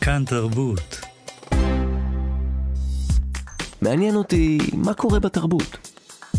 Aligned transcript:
כאן 0.00 0.24
תרבות. 0.26 1.00
מעניין 3.82 4.16
אותי 4.16 4.58
מה 4.72 4.94
קורה 4.94 5.20
בתרבות. 5.20 5.90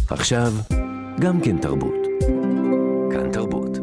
עכשיו, 0.09 0.53
גם 1.19 1.41
כן 1.41 1.57
תרבות. 1.57 1.93
כאן 3.11 3.31
תרבות. 3.31 3.77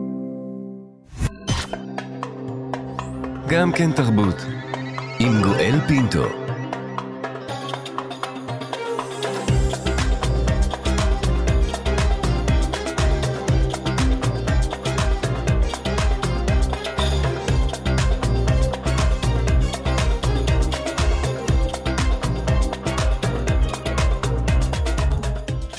גם 3.49 3.73
כן 3.73 3.93
תרבות. 3.93 4.37
עם 5.19 5.43
גואל 5.43 5.81
פינטו. 5.87 6.42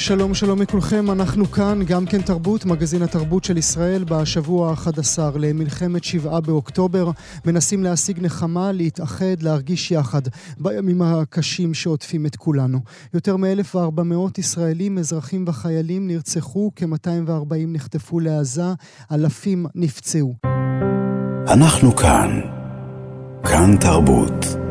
שלום 0.06 0.34
שלום 0.34 0.62
לכולכם, 0.62 1.12
אנחנו 1.12 1.52
כאן, 1.52 1.80
גם 1.88 2.06
כן 2.06 2.22
תרבות, 2.22 2.66
מגזין 2.66 3.02
התרבות 3.02 3.44
של 3.44 3.58
ישראל, 3.58 4.04
בשבוע 4.04 4.72
ה-11 4.72 5.38
למלחמת 5.40 6.04
שבעה 6.04 6.42
באוקטובר. 6.42 7.12
מנסים 7.46 7.84
להשיג 7.84 8.20
נחמה, 8.22 8.72
להתאחד, 8.72 9.42
להרגיש 9.42 9.92
יחד 9.92 10.22
בימים 10.60 11.02
הקשים 11.02 11.74
שעוטפים 11.74 12.26
את 12.26 12.36
כולנו. 12.36 12.80
יותר 13.14 13.38
מ-1,400 13.38 14.16
ישראלים, 14.38 14.98
אזרחים 14.98 15.46
וחיילים 15.48 16.08
נרצחו, 16.08 16.72
כ-240 16.76 17.56
נחטפו 17.68 18.20
לעזה, 18.20 18.74
אלפים 19.12 19.66
נפצעו. 19.76 20.36
אנחנו 21.48 21.96
כאן, 21.96 22.42
כאן 23.44 23.78
תרבות. 23.78 24.63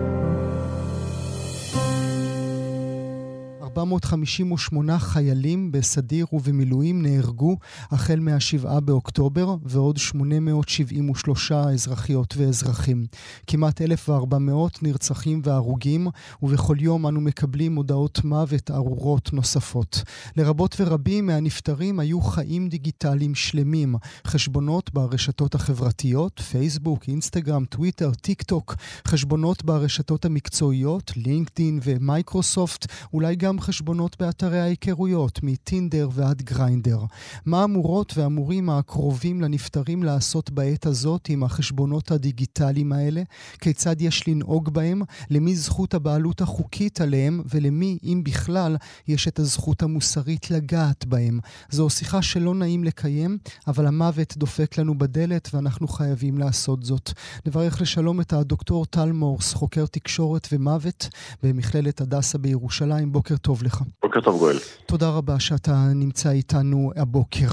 458 3.79 4.99
חיילים 4.99 5.73
בסדיר 5.73 6.27
ובמילואים 6.33 7.03
נהרגו 7.03 7.57
החל 7.91 8.21
מה-7 8.21 8.81
באוקטובר, 8.81 9.57
ועוד 9.63 9.97
873 9.97 11.53
אזרחיות 11.53 12.35
ואזרחים. 12.37 13.07
כמעט 13.47 13.83
1,400 13.83 14.83
נרצחים 14.83 15.41
והרוגים, 15.45 16.07
ובכל 16.43 16.77
יום 16.81 17.07
אנו 17.07 17.21
מקבלים 17.21 17.77
הודעות 17.77 18.25
מוות 18.25 18.71
ארורות 18.71 19.33
נוספות. 19.33 20.03
לרבות 20.37 20.77
ורבים 20.81 21.27
מהנפטרים 21.27 22.01
היו 22.01 22.21
חיים 22.21 22.69
דיגיטליים 22.69 23.35
שלמים, 23.35 23.95
חשבונות 24.27 24.91
ברשתות 24.95 25.55
החברתיות, 25.55 26.41
פייסבוק, 26.41 27.09
אינסטגרם, 27.09 27.65
טוויטר, 27.65 28.11
טיק 28.15 28.43
טוק, 28.43 28.75
חשבונות 29.09 29.65
ברשתות 29.65 30.25
המקצועיות, 30.25 31.13
לינקדין 31.17 31.81
ומייקרוסופט, 31.83 32.87
אולי 33.13 33.37
גם 33.37 33.61
חשבונות 33.63 34.17
באתרי 34.21 34.61
ההיכרויות, 34.61 35.41
מטינדר 35.43 36.09
ועד 36.13 36.43
גריינדר. 36.43 36.99
מה 37.47 37.65
אמורות 37.65 38.13
ואמורים 38.17 38.71
הקרובים 38.71 39.41
לנפטרים 39.41 40.03
לעשות 40.03 40.51
בעת 40.51 40.87
הזאת 40.87 41.29
עם 41.29 41.45
החשבונות 41.45 42.11
הדיגיטליים 42.11 42.93
האלה? 42.93 43.23
כיצד 43.61 44.01
יש 44.01 44.29
לנהוג 44.29 44.71
בהם? 44.75 45.03
למי 45.31 45.57
זכות 45.57 45.95
הבעלות 45.95 46.41
החוקית 46.41 47.01
עליהם? 47.01 47.43
ולמי, 47.51 47.99
אם 48.05 48.21
בכלל, 48.25 48.77
יש 49.09 49.29
את 49.29 49.39
הזכות 49.39 49.83
המוסרית 49.83 50.51
לגעת 50.51 51.07
בהם? 51.07 51.41
זו 51.71 51.91
שיחה 51.91 52.23
שלא 52.23 52.55
נעים 52.55 52.85
לקיים, 52.85 53.39
אבל 53.67 53.87
המוות 53.87 54.37
דופק 54.37 54.79
לנו 54.79 54.99
בדלת 54.99 55.49
ואנחנו 55.55 55.89
חייבים 55.89 56.39
לעשות 56.39 56.83
זאת. 56.85 57.13
נברך 57.47 57.81
לשלום 57.81 58.21
את 58.21 58.33
הדוקטור 58.33 58.87
טל 58.87 59.13
מורס, 59.13 59.55
חוקר 59.55 59.87
תקשורת 59.87 60.49
ומוות 60.53 61.09
במכללת 61.43 62.01
הדסה 62.01 62.39
בירושלים. 62.39 63.13
בוקר 63.13 63.37
טוב. 63.37 63.52
טוב 63.53 63.63
לך. 63.63 63.79
בוקר 64.03 64.21
טוב 64.21 64.39
גואל. 64.39 64.57
תודה 64.87 65.09
רבה 65.19 65.41
שאתה 65.41 65.73
נמצא 65.95 66.31
איתנו 66.31 66.91
הבוקר. 66.97 67.53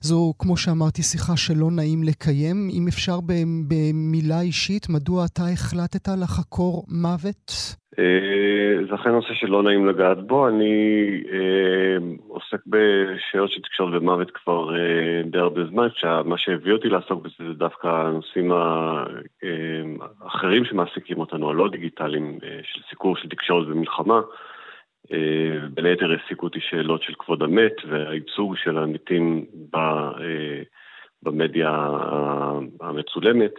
זו, 0.00 0.32
כמו 0.38 0.56
שאמרתי, 0.56 1.02
שיחה 1.02 1.36
שלא 1.36 1.70
נעים 1.70 2.02
לקיים. 2.02 2.68
אם 2.72 2.88
אפשר 2.88 3.18
במילה 3.68 4.40
אישית, 4.40 4.88
מדוע 4.88 5.24
אתה 5.24 5.42
החלטת 5.52 6.08
לחקור 6.08 6.84
מוות? 6.88 7.52
אה, 7.98 8.86
זה 8.88 8.94
אכן 8.94 9.10
נושא 9.10 9.34
שלא 9.34 9.62
נעים 9.62 9.86
לגעת 9.86 10.26
בו. 10.26 10.48
אני 10.48 10.74
אה, 11.32 11.96
עוסק 12.28 12.60
בשאלות 12.66 13.50
של 13.50 13.60
תקשורת 13.60 13.94
ומוות 13.94 14.30
כבר 14.30 14.76
אה, 14.76 15.22
די 15.30 15.38
הרבה 15.38 15.60
זמן, 15.64 15.88
מה 16.24 16.38
שהביא 16.38 16.72
אותי 16.72 16.88
לעסוק 16.88 17.22
בזה 17.22 17.48
זה 17.48 17.54
דווקא 17.54 17.86
הנושאים 17.86 18.52
האחרים 20.20 20.64
שמעסיקים 20.64 21.18
אותנו, 21.18 21.50
הלא 21.50 21.68
דיגיטליים, 21.68 22.38
של 22.62 22.80
סיקור 22.90 23.16
של 23.16 23.28
תקשורת 23.28 23.66
ומלחמה. 23.68 24.20
אה, 25.12 25.68
בין 25.74 25.86
היתר 25.86 26.10
העסיקו 26.10 26.46
אותי 26.46 26.60
שאלות 26.60 27.02
של 27.02 27.12
כבוד 27.18 27.42
המת 27.42 27.74
והייצוג 27.88 28.56
של 28.56 28.78
המתים 28.78 29.44
אה, 29.74 30.62
במדיה 31.22 31.88
המצולמת, 32.80 33.54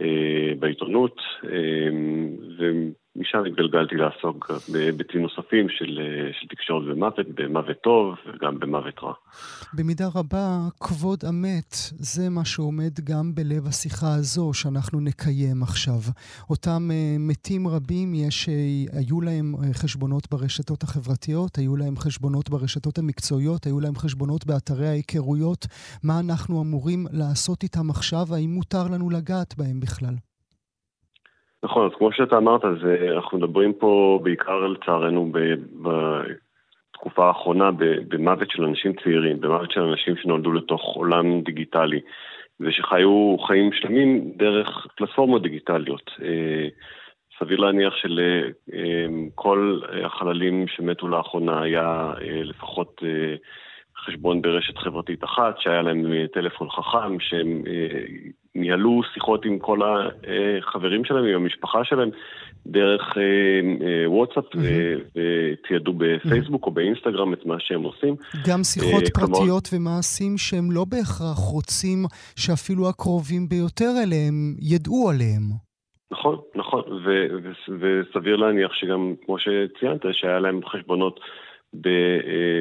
אה, 0.00 0.52
בעיתונות, 0.58 1.20
משם 3.18 3.44
התגלגלתי 3.44 3.94
לעסוק 3.94 4.50
בהיבטים 4.72 5.22
נוספים 5.22 5.68
של, 5.68 6.00
של 6.40 6.46
תקשורת 6.46 6.84
ומוות, 6.86 7.26
במוות 7.34 7.76
טוב 7.82 8.14
וגם 8.26 8.58
במוות 8.58 8.94
רע. 9.02 9.12
במידה 9.74 10.08
רבה, 10.14 10.58
כבוד 10.80 11.18
המת 11.24 11.72
זה 11.98 12.28
מה 12.30 12.44
שעומד 12.44 13.00
גם 13.04 13.34
בלב 13.34 13.66
השיחה 13.66 14.14
הזו 14.14 14.50
שאנחנו 14.54 15.00
נקיים 15.00 15.62
עכשיו. 15.62 16.00
אותם 16.50 16.88
uh, 16.90 17.18
מתים 17.18 17.68
רבים, 17.68 18.14
יש, 18.14 18.48
uh, 18.48 18.96
היו 18.96 19.20
להם 19.20 19.54
חשבונות 19.72 20.30
ברשתות 20.30 20.82
החברתיות, 20.82 21.58
היו 21.58 21.76
להם 21.76 21.96
חשבונות 21.96 22.50
ברשתות 22.50 22.98
המקצועיות, 22.98 23.66
היו 23.66 23.80
להם 23.80 23.96
חשבונות 23.96 24.46
באתרי 24.46 24.88
ההיכרויות. 24.88 25.66
מה 26.02 26.20
אנחנו 26.20 26.62
אמורים 26.62 27.06
לעשות 27.12 27.62
איתם 27.62 27.90
עכשיו? 27.90 28.34
האם 28.34 28.50
מותר 28.50 28.88
לנו 28.88 29.10
לגעת 29.10 29.54
בהם 29.58 29.80
בכלל? 29.80 30.14
נכון, 31.62 31.86
אז 31.86 31.92
כמו 31.98 32.12
שאתה 32.12 32.36
אמרת, 32.36 32.60
זה, 32.82 33.08
אנחנו 33.14 33.38
מדברים 33.38 33.72
פה 33.72 34.20
בעיקר 34.22 34.66
לצערנו 34.66 35.32
בתקופה 36.92 37.26
האחרונה 37.28 37.70
במוות 38.08 38.50
של 38.50 38.64
אנשים 38.64 38.92
צעירים, 39.02 39.40
במוות 39.40 39.70
של 39.70 39.80
אנשים 39.80 40.16
שנולדו 40.16 40.52
לתוך 40.52 40.82
עולם 40.96 41.40
דיגיטלי 41.40 42.00
ושחיו 42.60 43.36
חיים 43.46 43.72
שלמים 43.72 44.32
דרך 44.36 44.86
פלטפורמות 44.96 45.42
דיגיטליות. 45.42 46.10
אה, 46.22 46.68
סביר 47.38 47.58
להניח 47.60 47.94
שלכל 47.96 49.80
החללים 50.04 50.68
שמתו 50.68 51.08
לאחרונה 51.08 51.62
היה 51.62 52.12
אה, 52.20 52.42
לפחות 52.42 53.00
אה, 53.04 53.34
חשבון 54.08 54.42
ברשת 54.42 54.78
חברתית 54.78 55.24
אחת, 55.24 55.54
שהיה 55.58 55.82
להם 55.82 56.04
טלפון 56.32 56.68
חכם, 56.70 57.20
שהם 57.20 57.62
ניהלו 58.54 59.00
שיחות 59.14 59.44
עם 59.44 59.58
כל 59.58 59.78
החברים 59.82 61.04
שלהם, 61.04 61.24
עם 61.24 61.34
המשפחה 61.34 61.84
שלהם, 61.84 62.10
דרך 62.66 63.02
אה, 63.16 63.86
אה, 63.86 64.10
וואטסאפ, 64.10 64.44
ותיעדו 64.54 65.92
בפייסבוק 65.92 66.66
או 66.66 66.70
באינסטגרם 66.70 67.32
את 67.32 67.46
מה 67.46 67.56
שהם 67.58 67.82
עושים. 67.82 68.16
גם 68.48 68.64
שיחות 68.64 69.02
אה, 69.02 69.10
פרטיות 69.14 69.68
ומעשים 69.72 70.38
שהם 70.38 70.70
לא 70.70 70.84
בהכרח 70.88 71.38
רוצים 71.52 71.98
שאפילו 72.36 72.88
הקרובים 72.88 73.48
ביותר 73.48 73.90
אליהם 74.04 74.54
ידעו 74.60 75.10
עליהם. 75.10 75.42
נכון, 76.10 76.36
נכון, 76.54 76.82
וסביר 77.80 78.36
להניח 78.36 78.72
שגם, 78.72 79.14
כמו 79.26 79.36
שציינת, 79.38 80.00
שהיה 80.12 80.38
להם 80.38 80.60
חשבונות 80.66 81.20
אה, 81.20 81.47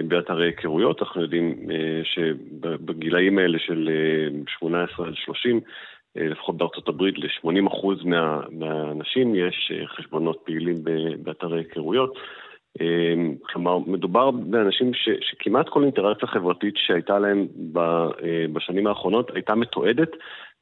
באתרי 0.08 0.46
היכרויות. 0.46 1.02
אנחנו 1.02 1.22
יודעים 1.22 1.56
אה, 1.72 2.02
שבגילאים 2.04 3.38
האלה 3.38 3.60
של 3.60 3.90
18 4.48 5.06
אה, 5.06 5.10
עד 5.10 5.16
30, 5.16 5.60
לפחות 6.16 6.58
בארצות 6.58 6.88
הברית, 6.88 7.16
ל-80% 7.20 7.88
מה, 8.06 8.42
מהאנשים 8.52 9.36
יש 9.36 9.72
חשבונות 9.86 10.42
פעילים 10.46 10.76
באתרי 11.24 11.60
היכרויות. 11.60 12.18
כלומר, 13.42 13.78
מדובר 13.78 14.32
באנשים 14.32 14.94
ש, 14.94 15.10
שכמעט 15.22 15.70
כל 15.70 15.84
אינטראקציה 15.84 16.28
חברתית 16.28 16.74
שהייתה 16.78 17.20
להם 17.20 17.48
בשנים 18.54 18.88
האחרונות 18.88 19.32
הייתה 19.34 19.56
מתועדת 19.56 20.10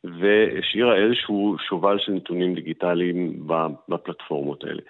והשאירה 0.04 0.96
איזשהו 0.96 1.56
שובל 1.68 2.00
של 2.00 2.12
נתונים 2.12 2.56
דיגיטליים 2.56 3.48
בפלטפורמות 3.90 4.64
האלה. 4.64 4.82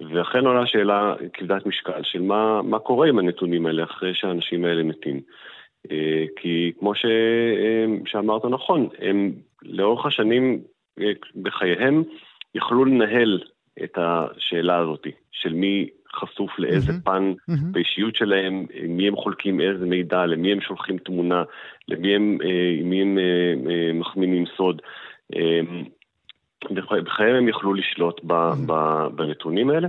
ואכן 0.00 0.46
עולה 0.46 0.66
שאלה 0.66 1.14
כבדת 1.32 1.66
משקל 1.66 2.02
של 2.02 2.22
מה, 2.22 2.62
מה 2.62 2.78
קורה 2.78 3.08
עם 3.08 3.18
הנתונים 3.18 3.66
האלה 3.66 3.84
אחרי 3.84 4.14
שהאנשים 4.14 4.64
האלה 4.64 4.82
מתים. 4.82 5.20
אה, 5.90 6.24
כי 6.36 6.72
כמו 6.78 6.94
ש, 6.94 7.04
אה, 7.04 7.86
שאמרת 8.06 8.44
נכון, 8.44 8.88
הם 8.98 9.32
לאורך 9.62 10.06
השנים 10.06 10.60
אה, 11.00 11.12
בחייהם 11.42 12.02
יכלו 12.54 12.84
לנהל 12.84 13.42
את 13.84 13.98
השאלה 14.00 14.78
הזאת 14.78 15.06
של 15.32 15.52
מי 15.52 15.88
חשוף 16.14 16.58
לאיזה 16.58 16.92
mm-hmm. 16.92 17.04
פן 17.04 17.32
mm-hmm. 17.50 17.72
באישיות 17.72 18.16
שלהם, 18.16 18.66
מי 18.88 19.08
הם 19.08 19.16
חולקים 19.16 19.60
איזה 19.60 19.86
מידע, 19.86 20.26
למי 20.26 20.52
הם 20.52 20.60
שולחים 20.60 20.98
תמונה, 20.98 21.44
למי 21.88 22.14
הם, 22.14 22.38
מי 22.84 23.02
הם 23.02 23.18
מחמינים 23.98 24.44
סוד. 24.56 24.82
בחייהם 27.04 27.36
הם 27.36 27.48
יכלו 27.48 27.74
לשלוט 27.74 28.20
ב, 28.24 28.32
ב, 28.66 28.72
בנתונים 29.14 29.70
האלה. 29.70 29.88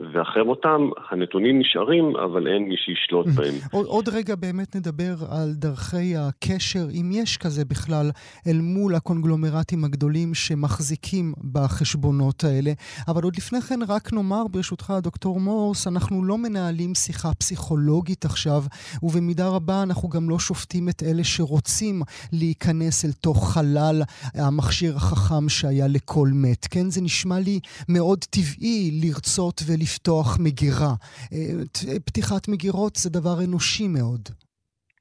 ואחרי 0.00 0.42
מותם 0.42 0.88
הנתונים 1.10 1.58
נשארים, 1.58 2.16
אבל 2.16 2.46
אין 2.46 2.68
מי 2.68 2.74
שישלוט 2.76 3.26
בהם. 3.26 3.54
עוד, 3.72 3.86
עוד 3.86 4.08
רגע 4.08 4.34
באמת 4.34 4.76
נדבר 4.76 5.14
על 5.30 5.52
דרכי 5.54 6.16
הקשר, 6.16 6.86
אם 7.00 7.10
יש 7.12 7.36
כזה 7.36 7.64
בכלל, 7.64 8.10
אל 8.46 8.60
מול 8.60 8.94
הקונגלומרטים 8.94 9.84
הגדולים 9.84 10.34
שמחזיקים 10.34 11.32
בחשבונות 11.52 12.44
האלה. 12.44 12.72
אבל 13.08 13.22
עוד 13.22 13.36
לפני 13.36 13.60
כן 13.60 13.80
רק 13.88 14.12
נאמר, 14.12 14.46
ברשותך, 14.50 14.92
דוקטור 15.02 15.40
מורס, 15.40 15.86
אנחנו 15.86 16.24
לא 16.24 16.38
מנהלים 16.38 16.94
שיחה 16.94 17.34
פסיכולוגית 17.34 18.24
עכשיו, 18.24 18.64
ובמידה 19.02 19.48
רבה 19.48 19.82
אנחנו 19.82 20.08
גם 20.08 20.30
לא 20.30 20.38
שופטים 20.38 20.88
את 20.88 21.02
אלה 21.02 21.24
שרוצים 21.24 22.02
להיכנס 22.32 23.04
אל 23.04 23.12
תוך 23.12 23.52
חלל 23.52 24.02
המכשיר 24.34 24.96
החכם 24.96 25.48
שהיה 25.48 25.86
לכל 25.88 26.28
מת. 26.32 26.66
כן, 26.70 26.90
זה 26.90 27.00
נשמע 27.02 27.38
לי 27.38 27.60
מאוד 27.88 28.24
טבעי 28.24 29.00
לרצות 29.02 29.62
ול... 29.66 29.85
לפתוח 29.86 30.28
מגירה. 30.40 30.92
אה, 31.32 32.00
פתיחת 32.06 32.48
מגירות 32.48 32.94
זה 32.96 33.10
דבר 33.10 33.36
אנושי 33.44 33.88
מאוד. 33.88 34.20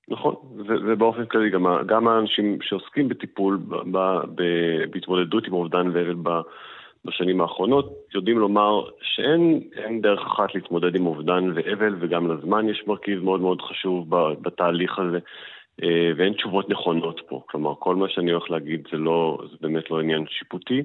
נכון, 0.07 0.35
ובאופן 0.67 1.25
כללי 1.25 1.49
גם, 1.49 1.65
גם 1.87 2.07
האנשים 2.07 2.57
שעוסקים 2.61 3.09
בטיפול, 3.09 3.57
ב, 3.67 3.97
ב, 4.35 4.41
בהתמודדות 4.91 5.47
עם 5.47 5.53
אובדן 5.53 5.87
ואבל 5.93 6.15
בשנים 7.05 7.41
האחרונות, 7.41 7.93
יודעים 8.15 8.39
לומר 8.39 8.83
שאין 9.01 10.01
דרך 10.01 10.19
אחת 10.25 10.55
להתמודד 10.55 10.95
עם 10.95 11.05
אובדן 11.05 11.51
ואבל, 11.55 11.95
וגם 11.99 12.31
לזמן 12.31 12.69
יש 12.69 12.83
מרכיב 12.87 13.23
מאוד 13.23 13.41
מאוד 13.41 13.61
חשוב 13.61 14.09
בתהליך 14.41 14.99
הזה, 14.99 15.19
אה, 15.83 16.11
ואין 16.17 16.33
תשובות 16.33 16.69
נכונות 16.69 17.21
פה. 17.27 17.41
כלומר, 17.45 17.73
כל 17.79 17.95
מה 17.95 18.09
שאני 18.09 18.31
הולך 18.31 18.51
להגיד 18.51 18.87
זה, 18.91 18.97
לא, 18.97 19.37
זה 19.51 19.57
באמת 19.61 19.91
לא 19.91 19.99
עניין 19.99 20.25
שיפוטי, 20.29 20.83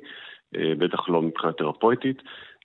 אה, 0.56 0.72
בטח 0.78 1.08
לא 1.08 1.22
מבחינה 1.22 1.52
תרפויטית. 1.52 2.22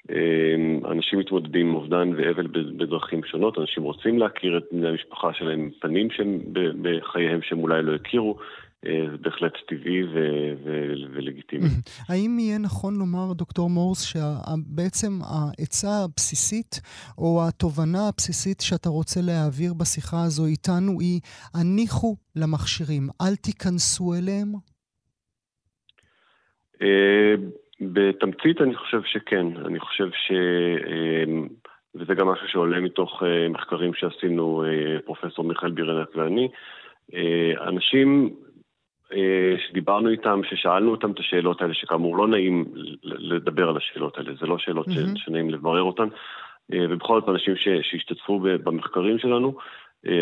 אמ, 0.10 0.86
אנשים 0.92 1.20
מתמודדים 1.20 1.68
עם 1.68 1.76
אובדן 1.76 2.10
ואבל 2.18 2.48
בדרכים 2.78 3.24
שונות, 3.24 3.58
אנשים 3.58 3.84
רוצים 3.84 4.20
להכיר 4.20 4.58
את 4.58 4.64
בני 4.72 4.88
המשפחה 4.88 5.34
שלהם, 5.34 5.70
פנים 5.82 6.08
שהם 6.12 6.40
בחייהם 6.82 7.40
שהם 7.42 7.60
אולי 7.60 7.84
לא 7.84 7.96
הכירו. 7.96 8.38
אה, 8.86 9.06
זה 9.12 9.18
בהחלט 9.18 9.54
טבעי 9.68 10.04
ו- 10.04 10.54
ו- 10.64 10.94
ולגיטימי. 11.14 11.68
האם 12.10 12.40
יהיה 12.40 12.58
נכון 12.58 12.96
לומר, 12.96 13.34
דוקטור 13.34 13.70
מורס, 13.70 14.02
שבעצם 14.02 15.20
העצה 15.22 16.04
הבסיסית 16.04 16.82
או 17.18 17.48
התובנה 17.48 18.08
הבסיסית 18.08 18.62
שאתה 18.62 18.90
רוצה 18.90 19.20
להעביר 19.24 19.74
בשיחה 19.74 20.24
הזו 20.24 20.46
איתנו 20.46 21.00
היא, 21.00 21.20
הניחו 21.54 22.16
למכשירים, 22.36 23.10
אל 23.22 23.36
תיכנסו 23.36 24.14
אליהם? 24.14 24.54
אה, 27.82 27.88
בתמצית 27.94 28.62
אני 28.62 28.76
חושב 28.76 29.02
שכן, 29.04 29.48
אני 29.66 29.80
חושב 29.80 30.10
ש... 30.12 30.32
אמ, 30.88 31.48
וזה 31.96 32.16
גם 32.16 32.28
משהו 32.28 32.48
שעולה 32.48 32.80
מתוך 32.80 33.24
אה, 33.24 33.50
מחקרים 33.50 33.94
שעשינו 33.94 34.64
אה, 34.64 35.00
פרופסור 35.06 35.46
מיכאל 35.46 35.72
בירנק 35.72 36.16
ואני. 36.16 36.50
אה, 37.14 37.68
אנשים 37.68 38.36
שדיברנו 39.68 40.10
איתם, 40.10 40.42
ששאלנו 40.50 40.92
אותם 40.92 41.12
את 41.12 41.20
השאלות 41.20 41.62
האלה, 41.62 41.74
שכאמור 41.74 42.18
לא 42.18 42.28
נעים 42.28 42.66
לדבר 43.04 43.70
על 43.70 43.78
השאלות 43.78 44.18
האלה, 44.18 44.32
זה 44.40 44.46
לא 44.46 44.58
שאלות 44.58 44.88
mm-hmm. 44.88 45.16
שנעים 45.16 45.50
לברר 45.50 45.82
אותן, 45.82 46.08
ובכל 46.70 47.20
זאת 47.20 47.30
אנשים 47.30 47.56
שהשתתפו 47.56 48.40
במחקרים 48.40 49.20
שלנו, 49.20 49.48
אה, 49.48 49.64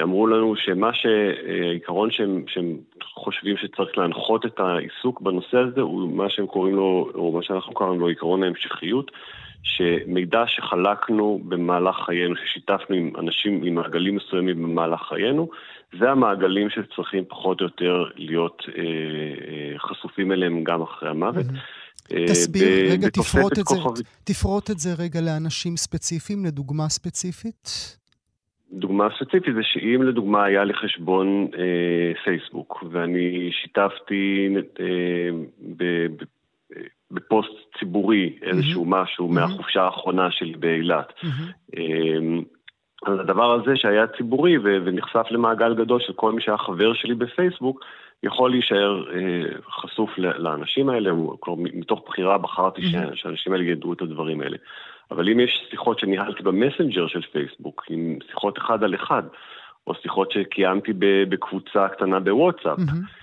אמרו 0.02 0.28
לנו 0.28 0.56
שמה 0.56 0.94
שהעיקרון 0.94 2.12
שהם, 2.12 2.44
שהם 2.48 2.78
חושבים 3.14 3.58
שצריך 3.58 3.98
להנחות 3.98 4.46
את 4.46 4.60
העיסוק 4.60 5.22
בנושא 5.22 5.58
הזה 5.58 5.82
הוא 5.82 6.10
מה 6.12 6.30
שהם 6.30 6.48
קוראים 6.48 6.76
לו, 6.76 7.12
או 7.16 7.32
מה 7.32 7.44
שאנחנו 7.44 7.74
קוראים 7.74 8.00
לו 8.00 8.08
עיקרון 8.08 8.44
ההמשכיות, 8.44 9.12
שמידע 9.64 10.44
שחלקנו 10.48 11.42
במהלך 11.46 11.96
חיינו, 12.06 12.36
ששיתפנו 12.36 12.96
עם 12.96 13.12
אנשים, 13.20 13.64
עם 13.64 13.76
מעגלים 13.76 14.16
מסוימים 14.16 14.64
במהלך 14.64 15.02
חיינו, 15.10 15.50
זה 16.00 16.12
המעגלים 16.12 16.70
שצריכים 16.70 17.24
פחות 17.28 17.62
או 17.62 17.66
יותר 17.66 18.04
להיות 18.16 18.64
אה, 18.78 18.84
אה, 18.84 19.80
חשופים 19.80 20.32
אליהם 20.32 20.64
גם 20.64 20.82
אחרי 20.82 21.10
המוות. 21.10 21.46
Mm-hmm. 21.46 22.28
תסביר, 22.28 22.68
ב- 22.68 22.92
רגע, 22.92 23.10
תפרוט 23.10 23.60
את, 23.60 23.66
זה, 23.68 24.04
תפרוט 24.24 24.72
את 24.72 24.80
זה 24.80 24.90
רגע 25.00 25.22
לאנשים 25.22 25.78
ספציפיים, 25.78 26.46
לדוגמה 26.46 26.90
ספציפית. 26.90 27.98
דוגמה 28.74 29.08
ספציפית 29.20 29.56
זה 29.56 29.62
שאם 29.64 30.04
לדוגמה 30.04 30.44
היה 30.44 30.64
לי 30.64 30.74
חשבון 30.74 31.48
אה, 31.58 32.24
פייסבוק 32.24 32.84
ואני 32.92 33.52
שיתפתי 33.52 34.56
אה, 34.80 34.86
ב, 35.78 35.84
ב, 35.84 36.24
בפוסט 37.12 37.52
ציבורי 37.80 38.38
איזשהו 38.42 38.84
mm-hmm. 38.84 38.88
משהו 38.88 39.30
mm-hmm. 39.30 39.34
מהחופשה 39.34 39.84
האחרונה 39.84 40.32
שלי 40.32 40.54
באילת. 40.54 41.10
Mm-hmm. 41.10 41.78
אה, 41.78 42.42
אז 43.06 43.20
הדבר 43.20 43.54
הזה 43.54 43.76
שהיה 43.76 44.08
ציבורי 44.08 44.58
ו- 44.58 44.78
ונחשף 44.86 45.26
למעגל 45.32 45.76
גדול 45.76 46.00
של 46.00 46.14
כל 46.14 46.32
מי 46.32 46.42
שהיה 46.42 46.58
חבר 46.58 46.94
שלי 46.94 47.16
בפייסבוק, 47.16 47.86
יכול 48.24 48.52
להישאר 48.52 49.06
אה, 49.12 49.44
חשוף 49.72 50.18
לאנשים 50.18 50.90
האלה, 50.90 51.12
כלומר 51.40 51.70
מתוך 51.74 52.02
בחירה 52.06 52.38
בחרתי 52.38 52.82
mm-hmm. 52.82 53.16
שהאנשים 53.16 53.54
האלה 53.54 53.64
ידעו 53.64 53.94
את 53.94 54.02
הדברים 54.02 54.42
האלה. 54.42 54.58
אבל 55.14 55.30
אם 55.30 55.40
יש 55.40 55.66
שיחות 55.70 56.00
שניהלתי 56.00 56.44
במסנג'ר 56.44 57.08
של 57.08 57.22
פייסבוק, 57.32 57.86
עם 57.90 58.18
שיחות 58.30 58.58
אחד 58.58 58.84
על 58.84 58.96
אחד, 58.96 59.24
או 59.88 59.96
שיחות 59.96 60.32
שקיימתי 60.32 60.92
בקבוצה 61.30 61.88
קטנה 61.88 62.20
בוואטסאפ, 62.20 62.78
mm-hmm. 62.80 63.23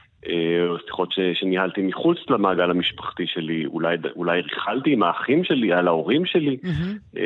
או 0.68 0.78
שיחות 0.86 1.08
שניהלתי 1.34 1.82
מחוץ 1.82 2.18
למעגל 2.30 2.70
המשפחתי 2.70 3.26
שלי, 3.26 3.66
אולי, 3.66 3.96
אולי 4.16 4.40
ריכלתי 4.40 4.92
עם 4.92 5.02
האחים 5.02 5.44
שלי, 5.44 5.72
על 5.72 5.88
ההורים 5.88 6.26
שלי. 6.26 6.56
Mm-hmm. 6.64 7.18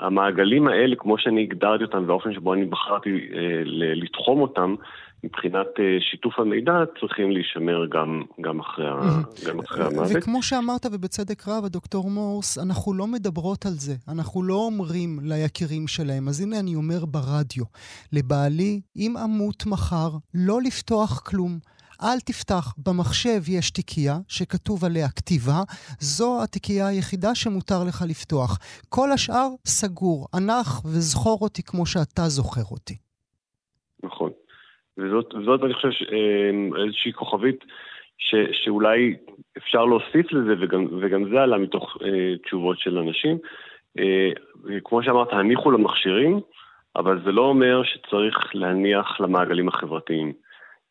המעגלים 0.00 0.68
האלה, 0.68 0.96
כמו 0.96 1.18
שאני 1.18 1.42
הגדרתי 1.42 1.84
אותם, 1.84 2.04
והאופן 2.06 2.34
שבו 2.34 2.54
אני 2.54 2.64
בחרתי 2.64 3.10
אה, 3.10 3.62
לתחום 3.94 4.40
אותם, 4.40 4.74
מבחינת 5.24 5.66
אה, 5.78 5.96
שיתוף 6.10 6.38
המידע 6.38 6.72
צריכים 7.00 7.30
להישמר 7.30 7.86
גם, 7.86 8.22
גם, 8.40 8.60
אחרי, 8.60 8.86
גם 9.48 9.60
אחרי 9.60 9.84
המוות. 9.84 10.10
וכמו 10.14 10.42
שאמרת, 10.42 10.86
ובצדק 10.92 11.48
רב, 11.48 11.64
הדוקטור 11.64 12.10
מורס, 12.10 12.58
אנחנו 12.58 12.94
לא 12.94 13.06
מדברות 13.06 13.66
על 13.66 13.72
זה. 13.72 13.94
אנחנו 14.08 14.42
לא 14.42 14.54
אומרים 14.54 15.18
ליקירים 15.22 15.88
שלהם. 15.88 16.28
אז 16.28 16.40
הנה 16.40 16.60
אני 16.60 16.74
אומר 16.74 17.04
ברדיו, 17.04 17.64
לבעלי, 18.12 18.80
אם 18.96 19.14
אמות 19.24 19.66
מחר, 19.66 20.10
לא 20.34 20.58
לפתוח 20.62 21.22
כלום. 21.26 21.58
אל 22.02 22.20
תפתח. 22.26 22.74
במחשב 22.86 23.40
יש 23.48 23.70
תיקייה 23.70 24.14
שכתוב 24.28 24.84
עליה 24.84 25.08
כתיבה, 25.16 25.60
זו 26.00 26.42
התיקייה 26.42 26.86
היחידה 26.88 27.34
שמותר 27.34 27.80
לך 27.88 28.04
לפתוח. 28.08 28.58
כל 28.88 29.12
השאר 29.14 29.48
סגור. 29.64 30.26
הנח 30.32 30.84
וזכור 30.84 31.38
אותי 31.42 31.62
כמו 31.62 31.86
שאתה 31.86 32.22
זוכר 32.22 32.66
אותי. 32.70 32.96
נכון. 34.02 34.30
וזאת, 34.98 35.34
וזאת 35.34 35.60
אני 35.64 35.74
חושב, 35.74 35.88
אמ, 35.88 36.70
איזושהי 36.76 37.12
כוכבית 37.12 37.64
ש, 38.18 38.34
שאולי 38.52 39.16
אפשר 39.58 39.84
להוסיף 39.84 40.32
לזה, 40.32 40.54
וגם, 40.60 40.86
וגם 41.00 41.30
זה 41.30 41.40
עלה 41.40 41.58
מתוך 41.58 41.96
אה, 42.04 42.38
תשובות 42.44 42.78
של 42.78 42.98
אנשים. 42.98 43.38
אה, 43.98 44.30
כמו 44.84 45.02
שאמרת, 45.02 45.32
הניחו 45.32 45.70
למכשירים, 45.70 46.40
אבל 46.96 47.20
זה 47.24 47.32
לא 47.32 47.42
אומר 47.42 47.82
שצריך 47.84 48.54
להניח 48.54 49.20
למעגלים 49.20 49.68
החברתיים. 49.68 50.32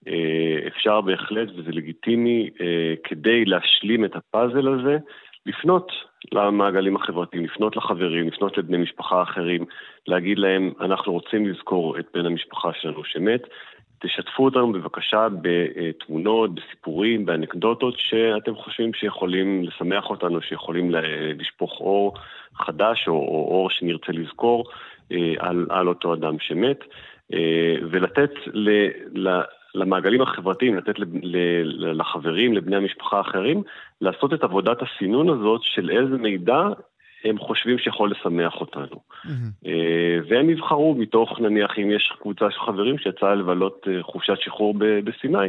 אה, 0.07 0.67
אפשר 0.67 1.01
בהחלט, 1.01 1.49
וזה 1.55 1.71
לגיטימי, 1.71 2.49
אה, 2.61 2.93
כדי 3.03 3.45
להשלים 3.45 4.05
את 4.05 4.15
הפאזל 4.15 4.67
הזה, 4.67 4.97
לפנות 5.45 5.91
למעגלים 6.31 6.95
החברתיים, 6.95 7.45
לפנות 7.45 7.75
לחברים, 7.75 8.27
לפנות 8.27 8.57
לבני 8.57 8.77
משפחה 8.77 9.21
אחרים, 9.21 9.65
להגיד 10.07 10.39
להם, 10.39 10.71
אנחנו 10.81 11.13
רוצים 11.13 11.45
לזכור 11.45 11.99
את 11.99 12.05
בן 12.13 12.25
המשפחה 12.25 12.69
שלנו 12.81 13.03
שמת, 13.03 13.41
תשתפו 13.99 14.45
אותנו 14.45 14.71
בבקשה 14.71 15.27
בתמונות, 15.41 16.55
בסיפורים, 16.55 17.25
באנקדוטות 17.25 17.95
שאתם 17.97 18.55
חושבים 18.55 18.93
שיכולים 18.93 19.63
לשמח 19.63 20.09
אותנו, 20.09 20.41
שיכולים 20.41 20.91
לשפוך 21.39 21.79
אור 21.79 22.13
חדש 22.55 23.07
או, 23.07 23.13
או 23.13 23.47
אור 23.51 23.69
שנרצה 23.69 24.11
לזכור 24.11 24.65
אה, 25.11 25.33
על, 25.39 25.65
על 25.69 25.87
אותו 25.87 26.13
אדם 26.13 26.39
שמת, 26.39 26.79
ולתת 27.91 28.31
ל, 28.53 28.69
ל, 29.13 29.41
למעגלים 29.75 30.21
החברתיים, 30.21 30.75
לתת 30.75 30.95
לחברים, 31.73 32.53
לבני 32.53 32.75
המשפחה 32.75 33.17
האחרים, 33.17 33.63
לעשות 34.01 34.33
את 34.33 34.43
עבודת 34.43 34.77
הסינון 34.81 35.29
הזאת 35.29 35.61
של 35.63 35.89
איזה 35.89 36.17
מידע 36.17 36.61
הם 37.23 37.37
חושבים 37.39 37.79
שיכול 37.79 38.11
לשמח 38.11 38.55
אותנו. 38.55 38.85
Mm-hmm. 39.25 39.67
והם 40.27 40.49
יבחרו 40.49 40.95
מתוך, 40.95 41.39
נניח, 41.39 41.71
אם 41.79 41.91
יש 41.91 42.13
קבוצה 42.21 42.51
של 42.51 42.59
חברים 42.59 42.97
שיצאה 42.97 43.35
לבלות 43.35 43.87
אה, 43.87 44.03
חופשת 44.03 44.37
שחרור 44.39 44.75
בסיני, 45.03 45.47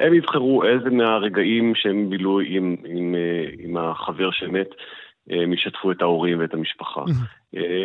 הם 0.00 0.14
יבחרו 0.14 0.64
איזה 0.64 0.90
מהרגעים 0.90 1.74
שהם 1.74 2.10
בילו 2.10 2.40
עם, 2.40 2.76
עם, 2.84 3.14
אה, 3.14 3.50
עם 3.58 3.76
החבר 3.76 4.30
שמת 4.30 4.68
הם 5.30 5.52
ישתפו 5.52 5.92
את 5.92 6.02
ההורים 6.02 6.40
ואת 6.40 6.54
המשפחה. 6.54 7.04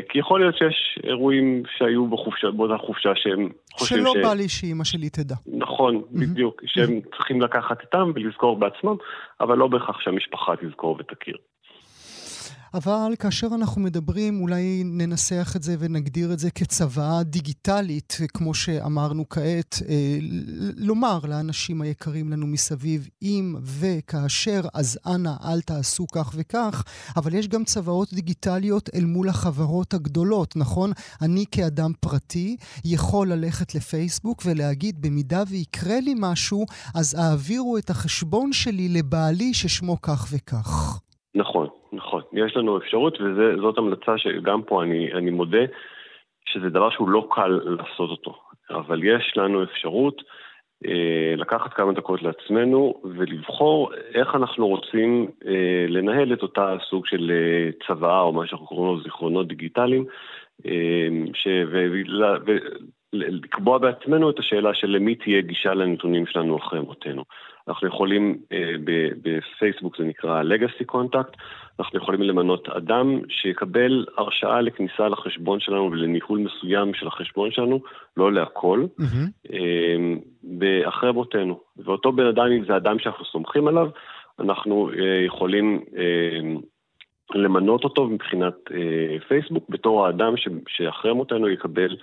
כי 0.09 0.19
יכול 0.19 0.39
להיות 0.39 0.57
שיש 0.57 0.99
אירועים 1.03 1.63
שהיו 1.77 2.07
בחופשה, 2.07 2.51
באותה 2.51 2.77
חופשה 2.77 3.09
שהם 3.15 3.49
חושבים 3.73 4.05
ש... 4.05 4.09
שלא 4.11 4.23
בא 4.23 4.33
לי 4.33 4.49
שאימא 4.49 4.83
שלי 4.83 5.09
תדע. 5.09 5.35
נכון, 5.47 6.01
בדיוק, 6.11 6.61
שהם 6.65 7.01
צריכים 7.17 7.41
לקחת 7.41 7.81
איתם 7.81 8.11
ולזכור 8.15 8.59
בעצמם, 8.59 8.95
אבל 9.41 9.57
לא 9.57 9.67
בהכרח 9.67 9.99
שהמשפחה 9.99 10.53
תזכור 10.55 10.97
ותכיר. 10.99 11.35
אבל 12.75 13.13
כאשר 13.19 13.47
אנחנו 13.55 13.81
מדברים, 13.81 14.41
אולי 14.41 14.81
ננסח 14.85 15.53
את 15.55 15.63
זה 15.63 15.75
ונגדיר 15.79 16.33
את 16.33 16.39
זה 16.39 16.51
כצוואה 16.51 17.23
דיגיטלית, 17.23 18.17
כמו 18.33 18.53
שאמרנו 18.53 19.29
כעת, 19.29 19.75
אה, 19.89 20.17
לומר 20.77 21.19
לאנשים 21.29 21.81
היקרים 21.81 22.31
לנו 22.31 22.47
מסביב, 22.47 23.07
אם 23.21 23.55
וכאשר, 23.61 24.61
אז 24.73 24.99
אנא 25.07 25.31
אל 25.45 25.61
תעשו 25.61 26.07
כך 26.07 26.33
וכך, 26.35 26.83
אבל 27.17 27.33
יש 27.33 27.47
גם 27.47 27.63
צוואות 27.63 28.13
דיגיטליות 28.13 28.89
אל 28.95 29.05
מול 29.05 29.29
החברות 29.29 29.93
הגדולות, 29.93 30.55
נכון? 30.55 30.91
אני 31.21 31.45
כאדם 31.51 31.91
פרטי 31.99 32.57
יכול 32.85 33.31
ללכת 33.31 33.75
לפייסבוק 33.75 34.41
ולהגיד, 34.45 35.01
במידה 35.01 35.43
ויקרה 35.47 35.99
לי 35.99 36.13
משהו, 36.17 36.65
אז 36.95 37.13
העבירו 37.13 37.77
את 37.77 37.89
החשבון 37.89 38.53
שלי 38.53 38.89
לבעלי 38.89 39.53
ששמו 39.53 40.01
כך 40.01 40.27
וכך. 40.31 40.99
נכון. 41.35 41.74
יש 42.35 42.57
לנו 42.57 42.77
אפשרות, 42.77 43.21
וזאת 43.21 43.77
המלצה 43.77 44.17
שגם 44.17 44.61
פה 44.61 44.83
אני, 44.83 45.13
אני 45.13 45.31
מודה 45.31 45.65
שזה 46.45 46.69
דבר 46.69 46.89
שהוא 46.89 47.09
לא 47.09 47.27
קל 47.31 47.59
לעשות 47.65 48.09
אותו. 48.09 48.35
אבל 48.69 49.03
יש 49.03 49.33
לנו 49.37 49.63
אפשרות 49.63 50.21
אה, 50.85 51.33
לקחת 51.37 51.73
כמה 51.73 51.93
דקות 51.93 52.21
לעצמנו 52.21 53.01
ולבחור 53.03 53.91
איך 54.13 54.35
אנחנו 54.35 54.67
רוצים 54.67 55.27
אה, 55.47 55.85
לנהל 55.87 56.33
את 56.33 56.41
אותה 56.41 56.77
סוג 56.89 57.05
של 57.05 57.31
אה, 57.31 57.87
צוואה, 57.87 58.21
או 58.21 58.33
מה 58.33 58.47
שאנחנו 58.47 58.67
קוראים 58.67 58.95
לו 58.95 59.03
זיכרונות 59.03 59.47
דיגיטליים, 59.47 60.05
אה, 60.65 61.07
ש... 61.33 61.47
ולקבוע 63.19 63.77
בעצמנו 63.77 64.29
את 64.29 64.39
השאלה 64.39 64.73
של 64.73 64.87
למי 64.87 65.15
תהיה 65.15 65.41
גישה 65.41 65.73
לנתונים 65.73 66.25
שלנו 66.27 66.57
אחרי 66.57 66.79
מותנו. 66.79 67.23
אנחנו 67.67 67.87
יכולים, 67.87 68.37
אה, 68.51 68.71
בפייסבוק 69.21 69.97
זה 69.97 70.03
נקרא 70.03 70.43
legacy 70.43 70.95
contact, 70.95 71.37
אנחנו 71.79 71.99
יכולים 71.99 72.21
למנות 72.21 72.69
אדם 72.69 73.19
שיקבל 73.29 74.05
הרשאה 74.17 74.61
לכניסה 74.61 75.07
לחשבון 75.07 75.59
שלנו 75.59 75.91
ולניהול 75.91 76.39
מסוים 76.39 76.93
של 76.93 77.07
החשבון 77.07 77.51
שלנו, 77.51 77.79
לא 78.17 78.33
להכל, 78.33 78.85
mm-hmm. 78.99 79.59
אחרי 80.87 81.11
מותנו. 81.11 81.59
ואותו 81.77 82.11
בן 82.11 82.25
אדם, 82.25 82.45
אם 82.45 82.65
זה 82.65 82.75
אדם 82.75 82.99
שאנחנו 82.99 83.25
סומכים 83.25 83.67
עליו, 83.67 83.89
אנחנו 84.39 84.89
אה, 84.89 85.25
יכולים 85.25 85.81
למנות 87.35 87.83
אותו 87.83 88.07
מבחינת 88.07 88.53
פייסבוק 89.27 89.69
בתור 89.69 90.05
האדם 90.05 90.33
שאחרי 90.67 91.13
מותנו 91.13 91.49
יקבל 91.49 91.97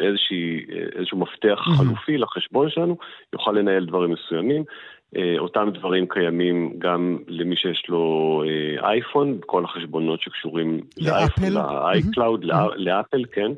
איזושהי, 0.00 0.64
איזשהו 0.98 1.18
מפתח. 1.18 1.58
חלופי 1.78 2.18
לחשבון 2.18 2.70
שלנו, 2.70 2.96
יוכל 3.32 3.52
לנהל 3.52 3.86
דברים 3.86 4.12
מסוימים. 4.12 4.64
אה, 5.16 5.34
אותם 5.38 5.68
דברים 5.74 6.06
קיימים 6.08 6.74
גם 6.78 7.18
למי 7.28 7.56
שיש 7.56 7.86
לו 7.88 8.42
אה, 8.46 8.88
אייפון, 8.90 9.38
כל 9.46 9.64
החשבונות 9.64 10.20
שקשורים 10.20 10.80
לאייפון, 10.98 11.44
mm-hmm. 11.44 12.76
לאפל, 12.76 13.24
כן. 13.32 13.50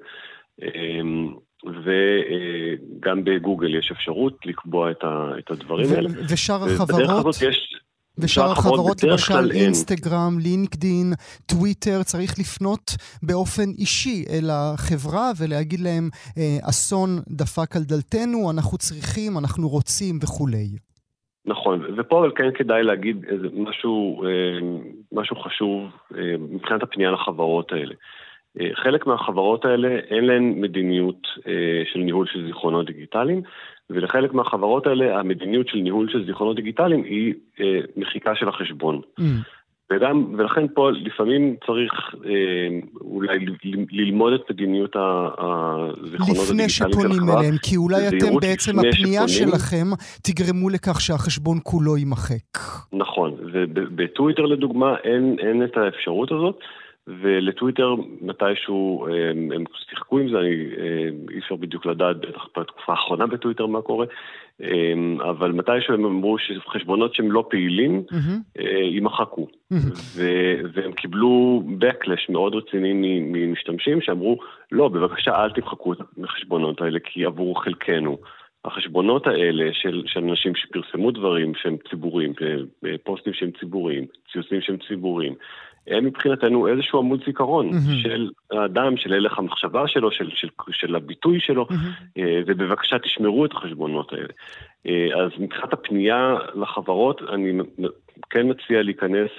אמ, 0.62 1.34
וגם 1.64 3.25
בגוגל 3.25 3.75
יש 3.75 3.90
אפשרות 3.90 4.46
לקבוע 4.46 4.90
את 4.90 5.50
הדברים 5.50 5.87
האלה. 5.94 6.08
ושאר 6.28 6.64
החברות? 6.64 6.88
בדרך 6.88 7.11
הזאת 7.11 7.42
יש... 7.42 7.75
ושאר 8.19 8.50
החברות, 8.52 9.02
למשל 9.02 9.50
אינסטגרם, 9.54 10.38
לינקדין, 10.38 11.12
טוויטר, 11.47 12.02
צריך 12.02 12.38
לפנות 12.38 12.90
באופן 13.23 13.69
אישי 13.78 14.25
אל 14.31 14.50
החברה 14.50 15.31
ולהגיד 15.38 15.81
להם, 15.81 16.09
אה, 16.38 16.69
אסון 16.71 17.09
דפק 17.28 17.76
על 17.76 17.83
דלתנו, 17.83 18.50
אנחנו 18.50 18.78
צריכים, 18.78 19.38
אנחנו 19.38 19.69
רוצים 19.69 20.19
וכולי. 20.23 20.69
נכון, 21.47 21.85
ופה 21.99 22.19
אבל 22.21 22.33
כן 22.37 22.50
כדאי 22.54 22.83
להגיד 22.83 23.25
איזה 23.28 23.47
משהו, 23.54 24.25
אה, 24.25 24.31
משהו 25.12 25.37
חשוב 25.37 25.78
אה, 26.14 26.35
מבחינת 26.50 26.83
הפנייה 26.83 27.11
לחברות 27.11 27.73
האלה. 27.73 27.95
חלק 28.75 29.06
מהחברות 29.06 29.64
האלה 29.64 29.88
אין 29.88 30.25
להן 30.25 30.54
מדיניות 30.61 31.26
של 31.92 31.99
ניהול 31.99 32.26
של 32.26 32.47
זיכרונות 32.47 32.87
דיגיטליים, 32.87 33.42
ולחלק 33.92 34.32
מהחברות 34.32 34.87
האלה 34.87 35.18
המדיניות 35.18 35.68
של 35.68 35.78
ניהול 35.78 36.09
של 36.09 36.26
זיכרונות 36.26 36.56
דיגיטליים 36.56 37.04
היא 37.04 37.35
אה, 37.61 37.80
מחיקה 37.97 38.35
של 38.35 38.49
החשבון. 38.49 39.00
Mm. 39.21 39.23
וגם, 39.92 40.35
ולכן 40.38 40.66
פה 40.75 40.90
לפעמים 40.90 41.56
צריך 41.66 41.92
אה, 42.25 42.78
אולי 43.00 43.38
ללמוד 43.92 44.32
את 44.32 44.50
מדיניות 44.50 44.97
הזיכרונות 44.97 46.49
הדיגיטליים 46.49 46.68
של 46.68 46.85
החברה. 46.85 47.04
לפני 47.04 47.09
שפונים 47.09 47.38
אליהם, 47.38 47.54
כי 47.62 47.76
אולי 47.76 48.09
אתם 48.09 48.37
בעצם, 48.40 48.78
הפנייה 48.78 49.28
שפונים. 49.28 49.50
שלכם 49.50 49.87
תגרמו 50.23 50.68
לכך 50.68 51.00
שהחשבון 51.00 51.59
כולו 51.62 51.97
יימחק. 51.97 52.59
נכון, 52.92 53.35
ובטוויטר 53.52 54.42
לדוגמה 54.42 54.97
אין, 55.04 55.37
אין 55.38 55.64
את 55.64 55.76
האפשרות 55.76 56.32
הזאת. 56.32 56.59
ולטוויטר 57.06 57.94
מתישהו 58.21 59.06
הם, 59.11 59.52
הם 59.52 59.64
שיחקו 59.90 60.18
עם 60.18 60.28
זה, 60.28 60.38
אני, 60.38 60.54
אי 61.30 61.38
אפשר 61.38 61.56
בדיוק 61.56 61.87
לדעת, 61.87 62.16
בטח 62.16 62.47
בתקופה 62.59 62.92
האחרונה 62.92 63.26
בטוויטר 63.26 63.66
מה 63.66 63.82
קורה, 63.82 64.06
אבל 65.30 65.52
מתישהו 65.52 65.94
הם 65.94 66.04
אמרו 66.04 66.37
שחשבונות 66.38 67.14
שהם 67.14 67.32
לא 67.32 67.44
פעילים 67.50 68.02
mm-hmm. 68.11 68.62
יימחקו. 68.92 69.47
Mm-hmm. 69.73 70.21
והם 70.73 70.92
קיבלו 70.92 71.62
backlash 71.80 72.32
מאוד 72.32 72.54
רציני 72.54 72.92
ממשתמשים 73.23 74.00
שאמרו, 74.00 74.38
לא, 74.73 74.88
בבקשה 74.88 75.44
אל 75.44 75.50
תמחקו 75.50 75.92
את 75.92 75.99
החשבונות 76.25 76.80
האלה 76.80 76.99
כי 77.04 77.25
עבור 77.25 77.64
חלקנו. 77.64 78.18
החשבונות 78.64 79.26
האלה 79.26 79.71
של, 79.73 80.02
של 80.06 80.21
אנשים 80.21 80.54
שפרסמו 80.54 81.11
דברים 81.11 81.52
שהם 81.54 81.76
ציבוריים, 81.90 82.32
פוסטים 83.04 83.32
שהם 83.32 83.50
ציבוריים, 83.61 84.06
ציוצים 84.32 84.61
שהם 84.61 84.76
ציבוריים, 84.88 85.35
הם 85.86 86.04
מבחינתנו 86.04 86.68
איזשהו 86.68 86.98
עמוד 86.98 87.22
זיכרון 87.26 87.70
mm-hmm. 87.70 88.02
של 88.02 88.30
האדם, 88.50 88.96
של 88.96 89.12
הלך 89.12 89.38
המחשבה 89.38 89.88
שלו, 89.88 90.10
של, 90.10 90.30
של, 90.34 90.48
של 90.70 90.96
הביטוי 90.96 91.40
שלו, 91.40 91.66
mm-hmm. 91.70 92.20
ובבקשה 92.46 92.98
תשמרו 92.98 93.44
את 93.44 93.52
החשבונות 93.52 94.12
האלה. 94.12 94.32
אה, 94.86 95.24
אז 95.24 95.30
מבחינת 95.38 95.72
הפנייה 95.72 96.36
לחברות, 96.54 97.22
אני 97.32 97.58
כן 98.30 98.50
מציע 98.50 98.82
להיכנס 98.82 99.30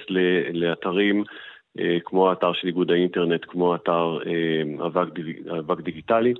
לאתרים 0.52 1.24
אה, 1.80 1.98
כמו 2.04 2.30
האתר 2.30 2.52
של 2.52 2.66
איגוד 2.66 2.90
האינטרנט, 2.90 3.44
כמו 3.48 3.74
אתר 3.74 4.18
אבק 5.58 5.80
דיגיטלי, 5.80 6.34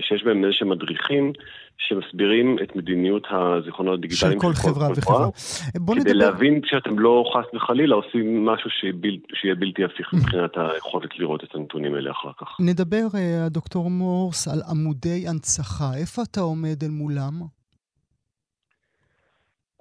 שיש 0.00 0.24
בהם 0.24 0.44
איזה 0.44 0.52
שהם 0.52 0.68
מדריכים 0.68 1.32
שמסבירים 1.78 2.56
את 2.62 2.76
מדיניות 2.76 3.26
הזיכרונות 3.30 3.98
הדיגיטליים 3.98 4.40
של 4.40 4.46
כל 4.46 4.52
חברה 4.52 4.88
וחברה. 4.96 5.28
כדי 5.72 5.94
נדבר... 5.94 6.12
להבין 6.12 6.60
שאתם 6.64 6.98
לא 6.98 7.24
חס 7.34 7.54
וחלילה 7.54 7.94
עושים 7.94 8.46
משהו 8.46 8.70
שבל... 8.70 9.16
שיהיה 9.34 9.54
בלתי 9.54 9.84
הפיך 9.84 10.14
מבחינת 10.14 10.50
היכולת 10.56 11.18
לראות 11.18 11.44
את 11.44 11.54
הנתונים 11.54 11.94
האלה 11.94 12.10
אחר 12.10 12.30
כך. 12.38 12.56
נדבר, 12.60 13.06
אה, 13.14 13.48
דוקטור 13.48 13.90
מורס, 13.90 14.48
על 14.48 14.58
עמודי 14.70 15.28
הנצחה. 15.28 15.90
איפה 16.00 16.22
אתה 16.22 16.40
עומד 16.40 16.82
אל 16.82 16.90
מולם? 16.90 17.32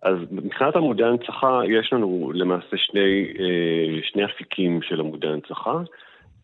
אז 0.03 0.17
מבחינת 0.31 0.75
עמודי 0.75 1.03
הנצחה, 1.03 1.59
יש 1.79 1.93
לנו 1.93 2.31
למעשה 2.33 2.77
שני, 2.77 3.27
אה, 3.39 3.99
שני 4.03 4.25
אפיקים 4.25 4.81
של 4.81 4.99
עמודי 4.99 5.27
הנצחה. 5.27 5.81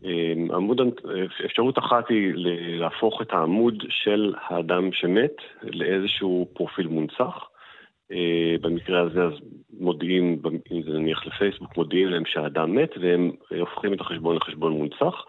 אמ, 0.03 0.51
עמוד, 0.51 0.81
אפשרות 1.46 1.79
אחת 1.79 2.10
היא 2.10 2.34
להפוך 2.79 3.22
את 3.22 3.34
העמוד 3.34 3.84
של 3.89 4.34
האדם 4.48 4.89
שמת 4.93 5.36
לאיזשהו 5.63 6.48
פרופיל 6.53 6.88
מונצח. 6.88 7.48
אה, 8.12 8.55
במקרה 8.62 9.01
הזה 9.01 9.24
אז 9.24 9.34
מודיעים, 9.79 10.41
אם 10.72 10.81
זה 10.84 10.91
נניח 10.91 11.25
לפייסבוק, 11.25 11.77
מודיעים 11.77 12.08
להם 12.08 12.25
שהאדם 12.25 12.75
מת 12.75 12.91
והם 13.01 13.31
הופכים 13.60 13.93
את 13.93 14.01
החשבון 14.01 14.36
לחשבון 14.36 14.72
מונצח. 14.72 15.25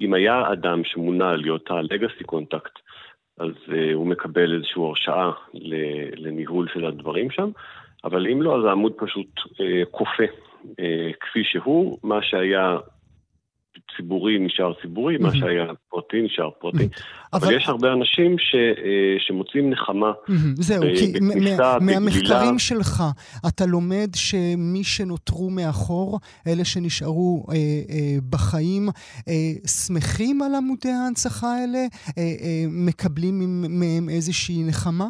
אם 0.00 0.14
היה 0.14 0.52
אדם 0.52 0.84
שמונה 0.84 1.36
להיות 1.36 1.70
ה-legacy 1.70 2.24
contact, 2.32 2.78
אז 3.38 3.50
uh, 3.66 3.94
הוא 3.94 4.06
מקבל 4.06 4.54
איזושהי 4.54 4.82
הרשאה 4.82 5.30
לניהול 6.16 6.68
של 6.74 6.84
הדברים 6.84 7.30
שם, 7.30 7.50
אבל 8.04 8.26
אם 8.26 8.42
לא, 8.42 8.58
אז 8.58 8.64
העמוד 8.64 8.92
פשוט 8.96 9.40
כופה 9.90 10.24
כפי 11.20 11.44
שהוא, 11.44 11.98
מה 12.02 12.22
שהיה 12.22 12.78
ציבורי 13.96 14.38
נשאר 14.38 14.72
ציבורי, 14.82 15.16
מה 15.16 15.34
שהיה 15.34 15.64
פרטי 15.90 16.22
נשאר 16.22 16.50
פרטי. 16.58 16.88
אבל 17.32 17.52
יש 17.56 17.68
הרבה 17.68 17.92
אנשים 17.92 18.38
ש, 18.38 18.54
אה, 18.54 19.16
שמוצאים 19.18 19.70
נחמה 19.70 20.12
זהו, 20.54 20.82
כי 20.82 21.12
מהמחקרים 21.80 22.58
שלך, 22.58 23.02
אתה 23.48 23.66
לומד 23.66 24.10
שמי 24.14 24.84
שנותרו 24.84 25.50
מאחור, 25.50 26.20
אלה 26.46 26.64
שנשארו 26.64 27.46
אה, 27.48 27.54
אה, 27.54 28.16
בחיים, 28.30 28.88
שמחים 29.66 30.42
על 30.42 30.54
עמודי 30.54 30.88
ההנצחה 30.88 31.46
האלה? 31.46 31.78
מקבלים 32.68 33.64
מהם 33.68 34.08
איזושהי 34.08 34.64
נחמה? 34.64 35.08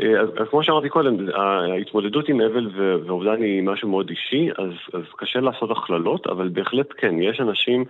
אה, 0.00 0.20
אז, 0.20 0.28
אז 0.36 0.48
כמו 0.50 0.62
שאמרתי 0.62 0.88
קודם, 0.88 1.16
ההתמודדות 1.72 2.28
עם 2.28 2.40
אבל 2.40 2.68
ואובדן 3.06 3.42
היא 3.42 3.62
משהו 3.62 3.88
מאוד 3.88 4.10
אישי, 4.10 4.48
אז, 4.58 4.70
אז 4.92 5.02
קשה 5.16 5.40
לעשות 5.40 5.70
הכללות, 5.70 6.26
אבל 6.26 6.48
בהחלט 6.48 6.86
כן, 6.96 7.22
יש 7.22 7.40
אנשים 7.40 7.84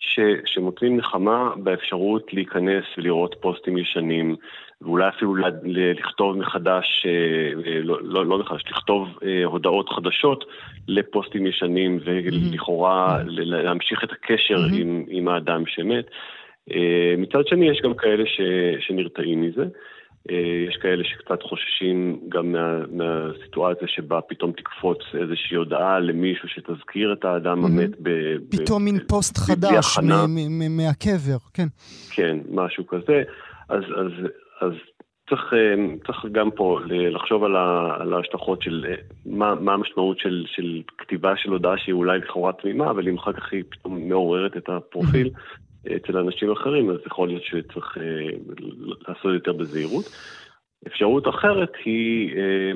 ש, 0.00 0.20
שמוצאים 0.46 0.96
נחמה 0.96 1.50
באפשרות 1.56 2.32
להיכנס 2.32 2.84
ולראות 2.98 3.36
פוסטים 3.40 3.78
ישנים, 3.78 4.36
ואולי 4.80 5.08
אפילו 5.08 5.34
ל, 5.34 5.44
ל, 5.62 5.92
לכתוב 5.92 6.36
מחדש, 6.36 7.06
אה, 7.06 7.72
אה, 7.72 7.80
לא, 7.82 7.98
לא, 8.02 8.26
לא 8.26 8.38
מחדש, 8.38 8.62
לכתוב 8.70 9.08
הודעות 9.44 9.88
חדשות 9.88 10.44
לפוסטים 10.88 11.46
ישנים, 11.46 11.98
ולכאורה 12.04 13.18
mm-hmm. 13.20 13.24
להמשיך 13.28 14.04
את 14.04 14.12
הקשר 14.12 14.56
mm-hmm. 14.56 14.80
עם, 14.80 15.04
עם 15.08 15.28
האדם 15.28 15.66
שמת. 15.66 16.04
מצד 17.18 17.46
שני, 17.46 17.70
יש 17.70 17.80
גם 17.82 17.94
כאלה 17.94 18.26
ש, 18.26 18.40
שנרתעים 18.80 19.42
מזה. 19.42 19.64
אה, 20.30 20.66
יש 20.68 20.76
כאלה 20.76 21.04
שקצת 21.04 21.42
חוששים 21.42 22.20
גם 22.28 22.52
מה, 22.52 22.78
מהסיטואציה 22.90 23.88
שבה 23.88 24.20
פתאום 24.20 24.52
תקפוץ 24.52 24.98
איזושהי 25.22 25.56
הודעה 25.56 25.98
למישהו 25.98 26.48
שתזכיר 26.48 27.12
את 27.12 27.24
האדם 27.24 27.64
המת 27.64 27.90
ב... 28.02 28.36
פתאום 28.50 28.84
מין 28.84 28.98
פוסט 29.08 29.38
חדש 29.38 29.98
מהקבר, 30.70 31.38
כן. 31.54 31.68
כן, 32.14 32.38
משהו 32.50 32.86
כזה. 32.86 33.22
אז, 33.68 33.82
אז, 33.96 34.12
אז 34.60 34.72
צריך, 35.30 35.52
אה, 35.52 35.96
צריך 36.06 36.26
גם 36.32 36.50
פה 36.50 36.80
לחשוב 36.86 37.44
על, 37.44 37.56
ה, 37.56 37.96
על 38.00 38.14
ההשלכות 38.14 38.62
של 38.62 38.86
אה, 38.88 38.94
מה, 39.26 39.54
מה 39.54 39.72
המשמעות 39.72 40.18
של, 40.18 40.44
של 40.46 40.82
כתיבה 40.98 41.32
של 41.36 41.50
הודעה 41.50 41.78
שהיא 41.78 41.94
אולי 41.94 42.18
לכאורה 42.18 42.52
תמימה, 42.52 42.90
אבל 42.90 43.08
אם 43.08 43.18
אחר 43.18 43.32
כך 43.32 43.52
היא 43.52 43.64
פתאום 43.70 44.08
מעוררת 44.08 44.56
את 44.56 44.68
הפרופיל, 44.68 45.30
אצל 45.86 46.18
אנשים 46.18 46.52
אחרים, 46.52 46.90
אז 46.90 46.96
יכול 47.06 47.28
להיות 47.28 47.42
שצריך 47.42 47.98
אה, 47.98 48.30
לעשות 49.08 49.34
יותר 49.34 49.52
בזהירות. 49.52 50.04
אפשרות 50.86 51.28
אחרת 51.28 51.72
היא 51.84 52.36
אה, 52.36 52.72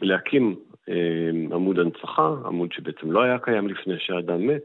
להקים 0.00 0.56
אה, 0.88 1.56
עמוד 1.56 1.78
הנצחה, 1.78 2.34
עמוד 2.46 2.72
שבעצם 2.72 3.12
לא 3.12 3.22
היה 3.22 3.38
קיים 3.38 3.68
לפני 3.68 3.94
שהאדם 3.98 4.46
מת, 4.46 4.62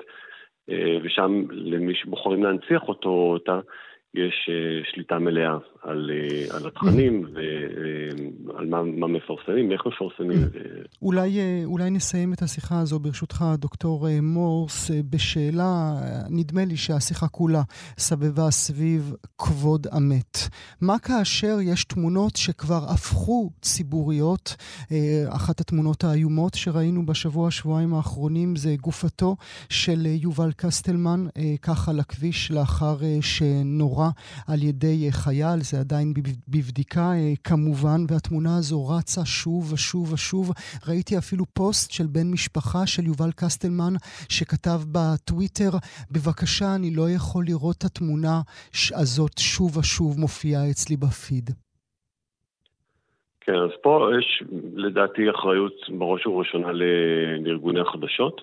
ושם 1.04 1.44
למי 1.52 1.96
שבוחרים 1.96 2.44
להנציח 2.44 2.82
אותו 2.88 3.10
או 3.10 3.34
אותה, 3.34 3.60
יש 4.14 4.50
שליטה 4.94 5.20
מלאה 5.20 5.58
על, 5.84 6.12
אה, 6.14 6.56
על 6.56 6.68
התכנים 6.68 7.26
ועל 8.46 8.66
מה, 8.66 8.84
מה 8.84 9.08
מפרסמים, 9.08 9.72
איך 9.72 9.82
מפרסמים. 9.86 10.50
אולי, 11.02 11.40
אה, 11.40 11.62
אולי 11.66 11.90
נסיים 11.90 12.34
את 12.34 12.42
השיחה 12.42 12.80
הזו, 12.80 13.00
ברשותך, 13.00 13.46
דוקטור 13.58 14.08
אה, 14.08 14.22
מורס, 14.22 14.92
בשאלה, 15.10 15.94
נדמה 16.30 16.66
לי 16.66 16.78
שהשיחה 16.78 17.28
כולה 17.28 17.62
סבבה 17.98 18.52
סביב 18.52 19.14
כבוד 19.38 19.88
המת. 19.92 20.38
מה 20.82 21.00
כאשר 21.00 21.58
יש 21.62 21.84
תמונות 21.84 22.36
שכבר 22.36 22.84
הפכו 22.94 23.50
ציבוריות? 23.62 24.56
אחת 25.30 25.60
התמונות 25.60 26.04
האיומות 26.04 26.54
שראינו 26.54 27.06
בשבוע, 27.06 27.52
שבועיים 27.52 27.94
האחרונים, 27.94 28.56
זה 28.56 28.76
גופתו 28.82 29.36
של 29.70 30.06
יובל 30.06 30.52
קסטלמן, 30.52 31.26
ככה 31.62 31.94
לכביש 31.94 32.52
לאחר 32.52 32.96
שנורה 33.22 34.03
על 34.48 34.64
ידי 34.64 35.08
חייל. 35.12 35.60
זה 35.62 35.80
עדיין 35.80 36.14
בבדיקה 36.48 37.12
אה, 37.12 37.34
כמובן, 37.44 38.00
והתמונה 38.10 38.58
הזו 38.58 38.88
רצה 38.88 39.26
שוב 39.26 39.74
ושוב 39.74 40.14
ושוב. 40.14 40.52
ראיתי 40.88 41.18
אפילו 41.18 41.46
פוסט 41.54 41.92
של 41.92 42.08
בן 42.08 42.32
משפחה 42.32 42.88
של 42.88 43.04
יובל 43.06 43.32
קסטלמן, 43.36 43.94
שכתב 44.30 44.80
בטוויטר, 44.92 45.72
בבקשה, 46.12 46.76
אני 46.76 46.96
לא 46.96 47.10
יכול 47.10 47.44
לראות 47.48 47.76
את 47.78 47.84
התמונה 47.84 48.42
הזאת 49.02 49.38
שוב 49.40 49.78
ושוב 49.78 50.20
מופיעה 50.20 50.70
אצלי 50.72 50.96
בפיד. 50.98 51.50
כן, 53.46 53.56
אז 53.56 53.70
פה 53.82 54.10
יש 54.20 54.44
לדעתי 54.76 55.30
אחריות 55.30 55.74
בראש 55.90 56.28
ובראשונה 56.28 56.72
לארגוני 57.44 57.80
החדשות. 57.80 58.42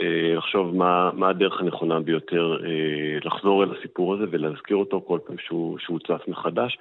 אה, 0.00 0.34
לחשוב 0.36 0.76
מה, 0.76 1.10
מה 1.14 1.28
הדרך 1.28 1.60
הנכונה 1.60 2.00
ביותר 2.00 2.56
אה, 2.64 3.18
לחזור 3.24 3.64
אל 3.64 3.68
הסיפור 3.78 4.14
הזה 4.14 4.24
ולהזכיר 4.30 4.76
אותו 4.76 5.04
כל 5.06 5.18
פעם 5.26 5.36
שהוא, 5.38 5.78
שהוא 5.78 5.98
צף 5.98 6.28
מחדש. 6.28 6.78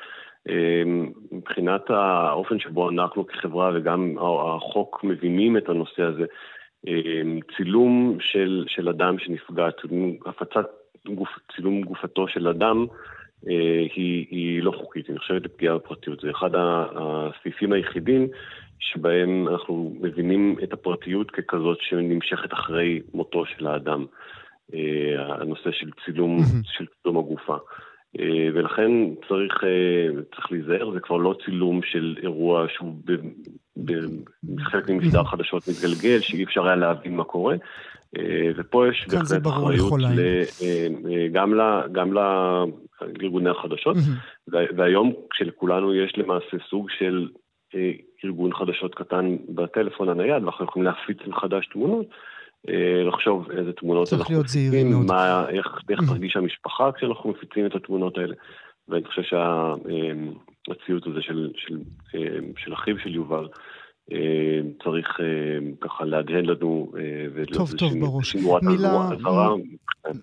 אה, 0.49 0.83
מבחינת 1.31 1.89
האופן 1.89 2.59
שבו 2.59 2.89
אנחנו 2.89 3.27
כחברה 3.27 3.71
וגם 3.75 4.15
החוק 4.19 5.03
מבינים 5.03 5.57
את 5.57 5.69
הנושא 5.69 6.03
הזה, 6.03 6.25
צילום 7.57 8.17
של, 8.19 8.65
של 8.67 8.89
אדם 8.89 9.19
שנפגע, 9.19 9.67
הפצת 10.25 10.65
גוף, 11.07 11.29
צילום 11.55 11.81
גופתו 11.81 12.27
של 12.27 12.47
אדם, 12.47 12.85
היא, 13.95 14.25
היא 14.29 14.63
לא 14.63 14.71
חוקית, 14.71 15.07
היא 15.07 15.15
נחשבת 15.15 15.45
לפגיעה 15.45 15.75
בפרטיות. 15.75 16.19
זה 16.19 16.31
אחד 16.31 16.49
הסעיפים 16.55 17.73
היחידים 17.73 18.27
שבהם 18.91 19.47
אנחנו 19.47 19.95
מבינים 20.01 20.55
את 20.63 20.73
הפרטיות 20.73 21.31
ככזאת 21.31 21.77
שנמשכת 21.81 22.53
אחרי 22.53 23.01
מותו 23.13 23.45
של 23.45 23.67
האדם. 23.67 24.05
אה, 24.73 25.35
הנושא 25.41 25.71
של 25.71 25.89
צילום, 26.05 26.39
של 26.77 26.85
צילום 27.01 27.17
הגופה. 27.17 27.57
אה, 28.19 28.47
ולכן 28.53 28.91
צריך, 29.27 29.63
אה, 29.63 30.21
צריך 30.35 30.51
להיזהר, 30.51 30.91
זה 30.91 30.99
כבר 30.99 31.17
לא 31.17 31.35
צילום 31.45 31.81
של 31.83 32.15
אירוע 32.23 32.65
שהוא 32.69 32.93
בחלק 34.43 34.89
ממשדר 34.89 35.23
חדשות 35.23 35.63
מתגלגל, 35.67 36.19
שאי 36.19 36.43
אפשר 36.43 36.65
היה 36.65 36.75
להבין 36.75 37.15
מה 37.15 37.23
קורה. 37.23 37.55
ופה 38.57 38.87
יש 38.87 39.07
בהחלט 39.07 39.47
אחריות 39.47 39.93
גם, 41.31 41.53
גם 41.91 42.13
לארגוני 42.13 43.49
החדשות, 43.49 43.97
והיום 44.47 45.13
כשלכולנו 45.29 45.95
יש 45.95 46.13
למעשה 46.17 46.57
סוג 46.69 46.89
של 46.99 47.27
ארגון 48.25 48.53
חדשות 48.53 48.95
קטן 48.95 49.37
בטלפון 49.49 50.09
הנייד, 50.09 50.43
ואנחנו 50.43 50.65
יכולים 50.65 50.85
להפיץ 50.85 51.17
מחדש 51.27 51.69
תמונות, 51.73 52.05
אה, 52.69 53.03
לחשוב 53.03 53.51
איזה 53.51 53.73
תמונות 53.73 54.13
אנחנו 54.13 54.39
מפיצים, 54.39 55.05
מה, 55.07 55.49
איך, 55.49 55.67
איך 55.89 55.99
mm-hmm. 55.99 56.07
תרגיש 56.07 56.35
המשפחה 56.35 56.91
כשאנחנו 56.91 57.29
מפיצים 57.29 57.65
את 57.65 57.75
התמונות 57.75 58.17
האלה. 58.17 58.35
ואני 58.89 59.05
חושב 59.05 59.21
שהציוט 59.21 61.07
הזה 61.07 61.21
של, 61.21 61.51
של, 61.55 61.77
אה, 62.15 62.39
של 62.57 62.73
אחיו 62.73 62.99
של 62.99 63.15
יובל, 63.15 63.47
אה, 64.11 64.61
צריך 64.83 65.07
ככה 65.81 66.05
להדהד 66.05 66.45
לנו. 66.45 66.91
טוב, 67.53 67.71
טוב, 67.71 67.99
בראש. 67.99 68.35
מילה, 68.35 69.09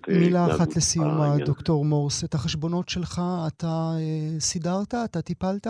מילה 0.07 0.45
אחת 0.45 0.75
לסיום, 0.75 1.37
דוקטור 1.45 1.85
מורס. 1.85 2.23
את 2.23 2.33
החשבונות 2.33 2.89
שלך 2.89 3.21
אתה 3.47 3.91
סידרת? 4.39 4.93
אתה 5.05 5.21
טיפלת? 5.21 5.67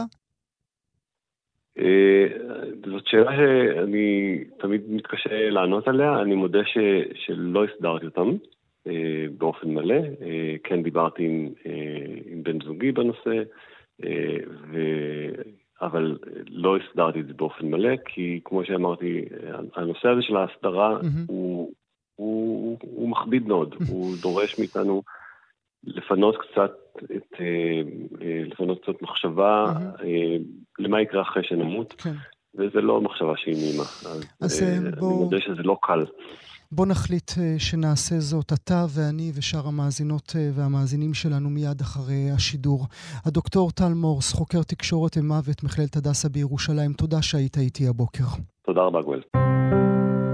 אה, 1.80 2.28
זאת 2.86 3.08
שאלה 3.08 3.32
שאני 3.36 4.38
תמיד 4.60 4.82
מתקשה 4.88 5.50
לענות 5.50 5.88
עליה, 5.88 6.22
אני 6.22 6.36
מודה 6.36 6.66
ש, 6.66 6.78
שלא 7.26 7.66
הסדרתי 7.66 8.06
אותם 8.06 8.30
אה, 8.88 9.26
באופן 9.38 9.74
מלא, 9.74 9.96
אה, 9.96 10.56
כן 10.64 10.84
דיברתי 10.84 11.24
עם, 11.26 11.50
עם 12.26 12.44
בן 12.44 12.62
זוגי 12.66 12.92
בנושא, 12.92 13.44
ו... 14.72 14.78
אבל 15.82 16.18
לא 16.50 16.78
הסדרתי 16.78 17.20
את 17.20 17.28
זה 17.28 17.34
באופן 17.34 17.66
מלא, 17.66 17.96
כי 18.06 18.40
כמו 18.46 18.66
שאמרתי, 18.66 19.26
הנושא 19.76 20.08
הזה 20.08 20.22
של 20.22 20.38
ההסדרה 20.38 21.00
mm-hmm. 21.00 21.26
הוא, 21.28 21.72
הוא, 22.16 22.78
הוא 22.82 23.10
מכביד 23.10 23.48
מאוד. 23.48 23.76
הוא 23.92 24.16
דורש 24.22 24.60
מאיתנו 24.60 25.02
לפנות 25.84 26.36
קצת 26.38 26.72
את, 27.16 27.42
לפנות 28.52 28.82
קצת 28.84 29.02
מחשבה 29.02 29.66
mm-hmm. 29.76 30.04
למה 30.80 31.02
יקרה 31.02 31.22
אחרי 31.22 31.44
שנמות, 31.44 31.94
כן. 31.94 32.14
וזה 32.56 32.82
לא 32.82 33.02
מחשבה 33.02 33.34
שהיא 33.38 33.56
נעימה. 33.56 33.84
אז, 33.84 34.24
אז 34.42 34.64
אה, 34.64 34.92
בוא... 35.00 35.12
אני 35.12 35.24
מודה 35.24 35.38
שזה 35.40 35.64
לא 35.64 35.78
קל. 35.82 36.06
בוא 36.72 36.86
נחליט 36.86 37.32
אה, 37.42 37.56
שנעשה 37.60 38.20
זאת 38.20 38.54
אתה 38.54 38.86
ואני 38.90 39.32
ושאר 39.36 39.68
המאזינות 39.68 40.34
אה, 40.36 40.50
והמאזינים 40.54 41.14
שלנו 41.14 41.50
מיד 41.50 41.82
אחרי 41.82 42.32
השידור. 42.36 42.86
הדוקטור 43.26 43.72
טל 43.72 43.94
מורס, 43.96 44.34
חוקר 44.34 44.64
תקשורת 44.64 45.18
ומוות, 45.18 45.64
מכללת 45.64 45.96
הדסה 45.96 46.30
בירושלים, 46.30 46.94
תודה 46.94 47.22
שהיית 47.22 47.58
איתי 47.58 47.88
הבוקר. 47.88 48.24
תודה 48.66 48.82
רבה, 48.82 49.02
גואל. 49.02 49.22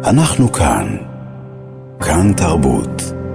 אנחנו 0.09 0.47
כאן. 0.47 0.85
כאן 1.99 2.33
תרבות. 2.37 3.26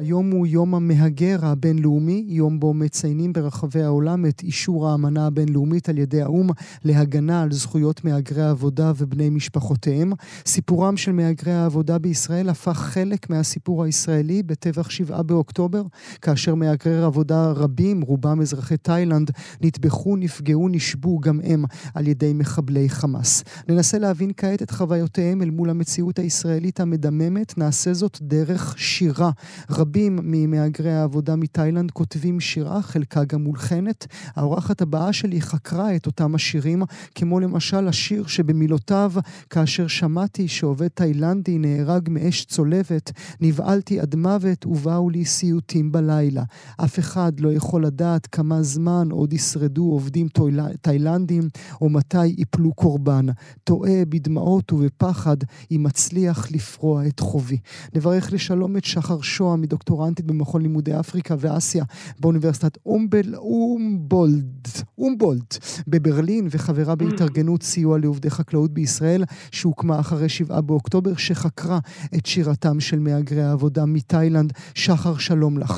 היום 0.00 0.30
הוא 0.30 0.46
יום 0.46 0.74
המהגר 0.74 1.38
הבינלאומי, 1.42 2.24
יום 2.28 2.60
בו 2.60 2.74
מציינים 2.74 3.32
ברחבי 3.32 3.82
העולם 3.82 4.26
את 4.26 4.42
אישור 4.42 4.88
האמנה 4.88 5.26
הבינלאומית 5.26 5.88
על 5.88 5.98
ידי 5.98 6.22
האו"ם 6.22 6.48
להגנה 6.84 7.42
על 7.42 7.52
זכויות 7.52 8.04
מהגרי 8.04 8.42
העבודה 8.42 8.92
ובני 8.96 9.30
משפחותיהם. 9.30 10.12
סיפורם 10.46 10.96
של 10.96 11.12
מהגרי 11.12 11.52
העבודה 11.52 11.98
בישראל 11.98 12.48
הפך 12.48 12.78
חלק 12.78 13.30
מהסיפור 13.30 13.84
הישראלי 13.84 14.42
בטבח 14.42 14.90
שבעה 14.90 15.22
באוקטובר, 15.22 15.82
כאשר 16.22 16.54
מהגרי 16.54 17.02
עבודה 17.02 17.50
רבים, 17.50 18.00
רובם 18.00 18.40
אזרחי 18.40 18.76
תאילנד, 18.76 19.30
נטבחו, 19.62 20.16
נפגעו, 20.16 20.68
נשבו 20.68 21.18
גם 21.18 21.40
הם 21.44 21.64
על 21.94 22.06
ידי 22.06 22.32
מחבלי 22.32 22.88
חמאס. 22.88 23.44
ננסה 23.68 23.98
להבין 23.98 24.30
כעת 24.36 24.62
את 24.62 24.70
חוויותיהם 24.70 25.42
אל 25.42 25.50
מול 25.50 25.70
המציאות 25.70 26.18
הישראלית 26.18 26.80
המדממת, 26.80 27.58
נעשה 27.58 27.94
זאת 27.94 28.18
דרך 28.22 28.74
שירה. 28.78 29.30
רבים 29.90 30.18
ממהגרי 30.22 30.92
העבודה 30.92 31.36
מתאילנד 31.36 31.90
כותבים 31.90 32.40
שירה, 32.40 32.82
חלקה 32.82 33.24
גם 33.24 33.44
מולחנת. 33.44 34.06
האורחת 34.36 34.82
הבאה 34.82 35.12
שלי 35.12 35.40
חקרה 35.40 35.96
את 35.96 36.06
אותם 36.06 36.34
השירים, 36.34 36.82
כמו 37.14 37.40
למשל 37.40 37.88
השיר 37.88 38.26
שבמילותיו, 38.26 39.12
כאשר 39.50 39.86
שמעתי 39.86 40.48
שעובד 40.48 40.88
תאילנדי 40.88 41.58
נהרג 41.58 42.08
מאש 42.10 42.44
צולבת, 42.44 43.12
נבהלתי 43.40 44.00
עד 44.00 44.14
מוות 44.14 44.66
ובאו 44.66 45.10
לי 45.10 45.24
סיוטים 45.24 45.92
בלילה. 45.92 46.42
אף 46.84 46.98
אחד 46.98 47.40
לא 47.40 47.52
יכול 47.52 47.84
לדעת 47.86 48.26
כמה 48.26 48.62
זמן 48.62 49.08
עוד 49.10 49.32
ישרדו 49.32 49.84
עובדים 49.84 50.28
תאילנדים, 50.80 51.48
או 51.80 51.90
מתי 51.90 52.26
יפלו 52.26 52.74
קורבן. 52.74 53.26
טועה 53.64 54.04
בדמעות 54.08 54.72
ובפחד 54.72 55.36
אם 55.70 55.82
מצליח 55.82 56.50
לפרוע 56.50 57.06
את 57.06 57.20
חובי. 57.20 57.58
נברך 57.94 58.32
לשלום 58.32 58.76
את 58.76 58.84
שחר 58.84 59.20
שוהם, 59.20 59.62
מדוקטורנטית 59.80 60.26
במכון 60.26 60.62
לימודי 60.62 61.00
אפריקה 61.00 61.34
ואסיה 61.38 61.84
באוניברסיטת 62.20 62.78
אומבל, 62.86 63.34
אומבולד, 63.34 64.68
אומבולד 64.98 65.46
בברלין, 65.88 66.48
וחברה 66.50 66.94
בהתארגנות 66.94 67.62
סיוע 67.62 67.98
לעובדי 67.98 68.30
חקלאות 68.30 68.70
בישראל, 68.70 69.24
שהוקמה 69.52 70.00
אחרי 70.00 70.28
שבעה 70.28 70.60
באוקטובר, 70.60 71.16
שחקרה 71.16 71.78
את 72.18 72.26
שירתם 72.26 72.80
של 72.80 72.98
מהגרי 72.98 73.42
העבודה 73.42 73.86
מתאילנד. 73.86 74.52
שחר, 74.74 75.16
שלום 75.18 75.58
לך. 75.58 75.72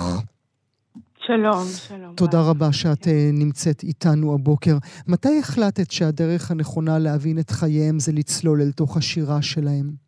שלום, 1.27 1.65
שלום. 1.89 2.15
תודה 2.15 2.39
ביי. 2.39 2.51
רבה 2.51 2.73
שאת 2.73 3.05
כן. 3.05 3.31
נמצאת 3.33 3.83
איתנו 3.83 4.35
הבוקר. 4.35 4.77
מתי 5.09 5.39
החלטת 5.39 5.91
שהדרך 5.91 6.51
הנכונה 6.51 6.99
להבין 6.99 7.39
את 7.39 7.51
חייהם 7.51 7.99
זה 7.99 8.13
לצלול 8.13 8.61
אל 8.61 8.73
תוך 8.73 8.97
השירה 8.97 9.43
שלהם? 9.43 10.03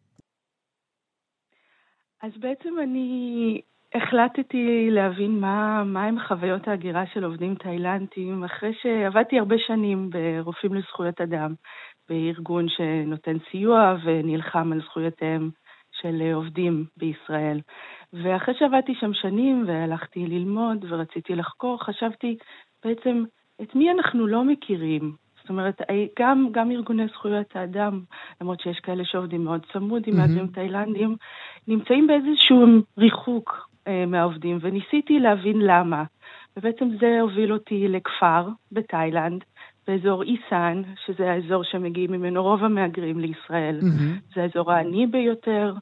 אז 2.25 2.33
בעצם 2.41 2.75
אני 2.83 3.61
החלטתי 3.95 4.89
להבין 4.91 5.41
מה, 5.41 5.85
מה 5.85 6.05
הם 6.05 6.17
חוויות 6.29 6.69
ההגירה 6.69 7.07
של 7.07 7.25
עובדים 7.25 7.55
תאילנדים 7.55 8.45
אחרי 8.45 8.73
שעבדתי 8.83 9.39
הרבה 9.39 9.57
שנים 9.59 10.11
ברופאים 10.11 10.75
לזכויות 10.75 11.21
אדם, 11.21 11.55
בארגון 12.09 12.69
שנותן 12.69 13.37
סיוע 13.51 13.97
ונלחם 14.05 14.73
על 14.73 14.81
זכויותיהם 14.81 15.51
של 16.01 16.33
עובדים 16.35 16.85
בישראל. 16.97 17.61
ואחרי 18.13 18.55
שעבדתי 18.59 18.95
שם 19.01 19.15
שנים 19.15 19.65
והלכתי 19.67 20.27
ללמוד 20.27 20.85
ורציתי 20.89 21.35
לחקור, 21.35 21.85
חשבתי 21.85 22.37
בעצם 22.85 23.25
את 23.63 23.75
מי 23.75 23.91
אנחנו 23.91 24.27
לא 24.27 24.45
מכירים. 24.45 25.13
זאת 25.41 25.51
אומרת, 25.51 25.83
גם, 26.19 26.49
גם 26.53 26.71
ארגוני 26.71 27.07
זכויות 27.07 27.57
האדם, 27.57 28.01
למרות 28.41 28.61
שיש 28.61 28.79
כאלה 28.81 29.05
שעובדים 29.05 29.45
מאוד 29.45 29.67
צמוד 29.73 30.03
עם 30.07 30.17
מהגרים 30.17 30.45
mm-hmm. 30.45 30.55
תאילנדים, 30.55 31.17
נמצאים 31.69 32.07
באיזשהו 32.07 32.67
ריחוק 32.99 33.74
מהעובדים, 34.07 34.59
וניסיתי 34.61 35.19
להבין 35.19 35.59
למה. 35.59 36.05
ובעצם 36.57 36.89
זה 37.01 37.21
הוביל 37.21 37.53
אותי 37.53 37.89
לכפר 37.89 38.49
בתאילנד, 38.73 39.45
באזור 39.89 40.23
איסן, 40.23 40.83
שזה 41.07 41.31
האזור 41.31 41.65
שמגיעים 41.65 42.13
ממנו 42.13 42.43
רוב 42.43 42.65
המהגרים 42.65 43.21
לישראל. 43.21 43.81
Mm-hmm. 43.81 44.35
זה 44.35 44.43
האזור 44.43 44.73
העני 44.73 45.07
ביותר, 45.07 45.75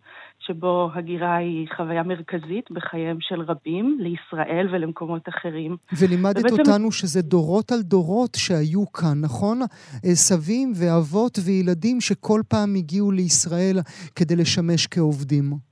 שבו 0.46 0.90
הגירה 0.94 1.36
היא 1.36 1.68
חוויה 1.76 2.02
מרכזית 2.02 2.70
בחייהם 2.70 3.16
של 3.20 3.40
רבים, 3.40 3.98
לישראל 4.00 4.68
ולמקומות 4.72 5.28
אחרים. 5.28 5.76
ולימדת 5.98 6.38
ובעצם... 6.38 6.56
אותנו 6.58 6.92
שזה 6.92 7.22
דורות 7.22 7.72
על 7.72 7.82
דורות 7.82 8.34
שהיו 8.36 8.92
כאן, 8.92 9.20
נכון? 9.20 9.60
אה, 10.04 10.14
סבים 10.14 10.72
ואבות 10.76 11.38
וילדים 11.44 12.00
שכל 12.00 12.40
פעם 12.48 12.74
הגיעו 12.74 13.10
לישראל 13.10 13.76
כדי 14.16 14.36
לשמש 14.36 14.86
כעובדים. 14.86 15.71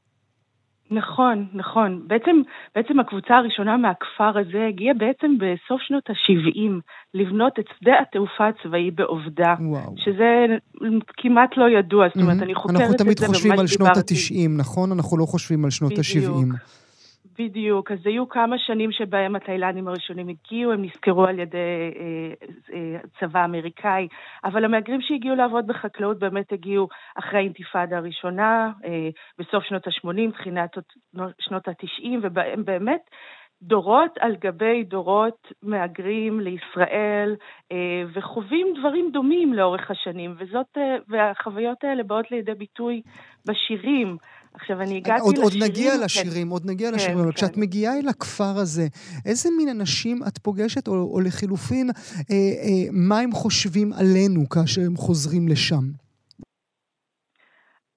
נכון, 0.90 1.46
נכון. 1.54 2.02
בעצם, 2.06 2.42
בעצם 2.74 3.00
הקבוצה 3.00 3.34
הראשונה 3.36 3.76
מהכפר 3.76 4.38
הזה 4.38 4.66
הגיעה 4.68 4.94
בעצם 4.94 5.36
בסוף 5.38 5.80
שנות 5.80 6.10
ה-70 6.10 6.70
לבנות 7.14 7.58
את 7.58 7.64
שדה 7.78 7.92
התעופה 8.02 8.48
הצבאי 8.48 8.90
בעובדה, 8.90 9.54
וואו. 9.60 9.94
שזה 9.96 10.46
כמעט 11.16 11.56
לא 11.56 11.78
ידוע, 11.78 12.08
זאת 12.08 12.16
אומרת, 12.16 12.38
mm-hmm. 12.38 12.42
אני 12.42 12.54
חוקרת 12.54 12.74
את 12.74 12.78
זה 12.78 12.84
אנחנו 12.84 12.96
תמיד 13.04 13.20
חושבים 13.20 13.58
על 13.58 13.66
שנות 13.66 13.96
ה-90, 13.96 14.48
נכון? 14.58 14.92
אנחנו 14.92 15.18
לא 15.18 15.26
חושבים 15.26 15.64
על 15.64 15.70
שנות 15.70 15.92
ה-70. 15.92 16.54
בדיוק, 17.40 17.90
אז 17.90 17.98
היו 18.04 18.28
כמה 18.28 18.58
שנים 18.58 18.92
שבהם 18.92 19.36
התאילנדים 19.36 19.88
הראשונים 19.88 20.28
הגיעו, 20.28 20.72
הם 20.72 20.84
נזכרו 20.84 21.24
על 21.24 21.38
ידי 21.38 21.56
אה, 22.00 22.46
אה, 22.74 23.00
צבא 23.20 23.44
אמריקאי, 23.44 24.08
אבל 24.44 24.64
המהגרים 24.64 25.00
שהגיעו 25.00 25.36
לעבוד 25.36 25.66
בחקלאות 25.66 26.18
באמת 26.18 26.52
הגיעו 26.52 26.88
אחרי 27.18 27.38
האינתיפאדה 27.38 27.96
הראשונה, 27.96 28.72
אה, 28.84 29.08
בסוף 29.38 29.64
שנות 29.64 29.86
ה-80, 29.86 30.32
תחילת 30.32 30.70
שנות 31.38 31.68
ה-90, 31.68 32.08
ובהם 32.22 32.64
באמת 32.64 33.10
דורות 33.62 34.18
על 34.20 34.36
גבי 34.36 34.84
דורות 34.84 35.52
מהגרים 35.62 36.40
לישראל 36.40 37.36
אה, 37.72 38.02
וחווים 38.12 38.66
דברים 38.78 39.10
דומים 39.12 39.52
לאורך 39.54 39.90
השנים, 39.90 40.34
וזאת, 40.38 40.66
אה, 40.76 40.96
והחוויות 41.08 41.84
האלה 41.84 42.02
באות 42.02 42.30
לידי 42.30 42.54
ביטוי 42.54 43.02
בשירים. 43.48 44.16
עכשיו, 44.54 44.80
אני 44.80 44.96
הגעתי 44.96 45.20
עוד, 45.20 45.38
לשירים... 45.38 45.62
עוד 45.62 45.70
נגיע 45.70 45.96
לשירים, 45.96 46.48
עוד 46.48 46.66
נגיע 46.66 46.88
כן, 46.90 46.94
לשירים, 46.94 47.18
אבל 47.18 47.26
כן. 47.26 47.36
כשאת 47.36 47.56
מגיעה 47.56 47.98
אל 47.98 48.08
הכפר 48.08 48.58
הזה, 48.58 48.86
איזה 49.26 49.48
מין 49.56 49.68
אנשים 49.68 50.22
את 50.28 50.38
פוגשת, 50.38 50.88
או, 50.88 50.92
או 51.12 51.20
לחילופין, 51.20 51.90
אה, 51.90 52.36
אה, 52.36 52.88
מה 52.92 53.18
הם 53.18 53.32
חושבים 53.32 53.92
עלינו 53.92 54.48
כאשר 54.48 54.82
הם 54.82 54.96
חוזרים 54.96 55.48
לשם? 55.48 55.90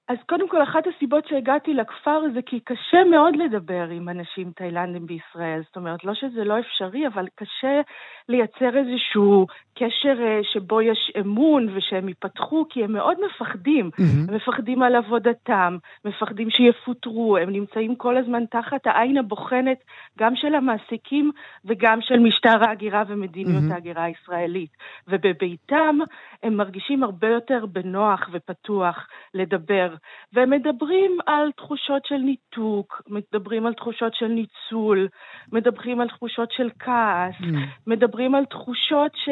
אז 0.07 0.17
קודם 0.29 0.49
כל, 0.49 0.63
אחת 0.63 0.83
הסיבות 0.87 1.27
שהגעתי 1.27 1.73
לכפר 1.73 2.21
זה 2.33 2.41
כי 2.45 2.59
קשה 2.59 3.03
מאוד 3.11 3.35
לדבר 3.35 3.87
עם 3.91 4.09
אנשים 4.09 4.51
תאילנדים 4.55 5.05
בישראל. 5.05 5.61
זאת 5.65 5.75
אומרת, 5.75 6.03
לא 6.03 6.13
שזה 6.13 6.43
לא 6.43 6.59
אפשרי, 6.59 7.07
אבל 7.07 7.27
קשה 7.35 7.81
לייצר 8.29 8.77
איזשהו 8.77 9.45
קשר 9.75 10.15
אה, 10.19 10.39
שבו 10.43 10.81
יש 10.81 11.11
אמון 11.19 11.67
ושהם 11.75 12.07
ייפתחו, 12.07 12.65
כי 12.69 12.83
הם 12.83 12.93
מאוד 12.93 13.17
מפחדים. 13.25 13.89
Mm-hmm. 13.93 14.29
הם 14.29 14.35
מפחדים 14.35 14.83
על 14.83 14.95
עבודתם, 14.95 15.77
מפחדים 16.05 16.49
שיפוטרו, 16.49 17.37
הם 17.37 17.49
נמצאים 17.49 17.95
כל 17.95 18.17
הזמן 18.17 18.45
תחת 18.45 18.87
העין 18.87 19.17
הבוחנת 19.17 19.77
גם 20.19 20.35
של 20.35 20.55
המעסיקים 20.55 21.31
וגם 21.65 22.01
של 22.01 22.19
משטר 22.19 22.63
ההגירה 22.63 23.03
ומדיניות 23.07 23.63
mm-hmm. 23.63 23.73
ההגירה 23.73 24.03
הישראלית. 24.03 24.69
ובביתם 25.07 25.97
הם 26.43 26.57
מרגישים 26.57 27.03
הרבה 27.03 27.27
יותר 27.27 27.65
בנוח 27.65 28.29
ופתוח 28.31 29.07
לדבר. 29.33 29.92
והם 30.33 30.49
מדברים 30.49 31.17
על 31.25 31.51
תחושות 31.51 32.05
של 32.05 32.17
ניתוק, 32.17 33.01
מדברים 33.07 33.65
על 33.65 33.73
תחושות 33.73 34.15
של 34.15 34.27
ניצול, 34.27 35.07
מדברים 35.51 36.01
על 36.01 36.07
תחושות 36.07 36.51
של 36.51 36.69
כעס, 36.79 37.35
mm. 37.41 37.45
מדברים 37.87 38.35
על 38.35 38.45
תחושות 38.45 39.11
ש... 39.15 39.29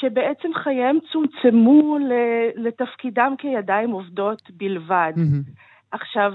שבעצם 0.00 0.48
חייהם 0.54 0.98
צומצמו 1.12 1.98
לתפקידם 2.56 3.34
כידיים 3.38 3.90
עובדות 3.90 4.42
בלבד. 4.50 5.12
Mm-hmm. 5.16 5.50
עכשיו, 5.92 6.32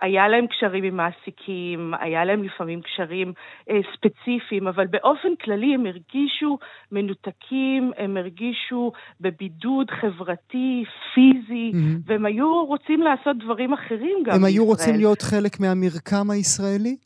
היה 0.00 0.28
להם 0.28 0.46
קשרים 0.46 0.84
עם 0.84 0.96
מעסיקים, 0.96 1.94
היה 2.00 2.24
להם 2.24 2.42
לפעמים 2.42 2.80
קשרים 2.82 3.32
אה, 3.70 3.80
ספציפיים, 3.94 4.68
אבל 4.68 4.86
באופן 4.86 5.28
כללי 5.44 5.74
הם 5.74 5.86
הרגישו 5.86 6.58
מנותקים, 6.92 7.92
הם 7.96 8.16
הרגישו 8.16 8.92
בבידוד 9.20 9.90
חברתי, 9.90 10.84
פיזי, 11.14 11.72
mm-hmm. 11.74 12.02
והם 12.06 12.26
היו 12.26 12.64
רוצים 12.64 13.00
לעשות 13.00 13.36
דברים 13.38 13.72
אחרים 13.72 14.18
גם 14.24 14.34
הם 14.34 14.42
בישראל. 14.42 14.52
היו 14.52 14.64
רוצים 14.64 14.94
להיות 14.96 15.22
חלק 15.22 15.60
מהמרקם 15.60 16.30
הישראלי? 16.30 16.96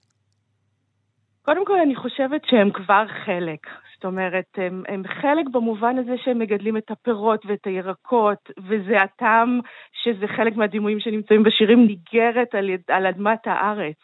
קודם 1.42 1.66
כל, 1.66 1.80
אני 1.80 1.96
חושבת 1.96 2.42
שהם 2.46 2.70
כבר 2.70 3.06
חלק. 3.24 3.66
זאת 4.04 4.12
אומרת, 4.12 4.44
הם, 4.56 4.82
הם 4.88 5.02
חלק 5.20 5.46
במובן 5.52 5.98
הזה 5.98 6.12
שהם 6.24 6.38
מגדלים 6.38 6.76
את 6.76 6.90
הפירות 6.90 7.46
ואת 7.46 7.66
הירקות, 7.66 8.50
וזה 8.58 9.02
הטעם 9.02 9.60
שזה 10.02 10.26
חלק 10.36 10.56
מהדימויים 10.56 11.00
שנמצאים 11.00 11.42
בשירים, 11.42 11.86
ניגרת 11.86 12.54
על, 12.54 12.70
על 12.88 13.06
אדמת 13.06 13.46
הארץ. 13.46 13.96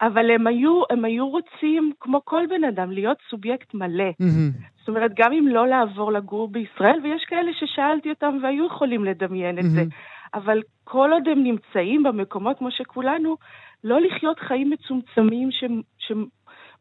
אבל 0.00 0.30
הם 0.30 0.46
היו, 0.46 0.82
הם 0.90 1.04
היו 1.04 1.28
רוצים, 1.28 1.92
כמו 2.00 2.20
כל 2.24 2.42
בן 2.48 2.64
אדם, 2.64 2.90
להיות 2.90 3.16
סובייקט 3.30 3.74
מלא. 3.74 4.10
Mm-hmm. 4.10 4.58
זאת 4.78 4.88
אומרת, 4.88 5.10
גם 5.16 5.32
אם 5.32 5.48
לא 5.48 5.68
לעבור 5.68 6.12
לגור 6.12 6.48
בישראל, 6.48 7.00
ויש 7.02 7.24
כאלה 7.24 7.50
ששאלתי 7.52 8.10
אותם 8.10 8.38
והיו 8.42 8.66
יכולים 8.66 9.04
לדמיין 9.04 9.58
את 9.58 9.64
mm-hmm. 9.64 9.74
זה, 9.74 9.84
אבל 10.34 10.62
כל 10.84 11.10
עוד 11.12 11.28
הם 11.28 11.42
נמצאים 11.42 12.02
במקומות 12.02 12.58
כמו 12.58 12.70
שכולנו, 12.70 13.36
לא 13.84 14.00
לחיות 14.00 14.38
חיים 14.38 14.70
מצומצמים 14.70 15.50
ש, 15.50 15.64
ש, 15.98 16.12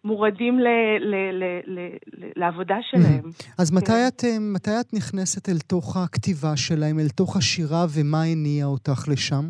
מורדים 0.04 0.60
ל, 0.60 0.68
ל, 1.00 1.16
ל, 1.32 1.44
ל, 1.66 1.96
ל, 2.08 2.32
לעבודה 2.36 2.78
שלהם. 2.82 3.30
אז 3.60 3.70
כן. 3.70 3.78
מתי, 3.78 4.08
את, 4.08 4.24
אה, 4.24 4.40
מתי 4.40 4.72
את 4.82 4.94
נכנסת 4.94 5.50
אל 5.50 5.60
תוך 5.60 5.98
הכתיבה 5.98 6.58
שלהם, 6.58 7.00
אל 7.00 7.10
תוך 7.10 7.38
השירה, 7.38 7.86
ומה 7.96 8.24
הניע 8.24 8.66
אותך 8.66 9.08
לשם? 9.12 9.46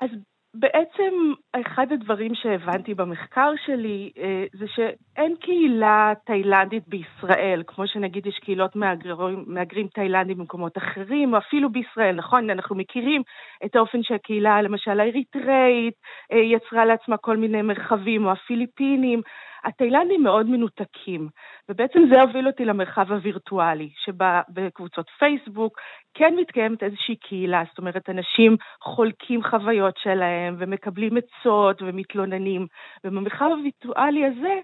אז 0.00 0.10
בעצם 0.54 1.12
אחד 1.60 1.86
הדברים 1.92 2.32
שהבנתי 2.34 2.94
במחקר 2.94 3.52
שלי 3.66 4.12
אה, 4.18 4.44
זה 4.58 4.64
ש... 4.66 4.80
אין 5.16 5.34
קהילה 5.40 6.12
תאילנדית 6.26 6.88
בישראל, 6.88 7.62
כמו 7.66 7.86
שנגיד 7.86 8.26
יש 8.26 8.38
קהילות 8.38 8.76
מהגרים, 8.76 9.44
מהגרים 9.46 9.86
תאילנדים 9.88 10.38
במקומות 10.38 10.78
אחרים, 10.78 11.32
או 11.34 11.38
אפילו 11.38 11.72
בישראל, 11.72 12.14
נכון? 12.14 12.50
אנחנו 12.50 12.76
מכירים 12.76 13.22
את 13.64 13.76
האופן 13.76 14.02
שהקהילה, 14.02 14.62
למשל 14.62 15.00
האריתראית, 15.00 15.94
אה, 16.32 16.38
יצרה 16.38 16.84
לעצמה 16.84 17.16
כל 17.16 17.36
מיני 17.36 17.62
מרחבים, 17.62 18.26
או 18.26 18.30
הפיליפינים. 18.30 19.20
התאילנדים 19.64 20.22
מאוד 20.22 20.46
מנותקים, 20.46 21.28
ובעצם 21.68 22.00
זה 22.10 22.20
הוביל 22.20 22.46
אותי 22.46 22.64
למרחב 22.64 23.12
הווירטואלי, 23.12 23.90
שבה 24.04 24.40
בקבוצות 24.48 25.10
פייסבוק 25.18 25.78
כן 26.14 26.34
מתקיימת 26.36 26.82
איזושהי 26.82 27.16
קהילה, 27.16 27.62
זאת 27.68 27.78
אומרת, 27.78 28.10
אנשים 28.10 28.56
חולקים 28.80 29.42
חוויות 29.42 29.96
שלהם 29.96 30.56
ומקבלים 30.58 31.12
עצות 31.16 31.82
ומתלוננים, 31.82 32.66
ובמרחב 33.04 33.48
הווירטואלי 33.50 34.26
הזה 34.26 34.54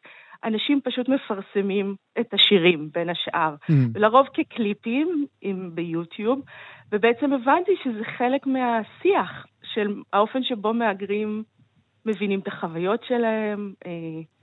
אנשים 0.45 0.81
פשוט 0.85 1.09
מפרסמים 1.09 1.95
את 2.21 2.35
השירים 2.35 2.91
בין 2.95 3.09
השאר, 3.09 3.55
mm. 3.55 3.75
לרוב 3.95 4.27
כקליפים 4.35 5.27
עם, 5.41 5.71
ביוטיוב, 5.75 6.41
ובעצם 6.93 7.33
הבנתי 7.33 7.73
שזה 7.85 8.05
חלק 8.19 8.47
מהשיח 8.47 9.47
של 9.75 9.95
האופן 10.13 10.43
שבו 10.43 10.75
מהגרים 10.75 11.43
מבינים 12.07 12.41
את 12.41 12.49
החוויות 12.49 13.01
שלהם. 13.09 13.73
אה, 13.87 13.91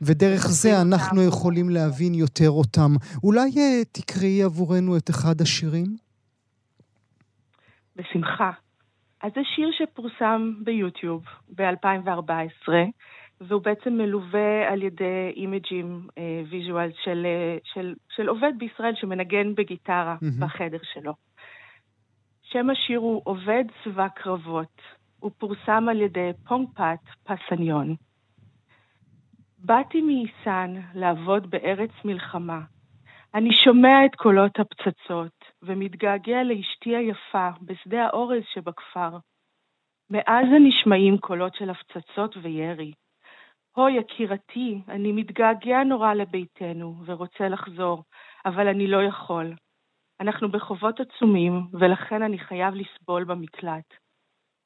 ודרך 0.02 0.48
זה 0.48 0.70
אנחנו 0.82 1.22
אותם. 1.22 1.28
יכולים 1.28 1.70
להבין 1.70 2.14
יותר 2.14 2.50
אותם. 2.50 2.92
אולי 3.24 3.50
אה, 3.58 3.84
תקראי 3.92 4.44
עבורנו 4.44 4.98
את 4.98 5.10
אחד 5.10 5.42
השירים? 5.42 5.86
בשמחה. 7.96 8.52
אז 9.24 9.32
זה 9.36 9.42
שיר 9.56 9.70
שפורסם 9.78 10.54
ביוטיוב 10.64 11.24
ב-2014, 11.50 12.70
והוא 13.48 13.62
בעצם 13.62 13.94
מלווה 13.94 14.72
על 14.72 14.84
ידי 14.84 15.32
image 15.36 15.87
ים 15.87 16.08
visual 16.50 16.90
אה, 16.90 17.04
של, 17.04 17.26
אה, 17.26 17.62
של, 17.74 17.94
של 18.16 18.30
עובד 18.30 18.52
בישראל 18.58 18.96
שמנגן 18.96 19.56
בגיטרה 19.56 20.16
אמהמ. 20.22 20.46
בחדר 20.46 20.78
שלו. 20.94 21.14
שם 22.42 22.70
השיר 22.70 23.00
הוא 23.00 23.22
עובד 23.24 23.64
צבא 23.84 24.08
קרבות. 24.08 24.82
הוא 25.20 25.32
פורסם 25.38 25.86
על 25.90 26.02
ידי 26.02 26.32
פונגפת 26.48 27.00
פסניון. 27.24 27.96
באתי 29.58 30.02
מאיסן 30.02 30.76
לעבוד 30.94 31.50
בארץ 31.50 31.92
מלחמה. 32.06 32.62
אני 33.34 33.50
שומע 33.64 34.06
את 34.06 34.16
קולות 34.16 34.60
הפצצות 34.60 35.46
ומתגעגע 35.64 36.44
לאשתי 36.44 36.96
היפה 36.96 37.50
בשדה 37.62 38.06
האורז 38.06 38.44
שבכפר. 38.54 39.18
מעזה 40.10 40.60
נשמעים 40.60 41.18
קולות 41.18 41.56
של 41.56 41.70
הפצצות 41.70 42.38
וירי. 42.42 42.92
הו, 43.76 43.90
יקירתי, 43.90 44.82
אני 44.88 45.12
מתגעגע 45.12 45.84
נורא 45.84 46.14
לביתנו 46.14 46.96
ורוצה 47.06 47.50
לחזור, 47.50 48.04
אבל 48.46 48.68
אני 48.68 48.88
לא 48.88 49.04
יכול. 49.04 49.54
אנחנו 50.20 50.52
בחובות 50.52 51.00
עצומים, 51.00 51.68
ולכן 51.74 52.22
אני 52.22 52.40
חייב 52.40 52.74
לסבול 52.74 53.24
במקלט. 53.24 53.94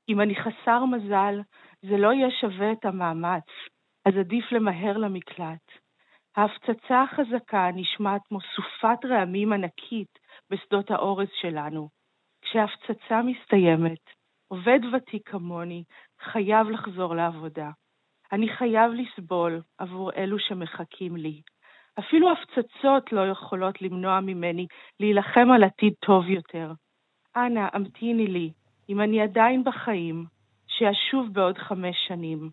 אם 0.10 0.22
אני 0.22 0.36
חסר 0.36 0.86
מזל, 0.86 1.42
זה 1.82 1.98
לא 1.98 2.14
יהיה 2.14 2.32
שווה 2.32 2.72
את 2.72 2.86
המאמץ, 2.86 3.50
אז 4.06 4.14
עדיף 4.20 4.52
למהר 4.52 4.98
למקלט. 4.98 5.66
ההפצצה 6.36 7.02
החזקה 7.02 7.70
נשמעת 7.76 8.22
כמו 8.28 8.40
סופת 8.56 9.06
רעמים 9.06 9.54
ענקית 9.54 10.20
בשדות 10.52 10.92
האורז 10.92 11.28
שלנו. 11.42 11.90
כשההפצצה 12.42 13.22
מסתיימת, 13.22 14.04
עובד 14.48 14.80
ותיק 14.94 15.30
כמוני 15.30 15.84
חייב 16.22 16.70
לחזור 16.70 17.16
לעבודה. 17.16 17.70
אני 18.32 18.50
חייב 18.50 18.92
לסבול 18.92 19.62
עבור 19.78 20.12
אלו 20.14 20.40
שמחכים 20.40 21.16
לי. 21.16 21.42
אפילו 22.00 22.28
הפצצות 22.32 23.12
לא 23.12 23.28
יכולות 23.32 23.82
למנוע 23.82 24.20
ממני 24.20 24.68
להילחם 25.00 25.52
על 25.52 25.64
עתיד 25.64 25.94
טוב 26.00 26.30
יותר. 26.30 26.72
אנא, 27.36 27.68
המתיני 27.74 28.28
לי, 28.28 28.52
אם 28.90 29.02
אני 29.02 29.22
עדיין 29.22 29.64
בחיים, 29.64 30.26
שאשוב 30.68 31.34
בעוד 31.34 31.58
חמש 31.58 31.96
שנים. 32.08 32.50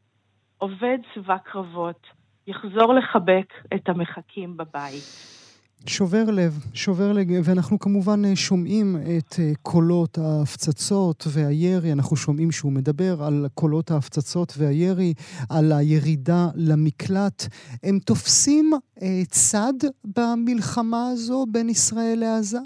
עובד 0.58 0.98
צבא 1.14 1.38
קרבות, 1.38 2.06
יחזור 2.46 2.94
לחבק 2.94 3.52
את 3.74 3.88
המחכים 3.88 4.56
בבית. 4.56 5.45
שובר 5.88 6.24
לב, 6.38 6.52
שובר 6.74 7.12
לב, 7.12 7.26
ואנחנו 7.44 7.78
כמובן 7.78 8.24
אה, 8.24 8.36
שומעים 8.36 8.96
את 8.96 9.32
אה, 9.38 9.52
קולות 9.62 10.18
ההפצצות 10.18 11.24
והירי, 11.34 11.92
אנחנו 11.92 12.16
שומעים 12.16 12.50
שהוא 12.52 12.72
מדבר 12.72 13.14
על 13.26 13.46
קולות 13.54 13.90
ההפצצות 13.90 14.52
והירי, 14.58 15.12
על 15.56 15.66
הירידה 15.78 16.42
למקלט. 16.68 17.38
הם 17.86 17.98
תופסים 18.06 18.70
אה, 19.02 19.24
צד 19.28 19.78
במלחמה 20.16 21.02
הזו 21.12 21.44
בין 21.52 21.68
ישראל 21.68 22.18
לעזה? 22.20 22.58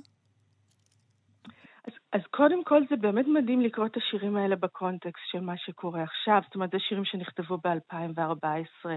אז, 2.13 2.23
קודם 2.31 2.65
כל 2.65 2.83
זה 2.91 2.97
באמת 2.97 3.27
מדהים 3.29 3.61
לקרוא 3.61 3.87
את 3.87 3.97
השירים 3.97 4.37
האלה 4.37 4.57
בקונטקסט 4.57 5.27
של 5.33 5.41
מה 5.41 5.57
שקורה 5.57 6.03
עכשיו, 6.03 6.41
זאת 6.45 6.55
אומרת, 6.55 6.71
זה 6.71 6.79
שירים 6.89 7.05
שנכתבו 7.05 7.59
ב-2014. 7.65 8.89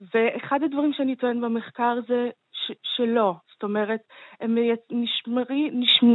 ואחד 0.00 0.62
הדברים 0.64 0.92
שאני 0.92 1.16
טוען 1.16 1.40
במחקר 1.40 1.94
זה 2.08 2.28
ש- 2.66 2.96
שלא, 2.96 3.34
זאת 3.58 3.62
אומרת, 3.62 4.00
הם 4.40 4.58
נשמרי, 4.90 5.70
נשמ, 5.72 6.14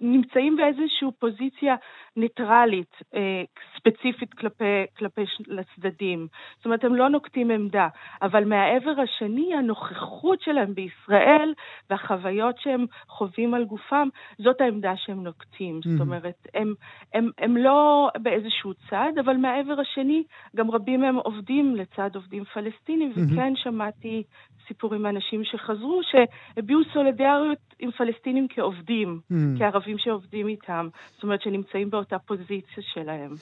נמצאים 0.00 0.56
באיזושהי 0.56 1.08
פוזיציה 1.18 1.74
ניטרלית, 2.16 2.96
אה, 3.14 3.42
ספציפית 3.76 4.34
כלפי, 4.34 4.64
כלפי 4.98 5.24
הצדדים. 5.58 6.26
זאת 6.56 6.64
אומרת, 6.64 6.84
הם 6.84 6.94
לא 6.94 7.08
נוקטים 7.08 7.50
עמדה, 7.50 7.88
אבל 8.22 8.44
מהעבר 8.44 9.00
השני, 9.00 9.54
הנוכחות 9.54 10.40
שלהם 10.40 10.74
בישראל 10.74 11.54
והחוויות 11.90 12.58
שהם 12.58 12.86
חווים 13.08 13.54
על 13.54 13.64
גופם, 13.64 14.08
זאת 14.38 14.60
העמדה 14.60 14.92
שהם 14.96 15.24
נוקטים. 15.24 15.80
Mm-hmm. 15.80 15.88
זאת 15.90 16.00
אומרת, 16.00 16.46
הם, 16.54 16.74
הם, 17.14 17.30
הם 17.38 17.56
לא 17.56 18.10
באיזשהו 18.18 18.74
צד, 18.90 19.12
אבל 19.20 19.36
מהעבר 19.36 19.80
השני, 19.80 20.22
גם 20.56 20.70
רבים 20.70 21.00
מהם 21.00 21.16
עובדים 21.16 21.76
לצד 21.76 22.10
עובדים 22.14 22.44
פלסטינים, 22.44 23.12
mm-hmm. 23.12 23.34
וכן 23.34 23.52
שמעתי 23.56 24.22
סיפורים 24.68 25.02
מאנשים 25.02 25.23
שחזרו, 25.44 26.00
שהביעו 26.10 26.80
סולידריות 26.92 27.58
עם 27.78 27.90
פלסטינים 27.90 28.46
כעובדים, 28.50 29.20
mm. 29.32 29.34
כערבים 29.58 29.96
שעובדים 29.98 30.48
איתם. 30.48 30.88
זאת 31.14 31.22
אומרת, 31.22 31.42
שנמצאים 31.42 31.90
באותה 31.90 32.18
פוזיציה 32.18 32.82
שלהם. 32.94 33.34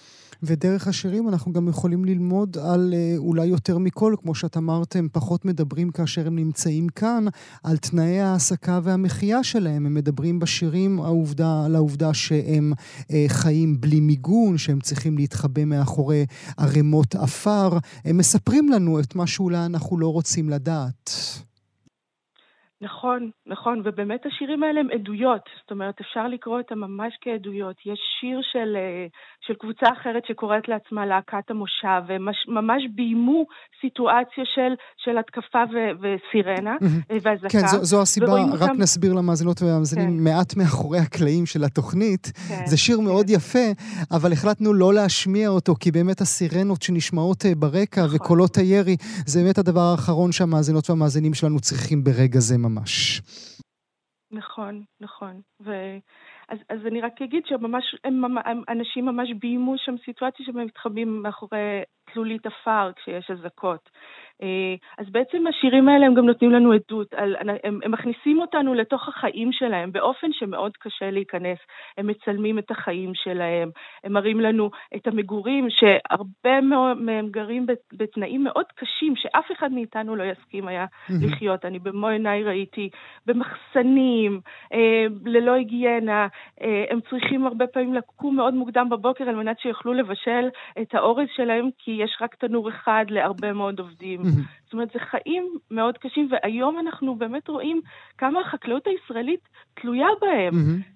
ודרך 0.42 0.88
השירים 0.88 1.28
אנחנו 1.28 1.52
גם 1.52 1.68
יכולים 1.68 2.04
ללמוד 2.04 2.56
על 2.72 2.94
אה, 2.94 3.14
אולי 3.16 3.46
יותר 3.46 3.78
מכל, 3.78 4.14
כמו 4.22 4.34
שאת 4.34 4.56
אמרת, 4.56 4.96
הם 4.96 5.08
פחות 5.12 5.44
מדברים 5.44 5.90
כאשר 5.90 6.26
הם 6.26 6.36
נמצאים 6.36 6.88
כאן, 6.88 7.24
על 7.64 7.76
תנאי 7.76 8.20
ההעסקה 8.20 8.80
והמחיה 8.82 9.44
שלהם. 9.44 9.86
הם 9.86 9.94
מדברים 9.94 10.38
בשירים 10.38 11.00
העובדה, 11.00 11.64
על 11.66 11.74
העובדה 11.76 12.14
שהם 12.14 12.72
אה, 13.12 13.24
חיים 13.28 13.80
בלי 13.80 14.00
מיגון, 14.00 14.58
שהם 14.58 14.80
צריכים 14.80 15.18
להתחבא 15.18 15.64
מאחורי 15.64 16.26
ערימות 16.58 17.14
עפר. 17.14 17.68
הם 18.04 18.16
מספרים 18.18 18.68
לנו 18.68 19.00
את 19.00 19.14
מה 19.14 19.26
שאולי 19.26 19.66
אנחנו 19.66 19.98
לא 19.98 20.08
רוצים 20.08 20.50
לדעת. 20.50 21.10
נכון, 22.82 23.30
נכון, 23.46 23.82
ובאמת 23.84 24.26
השירים 24.26 24.62
האלה 24.62 24.80
הם 24.80 24.88
עדויות, 24.94 25.44
זאת 25.60 25.70
אומרת, 25.70 26.00
אפשר 26.00 26.28
לקרוא 26.28 26.58
אותם 26.58 26.78
ממש 26.78 27.12
כעדויות. 27.20 27.76
יש 27.86 28.00
שיר 28.20 28.40
של, 28.52 28.76
אה, 28.76 29.06
של 29.46 29.54
קבוצה 29.54 29.86
אחרת 30.00 30.22
שקוראת 30.26 30.68
לעצמה 30.68 31.06
להקת 31.06 31.50
המושב, 31.50 32.02
והם 32.06 32.28
ממש 32.48 32.82
ביימו 32.94 33.44
סיטואציה 33.80 34.44
של, 34.54 34.72
של 35.04 35.18
התקפה 35.18 35.62
ו, 35.72 35.76
וסירנה 36.00 36.76
mm-hmm. 36.80 37.12
ואזעקה. 37.22 37.48
כן, 37.48 37.66
זו, 37.66 37.84
זו 37.84 38.02
הסיבה, 38.02 38.26
רק 38.26 38.70
אותם... 38.70 38.82
נסביר 38.82 39.12
למאזינות 39.12 39.62
והמאזינים 39.62 40.18
כן. 40.18 40.24
מעט 40.24 40.56
מאחורי 40.56 40.98
הקלעים 40.98 41.46
של 41.46 41.64
התוכנית. 41.64 42.32
כן, 42.48 42.66
זה 42.66 42.76
שיר 42.76 42.96
כן. 42.96 43.04
מאוד 43.04 43.30
יפה, 43.30 43.66
אבל 44.10 44.32
החלטנו 44.32 44.72
לא 44.74 44.94
להשמיע 44.94 45.48
אותו, 45.48 45.74
כי 45.80 45.90
באמת 45.90 46.20
הסירנות 46.20 46.82
שנשמעות 46.82 47.46
אה, 47.46 47.54
ברקע 47.54 48.04
נכון. 48.04 48.16
וקולות 48.16 48.56
הירי, 48.56 48.96
זה 49.26 49.42
באמת 49.42 49.58
הדבר 49.58 49.80
האחרון 49.80 50.32
שהמאזינות 50.32 50.90
והמאזינים 50.90 51.34
שלנו 51.34 51.60
צריכים 51.60 52.04
ברגע 52.04 52.38
זה 52.40 52.58
ממש. 52.58 52.71
ממש. 52.74 53.20
נכון, 54.30 54.82
נכון. 55.00 55.40
ו... 55.60 55.70
אז, 56.48 56.58
אז 56.68 56.86
אני 56.86 57.00
רק 57.00 57.22
אגיד 57.22 57.42
שממש, 57.46 57.84
הם, 58.04 58.24
הם, 58.24 58.62
אנשים 58.68 59.06
ממש 59.06 59.28
ביימו 59.40 59.74
שם 59.78 59.94
סיטואציה 60.04 60.46
שהם 60.46 60.66
מתחבאים 60.66 61.22
מאחורי 61.22 61.82
תלולית 62.12 62.46
עפר 62.46 62.90
כשיש 62.96 63.30
אזעקות. 63.30 63.90
אה, 64.42 64.74
אז 64.98 65.06
בעצם 65.10 65.46
השירים 65.46 65.88
האלה 65.88 66.06
הם 66.06 66.14
גם 66.14 66.26
נותנים 66.26 66.50
לנו 66.50 66.72
עדות, 66.72 67.14
על, 67.14 67.36
הם, 67.64 67.78
הם 67.84 67.90
מכניסים 67.90 68.40
אותנו 68.40 68.74
לתוך 68.74 69.08
החיים 69.08 69.52
שלהם 69.52 69.92
באופן 69.92 70.32
שמאוד 70.32 70.76
קשה 70.76 71.10
להיכנס. 71.10 71.58
הם 71.98 72.06
מצלמים 72.06 72.58
את 72.58 72.70
החיים 72.70 73.14
שלהם, 73.14 73.70
הם 74.04 74.12
מראים 74.12 74.40
לנו 74.40 74.70
את 74.96 75.06
המגורים, 75.06 75.66
שהרבה 75.70 76.60
מהם 76.96 77.28
גרים 77.30 77.66
בתנאים 77.92 78.44
מאוד 78.44 78.66
קשים, 78.74 79.16
שאף 79.16 79.52
אחד 79.52 79.72
מאיתנו 79.72 80.16
לא 80.16 80.24
יסכים 80.24 80.68
היה 80.68 80.86
לחיות. 81.22 81.64
אני 81.64 81.78
במו 81.78 82.08
עיניי 82.08 82.42
ראיתי 82.42 82.90
במחסנים, 83.26 84.40
אה, 84.72 85.06
ללא 85.24 85.52
היגיינה, 85.52 86.26
אה, 86.62 86.84
הם 86.90 87.00
צריכים 87.10 87.46
הרבה 87.46 87.66
פעמים 87.66 87.94
לקום 87.94 88.36
מאוד 88.36 88.54
מוקדם 88.54 88.88
בבוקר 88.88 89.24
על 89.24 89.36
מנת 89.36 89.58
שיוכלו 89.58 89.92
לבשל 89.92 90.48
את 90.82 90.94
האורז 90.94 91.26
שלהם, 91.36 91.68
כי 91.78 92.01
יש 92.02 92.18
רק 92.20 92.34
תנור 92.34 92.68
אחד 92.68 93.04
להרבה 93.08 93.52
מאוד 93.52 93.80
עובדים. 93.80 94.20
Mm-hmm. 94.20 94.64
זאת 94.64 94.72
אומרת, 94.72 94.88
זה 94.92 94.98
חיים 94.98 95.58
מאוד 95.70 95.98
קשים, 95.98 96.28
והיום 96.30 96.78
אנחנו 96.78 97.14
באמת 97.14 97.48
רואים 97.48 97.80
כמה 98.18 98.40
החקלאות 98.40 98.86
הישראלית 98.86 99.48
תלויה 99.74 100.08
בהם. 100.20 100.52
Mm-hmm. 100.52 100.92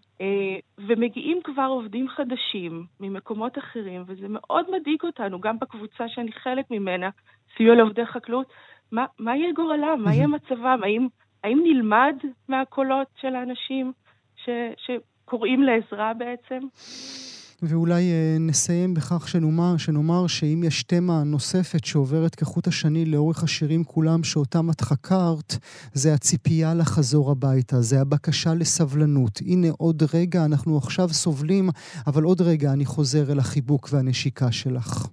ומגיעים 0.79 1.40
כבר 1.45 1.66
עובדים 1.71 2.09
חדשים 2.09 2.85
ממקומות 3.01 3.59
אחרים, 3.59 4.05
וזה 4.07 4.27
מאוד 4.29 4.66
מדאיג 4.71 5.03
אותנו, 5.03 5.40
גם 5.40 5.59
בקבוצה 5.59 6.09
שאני 6.09 6.33
חלק 6.33 6.71
ממנה, 6.71 7.11
סיוע 7.57 7.75
לעובדי 7.75 8.07
חקלאות. 8.07 8.47
מה, 8.92 9.07
מה 9.19 9.37
יהיה 9.37 9.53
גורלם? 9.53 10.03
מה 10.05 10.14
יהיה 10.14 10.27
מצבם? 10.27 10.81
האם, 10.83 11.07
האם 11.45 11.61
נלמד 11.64 12.16
מהקולות 12.49 13.07
של 13.21 13.35
האנשים 13.35 13.92
ש, 14.37 14.49
שקוראים 14.77 15.62
לעזרה 15.62 16.14
בעצם? 16.14 16.59
ואולי 17.62 18.03
אה, 18.12 18.37
נסיים 18.40 18.95
בכך 18.95 19.29
שנאמר, 19.29 19.77
שנאמר 19.79 20.27
שאם 20.27 20.61
יש 20.66 20.83
תמה 20.83 21.23
נוספת 21.25 21.85
שעוברת 21.85 22.35
כחוט 22.35 22.66
השני 22.66 23.05
לאורך 23.05 23.42
השירים 23.42 23.85
כולם 23.85 24.25
שאותם 24.25 24.71
את 24.71 24.81
חקרת, 24.81 25.51
זה 25.92 26.14
הציפייה 26.14 26.75
לחזור 26.75 27.31
הביתה, 27.31 27.77
זה 27.77 28.01
הבקשה 28.01 28.51
לסבלנות. 28.61 29.40
הנה 29.47 29.69
עוד 29.79 30.03
רגע, 30.14 30.45
אנחנו 30.45 30.77
עכשיו 30.79 31.09
סובלים, 31.09 31.69
אבל 32.07 32.23
עוד 32.23 32.40
רגע 32.40 32.73
אני 32.73 32.85
חוזר 32.85 33.33
אל 33.33 33.38
החיבוק 33.38 33.88
והנשיקה 33.92 34.53
שלך. 34.53 35.07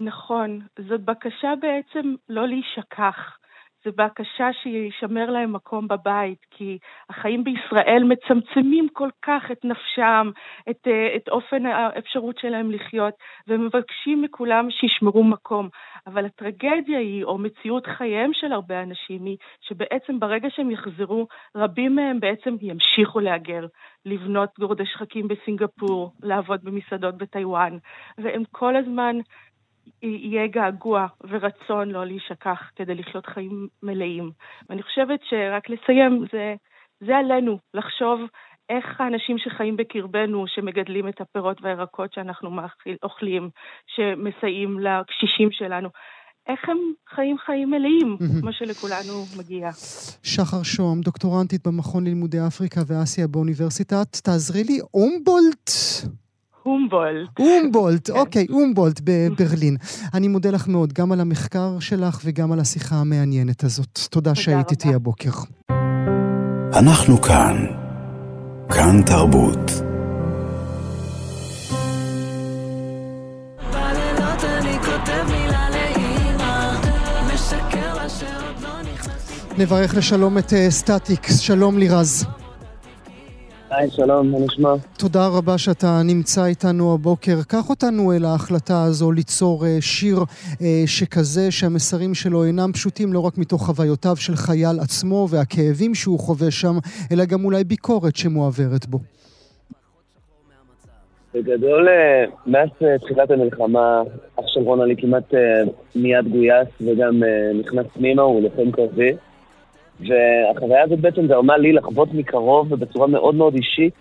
נכון, 0.00 0.60
זאת 0.88 1.04
בקשה 1.04 1.52
בעצם 1.62 2.14
לא 2.28 2.48
להישכח. 2.48 3.39
זה 3.84 3.90
בקשה 3.96 4.52
שישמר 4.52 5.30
להם 5.30 5.52
מקום 5.52 5.88
בבית, 5.88 6.38
כי 6.50 6.78
החיים 7.10 7.44
בישראל 7.44 8.02
מצמצמים 8.04 8.88
כל 8.92 9.08
כך 9.22 9.42
את 9.52 9.64
נפשם, 9.64 10.30
את, 10.70 10.86
אה, 10.86 11.16
את 11.16 11.28
אופן 11.28 11.66
האפשרות 11.66 12.38
שלהם 12.38 12.70
לחיות, 12.70 13.14
ומבקשים 13.48 14.22
מכולם 14.22 14.70
שישמרו 14.70 15.24
מקום. 15.24 15.68
אבל 16.06 16.26
הטרגדיה 16.26 16.98
היא, 16.98 17.24
או 17.24 17.38
מציאות 17.38 17.86
חייהם 17.86 18.30
של 18.32 18.52
הרבה 18.52 18.82
אנשים, 18.82 19.24
היא 19.24 19.36
שבעצם 19.60 20.20
ברגע 20.20 20.48
שהם 20.50 20.70
יחזרו, 20.70 21.26
רבים 21.56 21.94
מהם 21.96 22.20
בעצם 22.20 22.56
ימשיכו 22.60 23.20
להגר, 23.20 23.66
לבנות 24.06 24.50
גורדי 24.58 24.86
שחקים 24.86 25.28
בסינגפור, 25.28 26.12
לעבוד 26.22 26.60
במסעדות 26.64 27.18
בטיוואן, 27.18 27.78
והם 28.18 28.42
כל 28.50 28.76
הזמן 28.76 29.16
יהיה 30.02 30.46
געגוע 30.46 31.06
ורצון 31.28 31.88
לא 31.88 32.06
להישכח 32.06 32.70
כדי 32.76 32.94
לחיות 32.94 33.26
חיים 33.26 33.68
מלאים. 33.82 34.30
ואני 34.68 34.82
חושבת 34.82 35.20
שרק 35.28 35.70
לסיים, 35.70 36.24
זה, 36.32 36.54
זה 37.00 37.16
עלינו 37.16 37.58
לחשוב 37.74 38.20
איך 38.68 39.00
האנשים 39.00 39.38
שחיים 39.38 39.76
בקרבנו, 39.76 40.44
שמגדלים 40.46 41.08
את 41.08 41.20
הפירות 41.20 41.62
והירקות 41.62 42.12
שאנחנו 42.12 42.50
מאכיל, 42.50 42.96
אוכלים, 43.02 43.50
שמסייעים 43.86 44.78
לקשישים 44.78 45.48
שלנו, 45.52 45.88
איך 46.46 46.68
הם 46.68 46.78
חיים 47.14 47.36
חיים 47.46 47.70
מלאים, 47.70 48.16
כמו 48.40 48.52
שלכולנו 48.52 49.24
מגיע. 49.38 49.70
שחר 50.22 50.62
שוהם, 50.62 51.00
דוקטורנטית 51.00 51.66
במכון 51.66 52.04
ללימודי 52.04 52.38
אפריקה 52.48 52.80
ואסיה 52.86 53.26
באוניברסיטת, 53.26 54.16
תעזרי 54.24 54.64
לי, 54.64 54.78
אומבולט. 54.94 55.70
הומבולט. 56.62 57.28
הומבולט, 57.38 58.10
כן. 58.10 58.16
אוקיי, 58.16 58.46
הומבולט 58.50 59.00
בברלין. 59.04 59.76
אני 60.14 60.28
מודה 60.28 60.50
לך 60.50 60.68
מאוד, 60.68 60.92
גם 60.92 61.12
על 61.12 61.20
המחקר 61.20 61.78
שלך 61.80 62.20
וגם 62.24 62.52
על 62.52 62.60
השיחה 62.60 62.96
המעניינת 62.96 63.64
הזאת. 63.64 63.98
תודה 64.10 64.34
שהיית 64.34 64.70
איתי 64.70 64.94
הבוקר. 64.94 65.30
אנחנו 66.74 67.20
כאן. 67.22 67.66
כאן 68.68 69.02
תרבות. 69.06 69.70
נברך 79.58 79.94
לשלום 79.96 80.38
את 80.38 80.52
אה, 80.52 80.70
סטטיקס, 80.70 81.38
שלום 81.38 81.78
לירז. 81.78 82.39
היי, 83.70 83.90
שלום, 83.90 84.30
מה 84.30 84.38
נשמע? 84.38 84.74
תודה 84.98 85.26
רבה 85.38 85.58
שאתה 85.58 86.00
נמצא 86.04 86.44
איתנו 86.44 86.94
הבוקר. 86.94 87.36
קח 87.48 87.70
אותנו 87.70 88.12
אל 88.12 88.24
ההחלטה 88.24 88.84
הזו 88.84 89.12
ליצור 89.12 89.66
אה, 89.66 89.76
שיר 89.80 90.18
אה, 90.62 90.82
שכזה, 90.86 91.50
שהמסרים 91.50 92.14
שלו 92.14 92.44
אינם 92.44 92.72
פשוטים 92.72 93.12
לא 93.12 93.20
רק 93.20 93.38
מתוך 93.38 93.66
חוויותיו 93.66 94.16
של 94.16 94.36
חייל 94.36 94.80
עצמו 94.80 95.26
והכאבים 95.30 95.94
שהוא 95.94 96.18
חווה 96.18 96.50
שם, 96.50 96.74
אלא 97.12 97.24
גם 97.24 97.44
אולי 97.44 97.64
ביקורת 97.64 98.16
שמועברת 98.16 98.86
בו. 98.86 98.98
בגדול, 101.34 101.88
אה, 101.88 102.24
מאז 102.46 102.68
תחילת 103.00 103.30
המלחמה, 103.30 104.02
אח 104.40 104.44
של 104.46 104.60
רונלי 104.60 104.94
כמעט 104.98 105.34
מיד 105.96 106.28
גויס 106.28 106.68
וגם 106.80 107.22
נכנס 107.60 107.86
פנימה, 107.94 108.22
הוא 108.22 108.42
לוחם 108.42 108.70
קרבי. 108.70 109.12
והחוויה 110.08 110.82
הזאת 110.82 110.98
בעצם 110.98 111.26
גרמה 111.26 111.56
לי 111.56 111.72
לחוות 111.72 112.14
מקרוב 112.14 112.72
ובצורה 112.72 113.06
מאוד 113.06 113.34
מאוד 113.34 113.54
אישית 113.54 113.94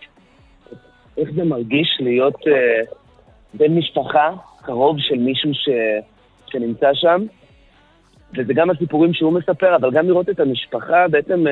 איך 1.19 1.29
זה 1.35 1.43
מרגיש 1.43 1.97
להיות 1.99 2.35
uh, 2.35 2.95
בן 3.53 3.75
משפחה 3.75 4.29
קרוב 4.61 4.95
של 4.99 5.17
מישהו 5.17 5.53
ש, 5.53 5.69
שנמצא 6.51 6.93
שם. 6.93 7.25
וזה 8.37 8.53
גם 8.53 8.69
הסיפורים 8.69 9.13
שהוא 9.13 9.33
מספר, 9.33 9.75
אבל 9.75 9.91
גם 9.91 10.07
לראות 10.07 10.29
את 10.29 10.39
המשפחה, 10.39 11.07
בעצם 11.07 11.47
uh, 11.47 11.49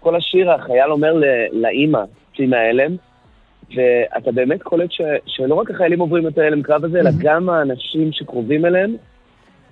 כל 0.00 0.16
השיר 0.16 0.50
החייל 0.50 0.90
אומר 0.90 1.14
לאימא, 1.52 2.02
צי 2.36 2.46
מההלם, 2.46 2.96
ואתה 3.74 4.32
באמת 4.32 4.62
קולט 4.62 4.92
ש, 4.92 5.00
שלא 5.26 5.54
רק 5.54 5.70
החיילים 5.70 6.00
עוברים 6.00 6.26
את 6.26 6.38
ההלם 6.38 6.62
קרב 6.62 6.84
הזה, 6.84 7.00
אלא 7.00 7.10
גם 7.18 7.48
האנשים 7.48 8.12
שקרובים 8.12 8.66
אליהם. 8.66 8.96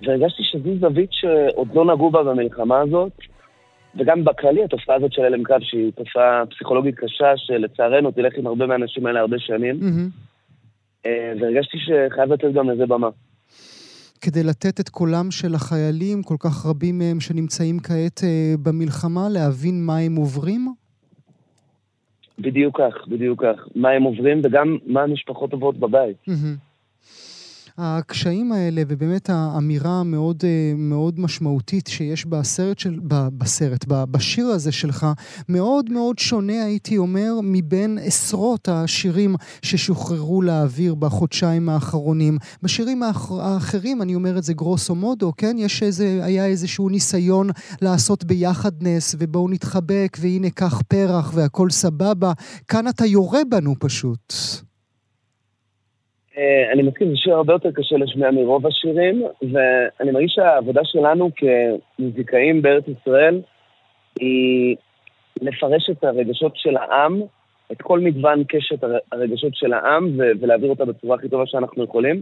והרגשתי 0.01 0.43
שזו 0.43 0.69
זווית 0.79 1.09
שעוד 1.13 1.67
לא 1.73 1.85
נגעו 1.85 2.11
בה 2.11 2.23
במלחמה 2.23 2.79
הזאת. 2.79 3.11
וגם 3.97 4.23
בכללי 4.23 4.63
התופעה 4.63 4.95
הזאת 4.95 5.13
של 5.13 5.21
הלם 5.21 5.43
קרב, 5.43 5.61
שהיא 5.61 5.91
תופעה 5.91 6.43
פסיכולוגית 6.49 6.95
קשה, 6.95 7.33
שלצערנו 7.35 8.11
תלך 8.11 8.33
עם 8.37 8.47
הרבה 8.47 8.67
מהאנשים 8.67 9.05
האלה 9.05 9.19
הרבה 9.19 9.39
שנים. 9.39 9.79
Mm-hmm. 9.79 11.07
והרגשתי 11.41 11.77
שחייב 11.77 12.33
לתת 12.33 12.53
גם 12.53 12.69
לזה 12.69 12.85
במה. 12.85 13.09
כדי 14.21 14.43
לתת 14.43 14.79
את 14.79 14.89
קולם 14.89 15.31
של 15.31 15.55
החיילים, 15.55 16.23
כל 16.23 16.35
כך 16.39 16.65
רבים 16.65 16.97
מהם 16.97 17.19
שנמצאים 17.19 17.79
כעת 17.79 18.23
אה, 18.23 18.53
במלחמה, 18.63 19.29
להבין 19.29 19.85
מה 19.85 19.97
הם 19.97 20.15
עוברים? 20.15 20.73
בדיוק 22.39 22.81
כך, 22.81 23.07
בדיוק 23.07 23.43
כך. 23.43 23.67
מה 23.75 23.89
הם 23.89 24.03
עוברים 24.03 24.41
וגם 24.43 24.77
מה 24.85 25.01
המשפחות 25.03 25.53
עוברות 25.53 25.77
בבית. 25.77 26.17
Mm-hmm. 26.29 26.64
הקשיים 27.77 28.51
האלה, 28.51 28.81
ובאמת 28.87 29.29
האמירה 29.29 29.99
המאוד 29.99 30.43
אה, 30.43 30.73
מאוד 30.77 31.19
משמעותית 31.19 31.87
שיש 31.87 32.25
בסרט, 32.25 32.79
של, 32.79 32.99
בסרט, 33.07 33.85
בשיר 33.87 34.45
הזה 34.47 34.71
שלך, 34.71 35.07
מאוד 35.49 35.89
מאוד 35.89 36.19
שונה, 36.19 36.63
הייתי 36.63 36.97
אומר, 36.97 37.33
מבין 37.43 37.97
עשרות 38.01 38.69
השירים 38.69 39.35
ששוחררו 39.61 40.41
לאוויר 40.41 40.95
בחודשיים 40.95 41.69
האחרונים. 41.69 42.37
בשירים 42.63 43.03
האחרים, 43.03 44.01
אני 44.01 44.15
אומר 44.15 44.37
את 44.37 44.43
זה 44.43 44.53
גרוסו 44.53 44.95
מודו, 44.95 45.33
כן? 45.37 45.55
יש 45.59 45.83
איזה, 45.83 46.19
היה 46.23 46.45
איזשהו 46.45 46.89
ניסיון 46.89 47.49
לעשות 47.81 48.23
ביחד 48.23 48.71
נס, 48.83 49.15
ובואו 49.19 49.49
נתחבק, 49.49 50.17
והנה 50.21 50.49
קח 50.49 50.81
פרח 50.87 51.31
והכל 51.33 51.69
סבבה. 51.69 52.33
כאן 52.67 52.87
אתה 52.87 53.05
יורה 53.05 53.41
בנו 53.49 53.75
פשוט. 53.79 54.33
אה, 56.37 56.71
אני 56.73 56.83
מסכים, 56.83 57.09
זה 57.09 57.15
שיר 57.15 57.35
הרבה 57.35 57.53
יותר 57.53 57.71
קשה 57.71 57.97
לשמיע 57.97 58.31
מרוב 58.31 58.67
השירים, 58.67 59.23
ואני 59.41 60.11
מרגיש 60.11 60.33
שהעבודה 60.35 60.81
שלנו 60.83 61.29
כמוזיקאים 61.35 62.61
בארץ 62.61 62.83
ישראל 62.87 63.41
היא 64.19 64.75
לפרש 65.41 65.89
את 65.89 66.03
הרגשות 66.03 66.51
של 66.55 66.77
העם, 66.77 67.21
את 67.71 67.81
כל 67.81 67.99
מגוון 67.99 68.43
קשת 68.43 68.83
הרגשות 69.11 69.55
של 69.55 69.73
העם, 69.73 70.19
ולהעביר 70.39 70.69
אותה 70.69 70.85
בצורה 70.85 71.15
הכי 71.15 71.29
טובה 71.29 71.43
שאנחנו 71.45 71.83
יכולים. 71.83 72.21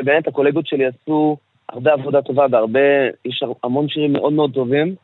ובאמת 0.00 0.28
הקולגות 0.28 0.66
שלי 0.66 0.84
עשו 0.86 1.36
הרבה 1.68 1.92
עבודה 1.92 2.22
טובה 2.22 2.46
והרבה, 2.50 2.80
יש 3.24 3.42
המון 3.64 3.88
שירים 3.88 4.12
מאוד 4.12 4.32
מאוד 4.32 4.54
טובים, 4.54 4.94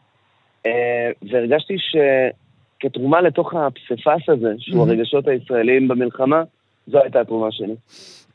אה, 0.67 1.11
והרגשתי 1.31 1.77
שכתרומה 1.79 3.21
לתוך 3.21 3.55
הפסיפס 3.55 4.29
הזה, 4.29 4.55
שהוא 4.59 4.87
mm-hmm. 4.87 4.91
הרגשות 4.91 5.29
הישראליים 5.29 5.89
במלחמה, 5.89 6.43
זו 6.87 6.99
הייתה 7.03 7.21
התרומה 7.21 7.53
שלי. 7.53 7.75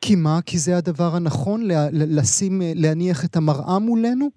כי 0.02 0.16
מה? 0.16 0.40
כי 0.46 0.58
זה 0.58 0.78
הדבר 0.78 1.10
הנכון? 1.16 1.62
לשים, 2.18 2.62
להניח 2.76 3.26
את 3.26 3.36
המראה 3.36 3.80
מולנו? 3.80 4.28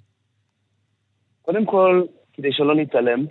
קודם 1.42 1.64
כל, 1.64 2.02
כדי 2.32 2.52
שלא 2.52 2.74
נתעלם 2.74 3.24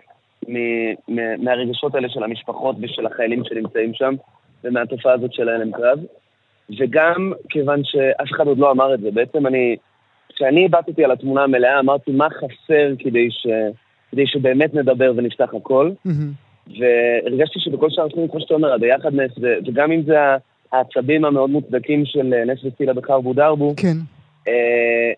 מהרגשות 1.38 1.96
האלה 1.96 2.10
של 2.10 2.24
המשפחות 2.24 2.76
ושל 2.82 3.06
החיילים 3.06 3.43
שנמצאים 3.43 3.93
שם, 3.93 4.13
ומהתופעה 4.63 5.13
הזאת 5.13 5.34
של 5.34 5.50
ההלם 5.50 5.72
קרב, 5.72 6.00
וגם 6.80 7.34
כיוון 7.50 7.82
שאף 7.84 8.28
אחד 8.36 8.48
עוד 8.48 8.58
לא 8.58 8.72
אמר 8.72 8.93
את 8.93 9.02
זה. 9.02 9.12
בעצם 9.12 9.48
אני, 9.48 9.76
כשאני 10.36 10.65
הבטתי 10.65 11.04
על 11.04 11.12
התמונה 11.12 11.44
המלאה, 11.44 11.79
אמרתי 11.79 12.12
מה 12.12 12.27
חסר 12.29 12.94
כדי, 13.00 13.27
ש, 13.31 13.48
כדי 14.12 14.27
שבאמת 14.27 14.73
נדבר 14.73 15.12
ונפתח 15.15 15.50
הכל. 15.58 15.92
Mm-hmm. 16.08 16.71
והרגשתי 16.79 17.60
שבכל 17.60 17.90
שאר 17.90 18.06
התחומים, 18.06 18.27
כמו 18.27 18.42
שאתה 18.42 18.54
אומר, 18.54 18.73
הביחדנס, 18.73 19.31
וגם 19.65 19.92
אם 19.92 20.02
זה 20.04 20.17
העצבים 20.74 21.26
המאוד 21.26 21.50
מוצדקים 21.50 22.06
של 22.06 22.34
אה, 22.34 22.46
נס 22.46 22.63
וצילה 22.63 22.94
בחרבו 22.94 23.34
דרבו, 23.34 23.74
כן. 23.78 23.98
אה, 24.48 25.13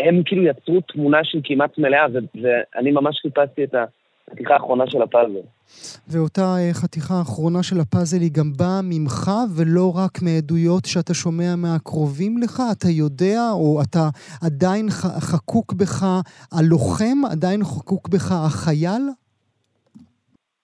הם 0.00 0.22
כאילו 0.24 0.42
יצרו 0.42 0.80
תמונה 0.80 1.18
שהיא 1.24 1.42
כמעט 1.44 1.78
מלאה, 1.78 2.06
ואני 2.42 2.92
ממש 2.92 3.18
חיפשתי 3.22 3.64
את 3.64 3.74
החתיכה 4.28 4.54
האחרונה 4.54 4.84
של 4.86 5.02
הפאזל. 5.02 5.40
ואותה 6.08 6.40
אה, 6.58 6.70
חתיכה 6.72 7.14
האחרונה 7.14 7.62
של 7.62 7.80
הפאזל 7.80 8.20
היא 8.20 8.30
גם 8.32 8.52
באה 8.56 8.80
ממך, 8.84 9.30
ולא 9.56 9.92
רק 9.96 10.22
מעדויות 10.22 10.84
שאתה 10.84 11.14
שומע 11.14 11.54
מהקרובים 11.56 12.38
לך? 12.38 12.62
אתה 12.72 12.88
יודע, 12.88 13.40
או 13.52 13.82
אתה 13.82 14.08
עדיין 14.46 14.86
חקוק 15.20 15.72
בך 15.72 16.04
הלוחם? 16.52 17.18
עדיין 17.32 17.60
חקוק 17.64 18.08
בך 18.08 18.32
החייל? 18.32 19.02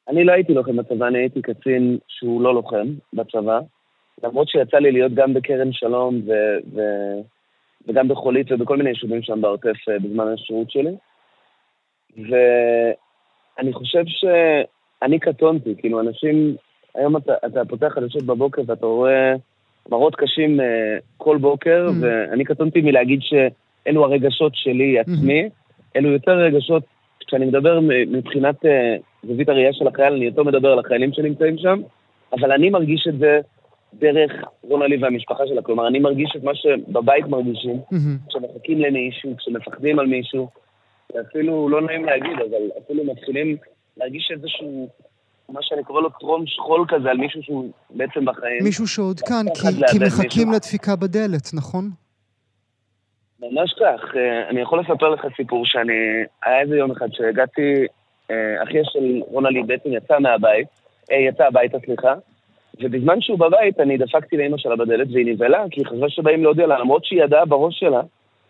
אני 0.08 0.24
לא 0.24 0.32
הייתי 0.32 0.54
לוחם 0.54 0.76
בצבא, 0.76 1.06
אני 1.06 1.18
הייתי 1.18 1.42
קצין 1.42 1.98
שהוא 2.08 2.42
לא 2.42 2.54
לוחם 2.54 2.86
בצבא. 3.12 3.60
למרות 4.22 4.48
שיצא 4.48 4.76
לי 4.76 4.92
להיות 4.92 5.14
גם 5.14 5.34
בכרם 5.34 5.72
שלום 5.72 6.20
ו- 6.26 6.58
ו- 6.74 7.20
וגם 7.88 8.08
בחולית 8.08 8.52
ובכל 8.52 8.76
מיני 8.76 8.88
יישובים 8.88 9.22
שם 9.22 9.40
בעוטף 9.40 9.88
אה, 9.88 9.98
בזמן 9.98 10.28
השירות 10.34 10.70
שלי. 10.70 10.94
ואני 12.16 13.72
חושב 13.72 14.02
שאני 14.06 15.18
קטונתי, 15.18 15.74
כאילו 15.78 16.00
אנשים, 16.00 16.56
היום 16.94 17.16
אתה, 17.16 17.32
אתה 17.46 17.64
פותח 17.64 17.92
חדשות 17.94 18.22
בבוקר 18.22 18.62
ואתה 18.66 18.86
רואה 18.86 19.34
מראות 19.90 20.16
קשים 20.16 20.60
uh, 20.60 20.64
כל 21.16 21.36
בוקר, 21.36 21.88
mm-hmm. 21.88 22.04
ואני 22.30 22.44
קטונתי 22.44 22.80
מלהגיד 22.80 23.20
שאלו 23.22 24.04
הרגשות 24.04 24.52
שלי 24.54 24.98
עצמי, 24.98 25.46
mm-hmm. 25.46 25.96
אלו 25.96 26.10
יותר 26.10 26.32
רגשות, 26.32 26.82
כשאני 27.26 27.46
מדבר 27.46 27.80
מבחינת 28.06 28.64
uh, 28.64 28.68
זווית 29.26 29.48
הראייה 29.48 29.72
של 29.72 29.88
החייל, 29.88 30.12
אני 30.14 30.24
יותר 30.24 30.42
מדבר 30.42 30.72
על 30.72 30.78
החיילים 30.78 31.12
שנמצאים 31.12 31.58
שם, 31.58 31.80
אבל 32.32 32.52
אני 32.52 32.70
מרגיש 32.70 33.06
את 33.08 33.18
זה 33.18 33.40
דרך 33.94 34.32
רונלי 34.62 34.96
והמשפחה 35.02 35.46
שלה. 35.46 35.62
כלומר, 35.62 35.88
אני 35.88 35.98
מרגיש 35.98 36.32
את 36.36 36.42
מה 36.42 36.54
שבבית 36.54 37.26
מרגישים. 37.26 37.80
כשמחכים 38.28 38.80
למישהו, 38.80 39.36
כשמפחדים 39.36 39.98
על 39.98 40.06
מישהו. 40.06 40.48
אפילו 41.20 41.68
לא 41.68 41.82
נעים 41.82 42.04
להגיד, 42.04 42.38
אבל 42.38 42.82
אפילו 42.84 43.04
מתחילים 43.04 43.56
להרגיש 43.96 44.30
איזשהו, 44.34 44.88
מה 45.48 45.60
שאני 45.62 45.84
קורא 45.84 46.02
לו 46.02 46.10
טרום 46.10 46.46
שכול 46.46 46.84
כזה, 46.88 47.10
על 47.10 47.16
מישהו 47.16 47.42
שהוא 47.42 47.70
בעצם 47.90 48.24
בחיים. 48.24 48.64
מישהו 48.64 48.86
שעוד 48.86 49.20
כאן, 49.20 49.46
כי, 49.54 49.60
כי 49.90 49.98
מחכים 49.98 50.48
מישהו. 50.48 50.52
לדפיקה 50.52 50.96
בדלת, 50.96 51.50
נכון? 51.54 51.90
ממש 53.40 53.74
כך. 53.80 54.16
אה, 54.16 54.48
אני 54.48 54.60
יכול 54.60 54.80
לספר 54.80 55.08
לך 55.08 55.26
סיפור 55.36 55.66
שאני... 55.66 55.92
היה 56.44 56.60
איזה 56.60 56.76
יום 56.76 56.90
אחד 56.90 57.06
שהגעתי, 57.12 57.86
אה, 58.30 58.62
אחיה 58.62 58.82
של 58.84 59.20
רונלי 59.26 59.62
בעצם 59.62 59.92
יצא 59.92 60.18
מהבית, 60.18 60.68
אה, 61.12 61.16
יצא 61.16 61.44
הביתה, 61.46 61.78
סליחה, 61.84 62.14
ובזמן 62.80 63.20
שהוא 63.20 63.38
בבית, 63.38 63.80
אני 63.80 63.98
דפקתי 63.98 64.36
לאמא 64.36 64.58
שלה 64.58 64.76
בדלת, 64.76 65.08
והיא 65.12 65.26
נבהלה, 65.26 65.64
כי 65.70 65.80
היא 65.80 65.86
חשבה 65.86 66.08
שבאים 66.08 66.42
להודיע 66.42 66.66
לה, 66.66 66.78
למרות 66.78 67.04
שהיא 67.04 67.22
ידעה 67.22 67.44
בראש 67.44 67.80
שלה 67.80 68.00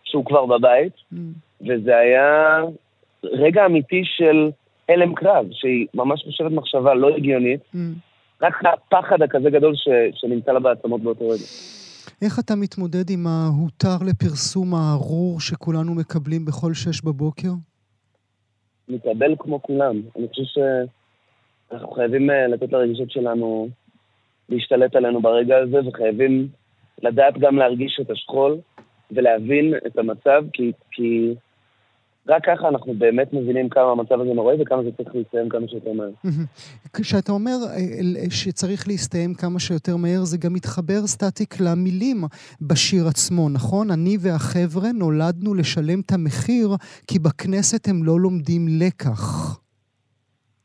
שהוא 0.04 0.24
כבר 0.24 0.46
בבית, 0.46 0.92
mm. 0.92 1.16
וזה 1.60 1.96
היה 1.96 2.60
רגע 3.24 3.66
אמיתי 3.66 4.02
של 4.04 4.50
הלם 4.88 5.14
קרב, 5.14 5.46
שהיא 5.50 5.86
ממש 5.94 6.22
חושבת 6.24 6.52
מחשבה 6.52 6.94
לא 6.94 7.16
הגיונית, 7.16 7.60
mm. 7.74 7.78
רק 8.42 8.54
הפחד 8.64 9.22
הכזה 9.22 9.50
גדול 9.50 9.76
ש, 9.76 9.88
שנמצא 10.14 10.52
לה 10.52 10.60
בעצמות 10.60 11.00
באותו 11.00 11.28
רגע. 11.28 11.44
איך 12.22 12.38
אתה 12.38 12.56
מתמודד 12.56 13.10
עם 13.10 13.26
ההותר 13.26 13.96
לפרסום 14.06 14.74
הארור 14.74 15.40
שכולנו 15.40 15.94
מקבלים 15.94 16.44
בכל 16.44 16.74
שש 16.74 17.04
בבוקר? 17.04 17.48
מתאבל 18.88 19.34
כמו 19.38 19.62
כולם. 19.62 20.00
אני 20.16 20.28
חושב 20.28 20.42
שאנחנו 21.70 21.90
חייבים 21.90 22.30
אה, 22.30 22.48
לתת 22.48 22.72
לרגישות 22.72 23.10
שלנו 23.10 23.68
להשתלט 24.48 24.96
עלינו 24.96 25.22
ברגע 25.22 25.58
הזה, 25.58 25.88
וחייבים 25.88 26.48
לדעת 27.02 27.38
גם 27.38 27.56
להרגיש 27.56 27.98
את 28.00 28.10
השכול 28.10 28.58
ולהבין 29.10 29.74
את 29.86 29.98
המצב, 29.98 30.44
כי, 30.52 30.72
כי 30.90 31.34
רק 32.28 32.44
ככה 32.46 32.68
אנחנו 32.68 32.94
באמת 32.94 33.32
מבינים 33.32 33.68
כמה 33.68 33.90
המצב 33.90 34.20
הזה 34.20 34.34
נוראי 34.34 34.56
וכמה 34.62 34.82
זה 34.82 34.90
צריך 34.96 35.14
להסתיים 35.14 35.48
כמה 35.48 35.68
שיותר 35.68 35.92
מהר. 35.92 36.10
כשאתה 36.96 37.32
אומר 37.32 37.56
אה, 37.66 37.76
אה, 37.76 38.30
שצריך 38.30 38.88
להסתיים 38.88 39.34
כמה 39.34 39.60
שיותר 39.60 39.96
מהר, 39.96 40.24
זה 40.24 40.38
גם 40.38 40.52
מתחבר 40.52 41.06
סטטיק 41.06 41.60
למילים 41.60 42.16
בשיר 42.60 43.06
עצמו, 43.08 43.48
נכון? 43.48 43.90
אני 43.90 44.16
והחבר'ה 44.20 44.92
נולדנו 44.94 45.54
לשלם 45.54 46.00
את 46.06 46.12
המחיר, 46.12 46.68
כי 47.06 47.18
בכנסת 47.18 47.88
הם 47.88 48.04
לא 48.04 48.20
לומדים 48.20 48.66
לקח. 48.68 49.22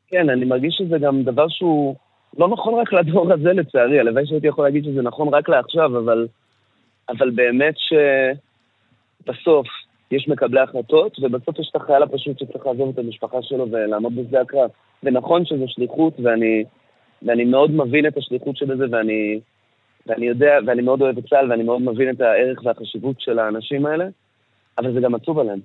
כן, 0.08 0.30
אני 0.30 0.46
מרגיש 0.46 0.76
שזה 0.78 0.98
גם 1.00 1.24
דבר 1.24 1.48
שהוא... 1.50 1.96
לא 2.38 2.48
נכון 2.48 2.74
רק 2.74 2.94
לדור 2.94 3.34
הזה 3.34 3.54
לצערי, 3.54 4.00
הלוואי 4.00 4.28
שהייתי 4.28 4.48
יכול 4.48 4.66
להגיד 4.66 4.84
שזה 4.84 5.02
נכון 5.02 5.34
רק 5.34 5.50
לעכשיו, 5.50 5.98
אבל, 5.98 6.28
אבל 7.10 7.30
באמת 7.30 7.76
שבסוף 9.24 9.68
יש 10.12 10.28
מקבלי 10.28 10.60
החלטות, 10.60 11.20
ובסוף 11.22 11.60
יש 11.60 11.70
את 11.72 11.76
החייל 11.76 12.04
הפשוט 12.04 12.40
שצריך 12.40 12.66
לעזוב 12.66 12.90
את 12.94 13.00
המשפחה 13.00 13.38
שלו 13.42 13.72
ולעמוד 13.72 14.16
בשדה 14.16 14.42
הקרב. 14.42 14.70
ונכון 15.04 15.46
שזו 15.46 15.66
שליחות, 15.68 16.14
ואני, 16.24 16.64
ואני 17.22 17.46
מאוד 17.46 17.72
מבין 17.72 18.08
את 18.08 18.18
השליחות 18.18 18.58
שבזה, 18.58 18.86
ואני, 18.92 19.40
ואני 20.08 20.26
יודע, 20.26 20.58
ואני 20.66 20.82
מאוד 20.82 21.02
אוהב 21.02 21.18
את 21.18 21.24
צה"ל, 21.30 21.52
ואני 21.52 21.64
מאוד 21.64 21.82
מבין 21.82 22.10
את 22.10 22.22
הערך 22.22 22.60
והחשיבות 22.64 23.22
של 23.22 23.40
האנשים 23.40 23.86
האלה, 23.86 24.06
אבל 24.78 24.94
זה 24.94 25.00
גם 25.00 25.16
עצוב 25.16 25.40
עליהם. 25.40 25.60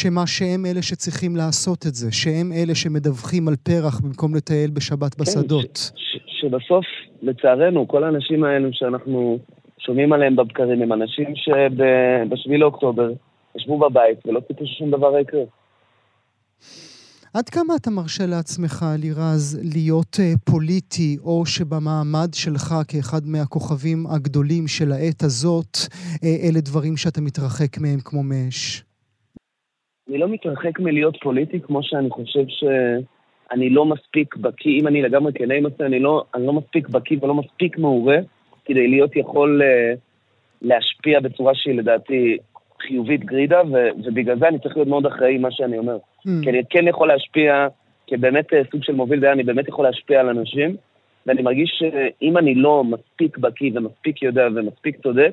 שמה 0.00 0.26
שהם 0.26 0.66
אלה 0.66 0.82
שצריכים 0.82 1.36
לעשות 1.36 1.86
את 1.86 1.94
זה, 1.94 2.12
שהם 2.12 2.52
אלה 2.52 2.74
שמדווחים 2.74 3.48
על 3.48 3.54
פרח 3.56 4.00
במקום 4.00 4.34
לטייל 4.34 4.70
בשבת 4.70 5.14
כן, 5.14 5.22
בשדות. 5.22 5.76
ש- 5.76 5.90
ש- 5.96 6.40
שבסוף, 6.40 6.84
לצערנו, 7.22 7.88
כל 7.88 8.04
האנשים 8.04 8.44
האלו 8.44 8.68
שאנחנו 8.72 9.38
שומעים 9.78 10.12
עליהם 10.12 10.36
בבקרים 10.36 10.82
הם 10.82 10.92
אנשים 10.92 11.26
שב-7 11.34 12.56
לאוקטובר 12.58 13.10
ישבו 13.56 13.78
בבית 13.78 14.26
ולא 14.26 14.40
ציפו 14.40 14.66
ששום 14.66 14.90
דבר 14.90 15.18
יקרה. 15.18 15.42
עד 17.34 17.48
כמה 17.48 17.74
אתה 17.76 17.90
מרשה 17.90 18.26
לעצמך, 18.26 18.86
לירז, 18.98 19.60
להיות 19.74 20.16
uh, 20.16 20.38
פוליטי, 20.50 21.16
או 21.24 21.46
שבמעמד 21.46 22.28
שלך 22.34 22.74
כאחד 22.88 23.26
מהכוכבים 23.26 24.06
הגדולים 24.06 24.68
של 24.68 24.92
העת 24.92 25.22
הזאת, 25.22 25.76
uh, 25.76 26.26
אלה 26.48 26.60
דברים 26.60 26.96
שאתה 26.96 27.20
מתרחק 27.20 27.78
מהם 27.78 27.98
כמו 28.04 28.22
מאש? 28.22 28.84
אני 30.08 30.18
לא 30.18 30.28
מתרחק 30.28 30.80
מלהיות 30.80 31.16
פוליטי 31.22 31.60
כמו 31.60 31.82
שאני 31.82 32.10
חושב 32.10 32.44
שאני 32.48 33.70
לא 33.70 33.84
מספיק 33.84 34.36
בקיא, 34.36 34.80
אם 34.80 34.86
אני 34.86 35.02
לגמרי 35.02 35.32
כנה 35.32 35.54
עם 35.54 35.66
עצמי, 35.66 35.86
אני 35.86 35.98
לא, 35.98 36.24
אני 36.34 36.46
לא 36.46 36.52
מספיק 36.52 36.88
בקיא 36.88 37.16
ולא 37.22 37.34
מספיק 37.34 37.78
מעורה 37.78 38.16
כדי 38.64 38.88
להיות 38.88 39.16
יכול 39.16 39.62
uh, 39.62 39.98
להשפיע 40.62 41.20
בצורה 41.20 41.54
שהיא 41.54 41.78
לדעתי 41.78 42.36
חיובית 42.80 43.24
גרידה, 43.24 43.62
ו- 43.72 43.88
ובגלל 44.04 44.38
זה 44.38 44.48
אני 44.48 44.58
צריך 44.58 44.76
להיות 44.76 44.88
מאוד 44.88 45.06
אחראי 45.06 45.34
עם 45.34 45.42
מה 45.42 45.50
שאני 45.50 45.78
אומר. 45.78 45.96
Mm. 45.96 46.30
כי 46.42 46.50
אני 46.50 46.62
כן 46.70 46.88
יכול 46.88 47.08
להשפיע, 47.08 47.66
כבאמת 48.06 48.52
uh, 48.52 48.70
סוג 48.70 48.84
של 48.84 48.92
מוביל 48.92 49.20
דעה, 49.20 49.32
אני 49.32 49.42
באמת 49.42 49.68
יכול 49.68 49.84
להשפיע 49.84 50.20
על 50.20 50.28
אנשים, 50.28 50.76
ואני 51.26 51.42
מרגיש 51.42 51.70
שאם 51.78 52.38
אני 52.38 52.54
לא 52.54 52.84
מספיק 52.84 53.38
בקיא 53.38 53.70
ומספיק 53.74 54.22
יודע 54.22 54.46
ומספיק 54.54 54.96
צודק, 55.02 55.32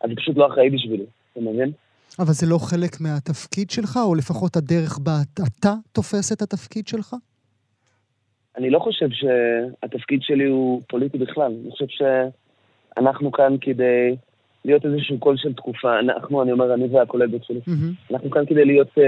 אז 0.00 0.10
זה 0.10 0.16
פשוט 0.16 0.36
לא 0.36 0.46
אחראי 0.46 0.70
בשבילי, 0.70 1.04
אתה 1.32 1.40
מבין? 1.40 1.70
אבל 2.18 2.32
זה 2.32 2.46
לא 2.46 2.58
חלק 2.58 3.00
מהתפקיד 3.00 3.70
שלך, 3.70 3.98
או 4.06 4.14
לפחות 4.14 4.56
הדרך 4.56 4.98
בה 4.98 5.12
אתה 5.48 5.74
תופס 5.92 6.32
את 6.32 6.42
התפקיד 6.42 6.88
שלך? 6.88 7.14
אני 8.56 8.70
לא 8.70 8.78
חושב 8.78 9.08
שהתפקיד 9.10 10.22
שלי 10.22 10.44
הוא 10.44 10.82
פוליטי 10.88 11.18
בכלל. 11.18 11.52
אני 11.62 11.70
חושב 11.70 11.86
שאנחנו 11.88 13.32
כאן 13.32 13.56
כדי 13.60 14.16
להיות 14.64 14.84
איזשהו 14.84 15.18
קול 15.18 15.36
של 15.36 15.52
תקופה. 15.52 15.98
אנחנו, 15.98 16.42
אני 16.42 16.52
אומר, 16.52 16.74
אני 16.74 16.86
והקולגות 16.86 17.44
שלי. 17.44 17.58
Mm-hmm. 17.58 18.12
אנחנו 18.12 18.30
כאן 18.30 18.46
כדי 18.46 18.64
להיות 18.64 18.88
uh, 18.88 19.02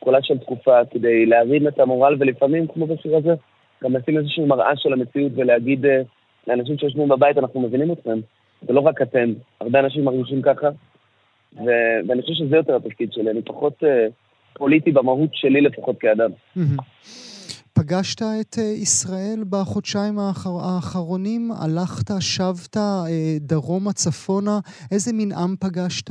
קולה 0.00 0.18
של 0.22 0.38
תקופה, 0.38 0.78
כדי 0.90 1.26
להרים 1.26 1.68
את 1.68 1.78
המורל, 1.78 2.16
ולפעמים, 2.18 2.66
כמו 2.66 2.86
בשיר 2.86 3.16
הזה, 3.16 3.34
גם 3.84 3.96
לשים 3.96 4.18
איזושהי 4.18 4.44
מראה 4.44 4.76
של 4.76 4.92
המציאות 4.92 5.32
ולהגיד 5.36 5.84
uh, 5.84 5.88
לאנשים 6.46 6.78
שיושבים 6.78 7.08
בבית, 7.08 7.38
אנחנו 7.38 7.60
מבינים 7.60 7.92
אתכם. 7.92 8.18
זה 8.66 8.72
לא 8.72 8.80
רק 8.80 9.02
אתם. 9.02 9.32
הרבה 9.60 9.80
אנשים 9.80 10.04
מרגישים 10.04 10.42
ככה, 10.42 10.68
ו- 11.56 12.08
ואני 12.08 12.22
חושב 12.22 12.34
שזה 12.34 12.56
יותר 12.56 12.76
התפקיד 12.76 13.12
שלי, 13.12 13.30
אני 13.30 13.42
פחות 13.42 13.82
uh, 13.82 13.86
פוליטי 14.58 14.92
במהות 14.92 15.30
שלי 15.32 15.60
לפחות 15.60 15.96
כאדם. 16.00 16.30
פגשת 17.78 18.22
את 18.22 18.54
uh, 18.54 18.60
ישראל 18.60 19.44
בחודשיים 19.50 20.18
האחר- 20.18 20.60
האחרונים? 20.64 21.50
הלכת, 21.52 22.10
שבת, 22.20 22.76
uh, 22.76 22.80
דרומה, 23.40 23.92
צפונה? 23.92 24.58
איזה 24.92 25.12
מין 25.12 25.32
עם 25.32 25.56
פגשת? 25.60 26.10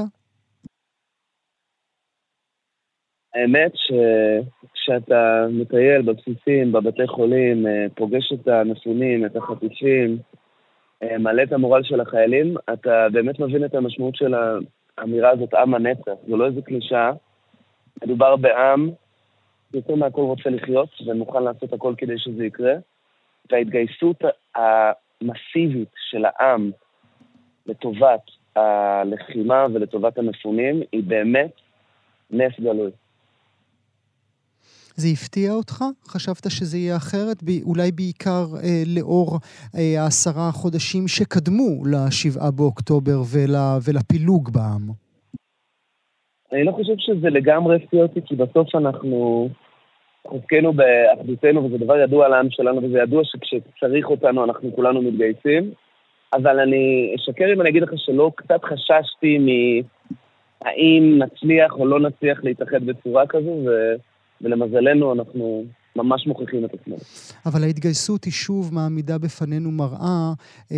האמת 3.36 3.72
שכשאתה 3.76 5.46
מטייל 5.52 6.02
בבסיסים, 6.02 6.72
בבתי 6.72 7.08
חולים, 7.08 7.66
פוגש 7.96 8.34
את 8.34 8.48
המפונים, 8.48 9.26
את 9.26 9.36
החטיפים, 9.36 10.18
מעלה 11.20 11.44
את 11.44 11.54
המורל 11.54 11.84
של 11.84 12.02
החיילים, 12.02 12.56
אתה 12.74 13.08
באמת 13.14 13.40
מבין 13.40 13.66
את 13.66 13.76
המשמעות 13.76 14.16
של 14.16 14.34
האמירה 14.98 15.30
הזאת, 15.30 15.54
עם 15.54 15.74
הנצח, 15.74 16.12
זו 16.28 16.38
לא 16.38 16.46
איזו 16.46 16.64
קלישאה. 16.64 17.12
מדובר 18.04 18.36
בעם 18.36 18.90
יותר 19.74 19.96
מהכל 19.96 20.22
רוצה 20.22 20.50
לחיות 20.50 20.90
ומוכן 21.06 21.44
לעשות 21.44 21.74
הכל 21.74 21.94
כדי 21.98 22.18
שזה 22.18 22.46
יקרה. 22.46 22.74
וההתגייסות 23.52 24.22
המסיבית 24.56 25.92
של 26.10 26.26
העם 26.26 26.72
לטובת 27.66 28.22
הלחימה 28.56 29.66
ולטובת 29.74 30.18
המפונים 30.18 30.82
היא 30.92 31.04
באמת 31.04 31.52
נס 32.32 32.60
גלוי. 32.60 32.92
זה 34.96 35.08
הפתיע 35.14 35.52
אותך? 35.52 35.84
חשבת 36.08 36.46
שזה 36.50 36.78
יהיה 36.78 36.96
אחרת? 36.96 37.38
אולי 37.64 37.92
בעיקר 37.92 38.46
אה, 38.64 38.84
לאור 38.98 39.40
אה, 39.78 40.02
העשרה 40.02 40.52
חודשים 40.52 41.08
שקדמו 41.08 41.86
לשבעה 41.86 42.52
באוקטובר 42.52 43.18
ול, 43.32 43.56
ולפילוג 43.86 44.50
בעם. 44.54 44.86
אני 46.52 46.64
לא 46.64 46.72
חושב 46.72 46.94
שזה 46.98 47.30
לגמרי 47.30 47.76
הפתיע 47.76 48.04
אותי, 48.04 48.20
כי 48.26 48.36
בסוף 48.36 48.76
אנחנו 48.76 49.50
חוזקנו 50.28 50.74
באחדותנו, 50.74 51.66
וזה 51.66 51.78
דבר 51.78 51.98
ידוע 51.98 52.28
לעם 52.28 52.48
שלנו, 52.50 52.84
וזה 52.84 53.00
ידוע 53.00 53.22
שכשצריך 53.24 54.06
אותנו 54.06 54.44
אנחנו 54.44 54.76
כולנו 54.76 55.02
מתגייסים. 55.02 55.72
אבל 56.34 56.60
אני 56.60 57.16
אשקר 57.16 57.46
אם 57.54 57.62
אני 57.62 57.70
אגיד 57.70 57.84
לך 57.84 57.90
שלא 57.96 58.32
קצת 58.36 58.64
חששתי 58.64 59.38
מהאם 59.38 61.24
נצליח 61.24 61.74
או 61.74 61.86
לא 61.86 62.00
נצליח 62.00 62.44
להתאחד 62.44 62.86
בצורה 62.86 63.28
כזו, 63.28 63.50
ו... 63.66 63.70
ולמזלנו 64.44 65.14
אנחנו 65.14 65.66
ממש 65.96 66.28
מוכיחים 66.28 66.66
את 66.66 66.74
עצמנו. 66.74 66.98
אבל 67.46 67.64
ההתגייסות 67.64 68.24
היא 68.24 68.34
שוב 68.34 68.74
מעמידה 68.74 69.18
בפנינו 69.18 69.72
מראה 69.72 70.34
אה, 70.72 70.78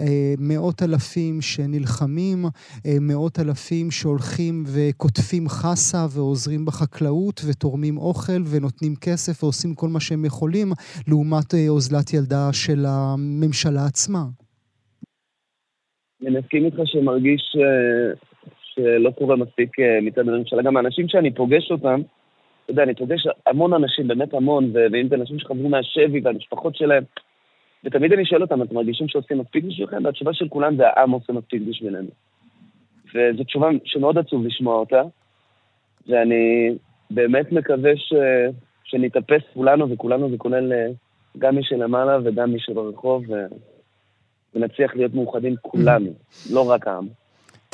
אה, 0.00 0.34
מאות 0.38 0.82
אלפים 0.82 1.40
שנלחמים, 1.40 2.38
אה, 2.86 2.96
מאות 3.00 3.38
אלפים 3.38 3.90
שהולכים 3.90 4.64
וקוטפים 4.74 5.48
חסה 5.48 6.06
ועוזרים 6.16 6.64
בחקלאות 6.64 7.40
ותורמים 7.48 7.96
אוכל 7.96 8.42
ונותנים 8.52 8.94
כסף 9.00 9.42
ועושים 9.42 9.74
כל 9.74 9.88
מה 9.88 10.00
שהם 10.00 10.24
יכולים, 10.24 10.68
לעומת 11.08 11.54
אה, 11.54 11.68
אוזלת 11.68 12.14
ילדה 12.14 12.48
של 12.52 12.84
הממשלה 12.88 13.84
עצמה. 13.86 14.24
אני 16.22 16.38
מסכים 16.38 16.64
איתך 16.64 16.78
שמרגיש 16.84 17.56
אה, 17.56 18.14
שלא 18.62 19.10
קורה 19.10 19.36
מספיק 19.36 19.80
אה, 19.80 20.00
מצד 20.02 20.28
הממשלה. 20.28 20.62
גם 20.62 20.76
האנשים 20.76 21.08
שאני 21.08 21.34
פוגש 21.34 21.70
אותם, 21.70 22.00
אתה 22.64 22.72
יודע, 22.72 22.82
אני 22.82 22.94
פוגש 22.94 23.26
המון 23.46 23.72
אנשים, 23.72 24.08
באמת 24.08 24.34
המון, 24.34 24.70
ואם 24.74 25.08
זה 25.08 25.14
אנשים 25.14 25.38
שחזרו 25.38 25.68
מהשבי 25.68 26.20
והמשפחות 26.24 26.76
שלהם, 26.76 27.04
ותמיד 27.84 28.12
אני 28.12 28.26
שואל 28.26 28.42
אותם, 28.42 28.62
אתם 28.62 28.74
מרגישים 28.74 29.08
שעושים 29.08 29.38
מספיק 29.38 29.64
בשבילכם? 29.64 30.04
והתשובה 30.04 30.32
של 30.34 30.48
כולם 30.48 30.76
זה 30.76 30.88
העם 30.88 31.10
עושה 31.10 31.32
מספיק 31.32 31.62
בשבילנו. 31.68 32.08
וזו 33.14 33.44
תשובה 33.44 33.68
שמאוד 33.84 34.18
עצוב 34.18 34.46
לשמוע 34.46 34.76
אותה, 34.76 35.02
ואני 36.08 36.74
באמת 37.10 37.52
מקווה 37.52 37.96
ש... 37.96 38.12
שנתאפס 38.84 39.42
כולנו, 39.54 39.90
וכולנו 39.90 40.30
זה 40.30 40.36
כולל 40.36 40.72
אה, 40.72 40.86
גם 41.38 41.56
מי 41.56 41.64
שלמעלה 41.64 42.18
וגם 42.24 42.52
מי 42.52 42.60
שברחוב, 42.60 43.24
ו... 43.28 43.34
ונצליח 44.54 44.96
להיות 44.96 45.14
מאוחדים 45.14 45.54
כולנו, 45.62 46.12
לא 46.52 46.70
רק 46.70 46.86
העם. 46.86 47.08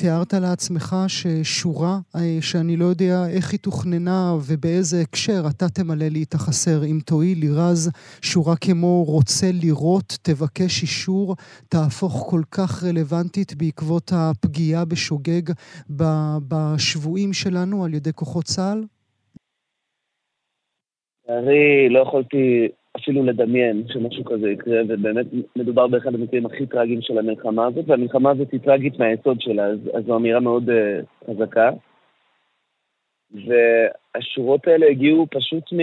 תיארת 0.01 0.33
לעצמך 0.35 0.97
ששורה 1.09 1.99
אה, 2.17 2.39
שאני 2.41 2.77
לא 2.77 2.85
יודע 2.85 3.17
איך 3.37 3.53
היא 3.53 3.61
תוכננה 3.61 4.35
ובאיזה 4.47 4.97
הקשר 5.01 5.43
אתה 5.51 5.69
תמלא 5.69 6.09
לי 6.09 6.23
את 6.23 6.35
החסר. 6.35 6.85
אם 6.85 6.99
תואיל, 7.07 7.39
לירז, 7.39 7.91
שורה 8.23 8.57
כמו 8.57 9.05
רוצה 9.05 9.47
לראות, 9.63 10.19
תבקש 10.23 10.83
אישור, 10.83 11.37
תהפוך 11.69 12.27
כל 12.31 12.43
כך 12.51 12.85
רלוונטית 12.85 13.55
בעקבות 13.55 14.11
הפגיעה 14.15 14.85
בשוגג 14.85 15.53
בשבויים 16.49 17.33
שלנו 17.33 17.85
על 17.85 17.95
ידי 17.95 18.13
כוחות 18.13 18.45
צה"ל? 18.45 18.85
לצערי, 21.25 21.89
לא 21.89 22.01
יכולתי 22.01 22.69
אפילו 23.03 23.25
לדמיין 23.25 23.85
שמשהו 23.89 24.25
כזה 24.25 24.51
יקרה, 24.51 24.81
ובאמת 24.89 25.27
מדובר 25.57 25.87
באחד 25.87 26.15
המקרים 26.15 26.47
הכי 26.47 26.67
טראגיים 26.67 27.03
של 27.03 27.19
המלחמה 27.19 27.67
הזאת, 27.67 27.85
והמלחמה 27.89 28.31
הזאת 28.31 28.53
היא 28.53 28.61
טראגית 28.61 28.99
מהיסוד 28.99 29.41
שלה, 29.41 29.65
אז, 29.65 29.79
אז 29.95 30.05
זו 30.05 30.17
אמירה 30.17 30.41
מאוד 30.41 30.69
uh, 30.69 31.31
חזקה. 31.31 31.71
והשורות 33.33 34.67
האלה 34.67 34.87
הגיעו 34.87 35.27
פשוט 35.31 35.73
מ... 35.73 35.79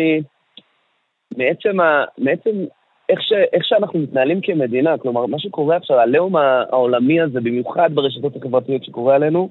מעצם, 1.38 1.80
ה... 1.80 2.03
מעצם 2.18 2.66
איך, 3.09 3.22
ש... 3.22 3.34
איך 3.53 3.66
שאנחנו 3.66 3.99
מתנהלים 3.99 4.41
כמדינה, 4.41 4.97
כלומר, 4.97 5.26
מה 5.26 5.39
שקורה 5.39 5.78
עכשיו, 5.78 5.99
הלאום 5.99 6.36
העולמי 6.36 7.22
הזה, 7.22 7.41
במיוחד 7.41 7.89
ברשתות 7.93 8.36
החברתיות 8.36 8.84
שקורה 8.84 9.16
עלינו, 9.16 9.49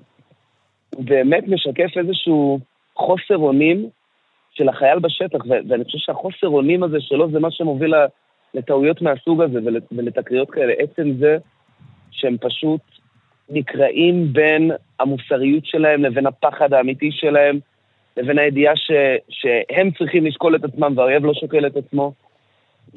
הוא 0.95 1.05
באמת 1.05 1.49
משקף 1.49 1.97
איזשהו 1.97 2.59
חוסר 2.97 3.37
אונים 3.37 3.89
של 4.55 4.69
החייל 4.69 4.99
בשטח, 4.99 5.39
ואני 5.69 5.85
חושב 5.85 5.99
שהחוסר 5.99 6.49
אונים 6.49 6.83
הזה 6.83 7.01
שלו 7.01 7.31
זה 7.31 7.39
מה 7.39 7.51
שמוביל 7.51 7.95
לטעויות 8.55 9.03
מהסוג 9.03 9.43
הזה 9.43 9.59
ולתקריות 9.93 10.51
כאלה. 10.51 10.73
עצם 10.79 11.13
זה 11.19 11.37
שהם 12.11 12.37
פשוט 12.41 12.81
נקרעים 13.51 14.33
בין 14.33 14.71
המוסריות 15.01 15.67
שלהם 15.67 16.05
לבין 16.05 16.27
הפחד 16.27 16.73
האמיתי 16.73 17.11
שלהם, 17.13 17.59
לבין 18.17 18.39
הידיעה 18.39 18.77
ש, 18.77 18.91
שהם 19.29 19.91
צריכים 19.91 20.27
לשקול 20.27 20.57
את 20.57 20.65
עצמם 20.65 20.93
והאויב 20.97 21.25
לא 21.25 21.35
שוקל 21.35 21.67
את 21.67 21.77
עצמו. 21.77 22.13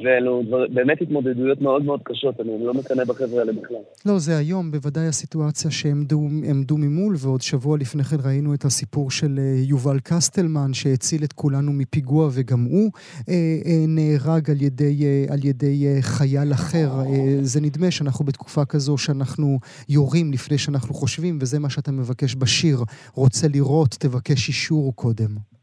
ואלו 0.03 0.43
דבר, 0.47 0.65
באמת 0.73 1.01
התמודדויות 1.01 1.61
מאוד 1.61 1.83
מאוד 1.83 1.99
קשות, 2.03 2.39
אני 2.39 2.65
לא 2.65 2.73
מקנא 2.73 3.03
בחבר'ה 3.03 3.39
האלה 3.39 3.51
בכלל. 3.53 3.77
לא, 4.05 4.19
זה 4.19 4.37
היום 4.37 4.71
בוודאי 4.71 5.07
הסיטואציה 5.07 5.71
שעמדו 5.71 6.77
ממול, 6.77 7.15
ועוד 7.17 7.41
שבוע 7.41 7.77
לפני 7.77 8.03
כן 8.03 8.17
ראינו 8.23 8.53
את 8.53 8.65
הסיפור 8.65 9.11
של 9.11 9.39
אה, 9.39 9.53
יובל 9.57 9.99
קסטלמן, 10.03 10.73
שהציל 10.73 11.23
את 11.23 11.33
כולנו 11.33 11.73
מפיגוע, 11.73 12.29
וגם 12.33 12.63
הוא 12.63 12.91
אה, 13.29 13.33
אה, 13.65 13.85
נהרג 13.87 14.49
על 14.49 14.61
ידי, 14.61 15.05
אה, 15.05 15.33
על 15.33 15.45
ידי 15.45 15.87
אה, 15.87 16.01
חייל 16.01 16.53
אחר. 16.53 16.89
אה, 16.99 17.37
זה 17.41 17.61
נדמה 17.61 17.91
שאנחנו 17.91 18.25
בתקופה 18.25 18.65
כזו 18.65 18.97
שאנחנו 18.97 19.59
יורים 19.89 20.33
לפני 20.33 20.57
שאנחנו 20.57 20.93
חושבים, 20.93 21.37
וזה 21.41 21.59
מה 21.59 21.69
שאתה 21.69 21.91
מבקש 21.91 22.35
בשיר. 22.35 22.79
רוצה 23.13 23.47
לראות, 23.47 23.95
תבקש 23.99 24.47
אישור 24.47 24.95
קודם. 24.95 25.56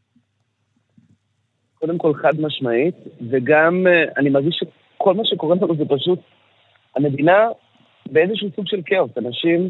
קודם 1.79 1.97
כל 1.97 2.13
חד 2.13 2.41
משמעית, 2.41 2.95
וגם 3.29 3.87
אה, 3.87 4.03
אני 4.17 4.29
מרגיש 4.29 4.59
שכל 4.59 5.13
מה 5.13 5.25
שקורה 5.25 5.55
לנו 5.61 5.75
זה 5.75 5.83
פשוט, 5.89 6.19
המדינה 6.95 7.47
באיזשהו 8.11 8.49
סוג 8.55 8.67
של 8.67 8.81
כאוס. 8.85 9.11
אנשים, 9.17 9.69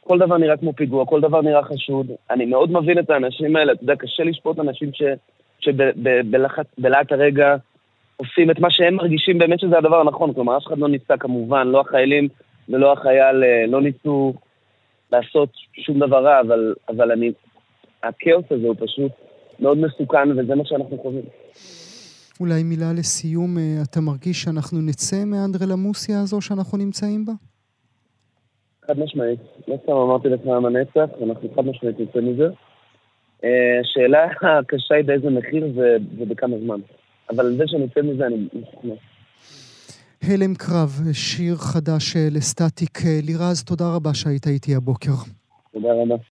כל 0.00 0.18
דבר 0.18 0.38
נראה 0.38 0.56
כמו 0.56 0.72
פיגוע, 0.72 1.06
כל 1.06 1.20
דבר 1.20 1.40
נראה 1.40 1.62
חשוד. 1.62 2.06
אני 2.30 2.44
מאוד 2.44 2.72
מבין 2.72 2.98
את 2.98 3.10
האנשים 3.10 3.56
האלה, 3.56 3.72
אתה 3.72 3.82
יודע, 3.84 3.96
קשה 3.96 4.24
לשפוט 4.24 4.58
אנשים 4.58 4.90
שבלהט 5.60 7.12
הרגע 7.12 7.56
עושים 8.16 8.50
את 8.50 8.58
מה 8.58 8.70
שהם 8.70 8.94
מרגישים 8.94 9.38
באמת 9.38 9.60
שזה 9.60 9.78
הדבר 9.78 10.00
הנכון. 10.00 10.34
כלומר, 10.34 10.56
אף 10.56 10.66
אחד 10.66 10.78
לא 10.78 10.88
ניסה 10.88 11.16
כמובן, 11.16 11.68
לא 11.68 11.80
החיילים 11.80 12.28
ולא 12.68 12.92
החייל 12.92 13.44
אה, 13.44 13.64
לא 13.68 13.80
ניסו 13.82 14.34
לעשות 15.12 15.48
שום 15.72 15.98
דבר 15.98 16.24
רע, 16.24 16.40
אבל, 16.40 16.74
אבל 16.88 17.12
אני, 17.12 17.32
הכאוס 18.02 18.44
הזה 18.50 18.66
הוא 18.66 18.76
פשוט... 18.78 19.12
מאוד 19.60 19.78
מסוכן, 19.78 20.30
וזה 20.30 20.54
מה 20.54 20.64
שאנחנו 20.64 20.98
חווים. 21.02 21.24
אולי 22.40 22.62
מילה 22.62 22.92
לסיום, 22.92 23.58
אה, 23.58 23.82
אתה 23.90 24.00
מרגיש 24.00 24.42
שאנחנו 24.42 24.80
נצא 24.80 25.24
מהאנדרלמוסיה 25.24 26.20
הזו 26.20 26.40
שאנחנו 26.40 26.78
נמצאים 26.78 27.24
בה? 27.24 27.32
חד 28.86 28.98
משמעית. 28.98 29.40
לא 29.68 29.76
סתם 29.82 29.92
אמרתי 29.92 30.28
לך 30.28 30.40
מה 30.46 30.70
נצח, 30.70 31.10
אנחנו 31.22 31.48
חד 31.56 31.64
משמעית 31.64 32.00
נצא 32.00 32.20
מזה. 32.20 32.46
אה, 33.44 33.80
השאלה 33.80 34.24
הקשה 34.58 34.94
היא 34.94 35.04
באיזה 35.04 35.30
מחיר 35.30 35.66
ובכמה 36.18 36.56
זמן. 36.64 36.80
אבל 37.30 37.46
על 37.46 37.56
זה 37.56 37.64
שנצא 37.66 38.00
מזה 38.02 38.26
אני 38.26 38.48
משוכנע. 38.54 38.94
הלם 40.22 40.54
קרב, 40.54 40.90
שיר 41.12 41.56
חדש 41.56 42.16
אה, 42.16 42.28
לסטטיק. 42.30 42.98
לירז, 43.22 43.64
תודה 43.64 43.84
רבה 43.96 44.14
שהיית 44.14 44.46
איתי 44.46 44.74
הבוקר. 44.74 45.12
תודה 45.72 45.88
רבה. 46.02 46.16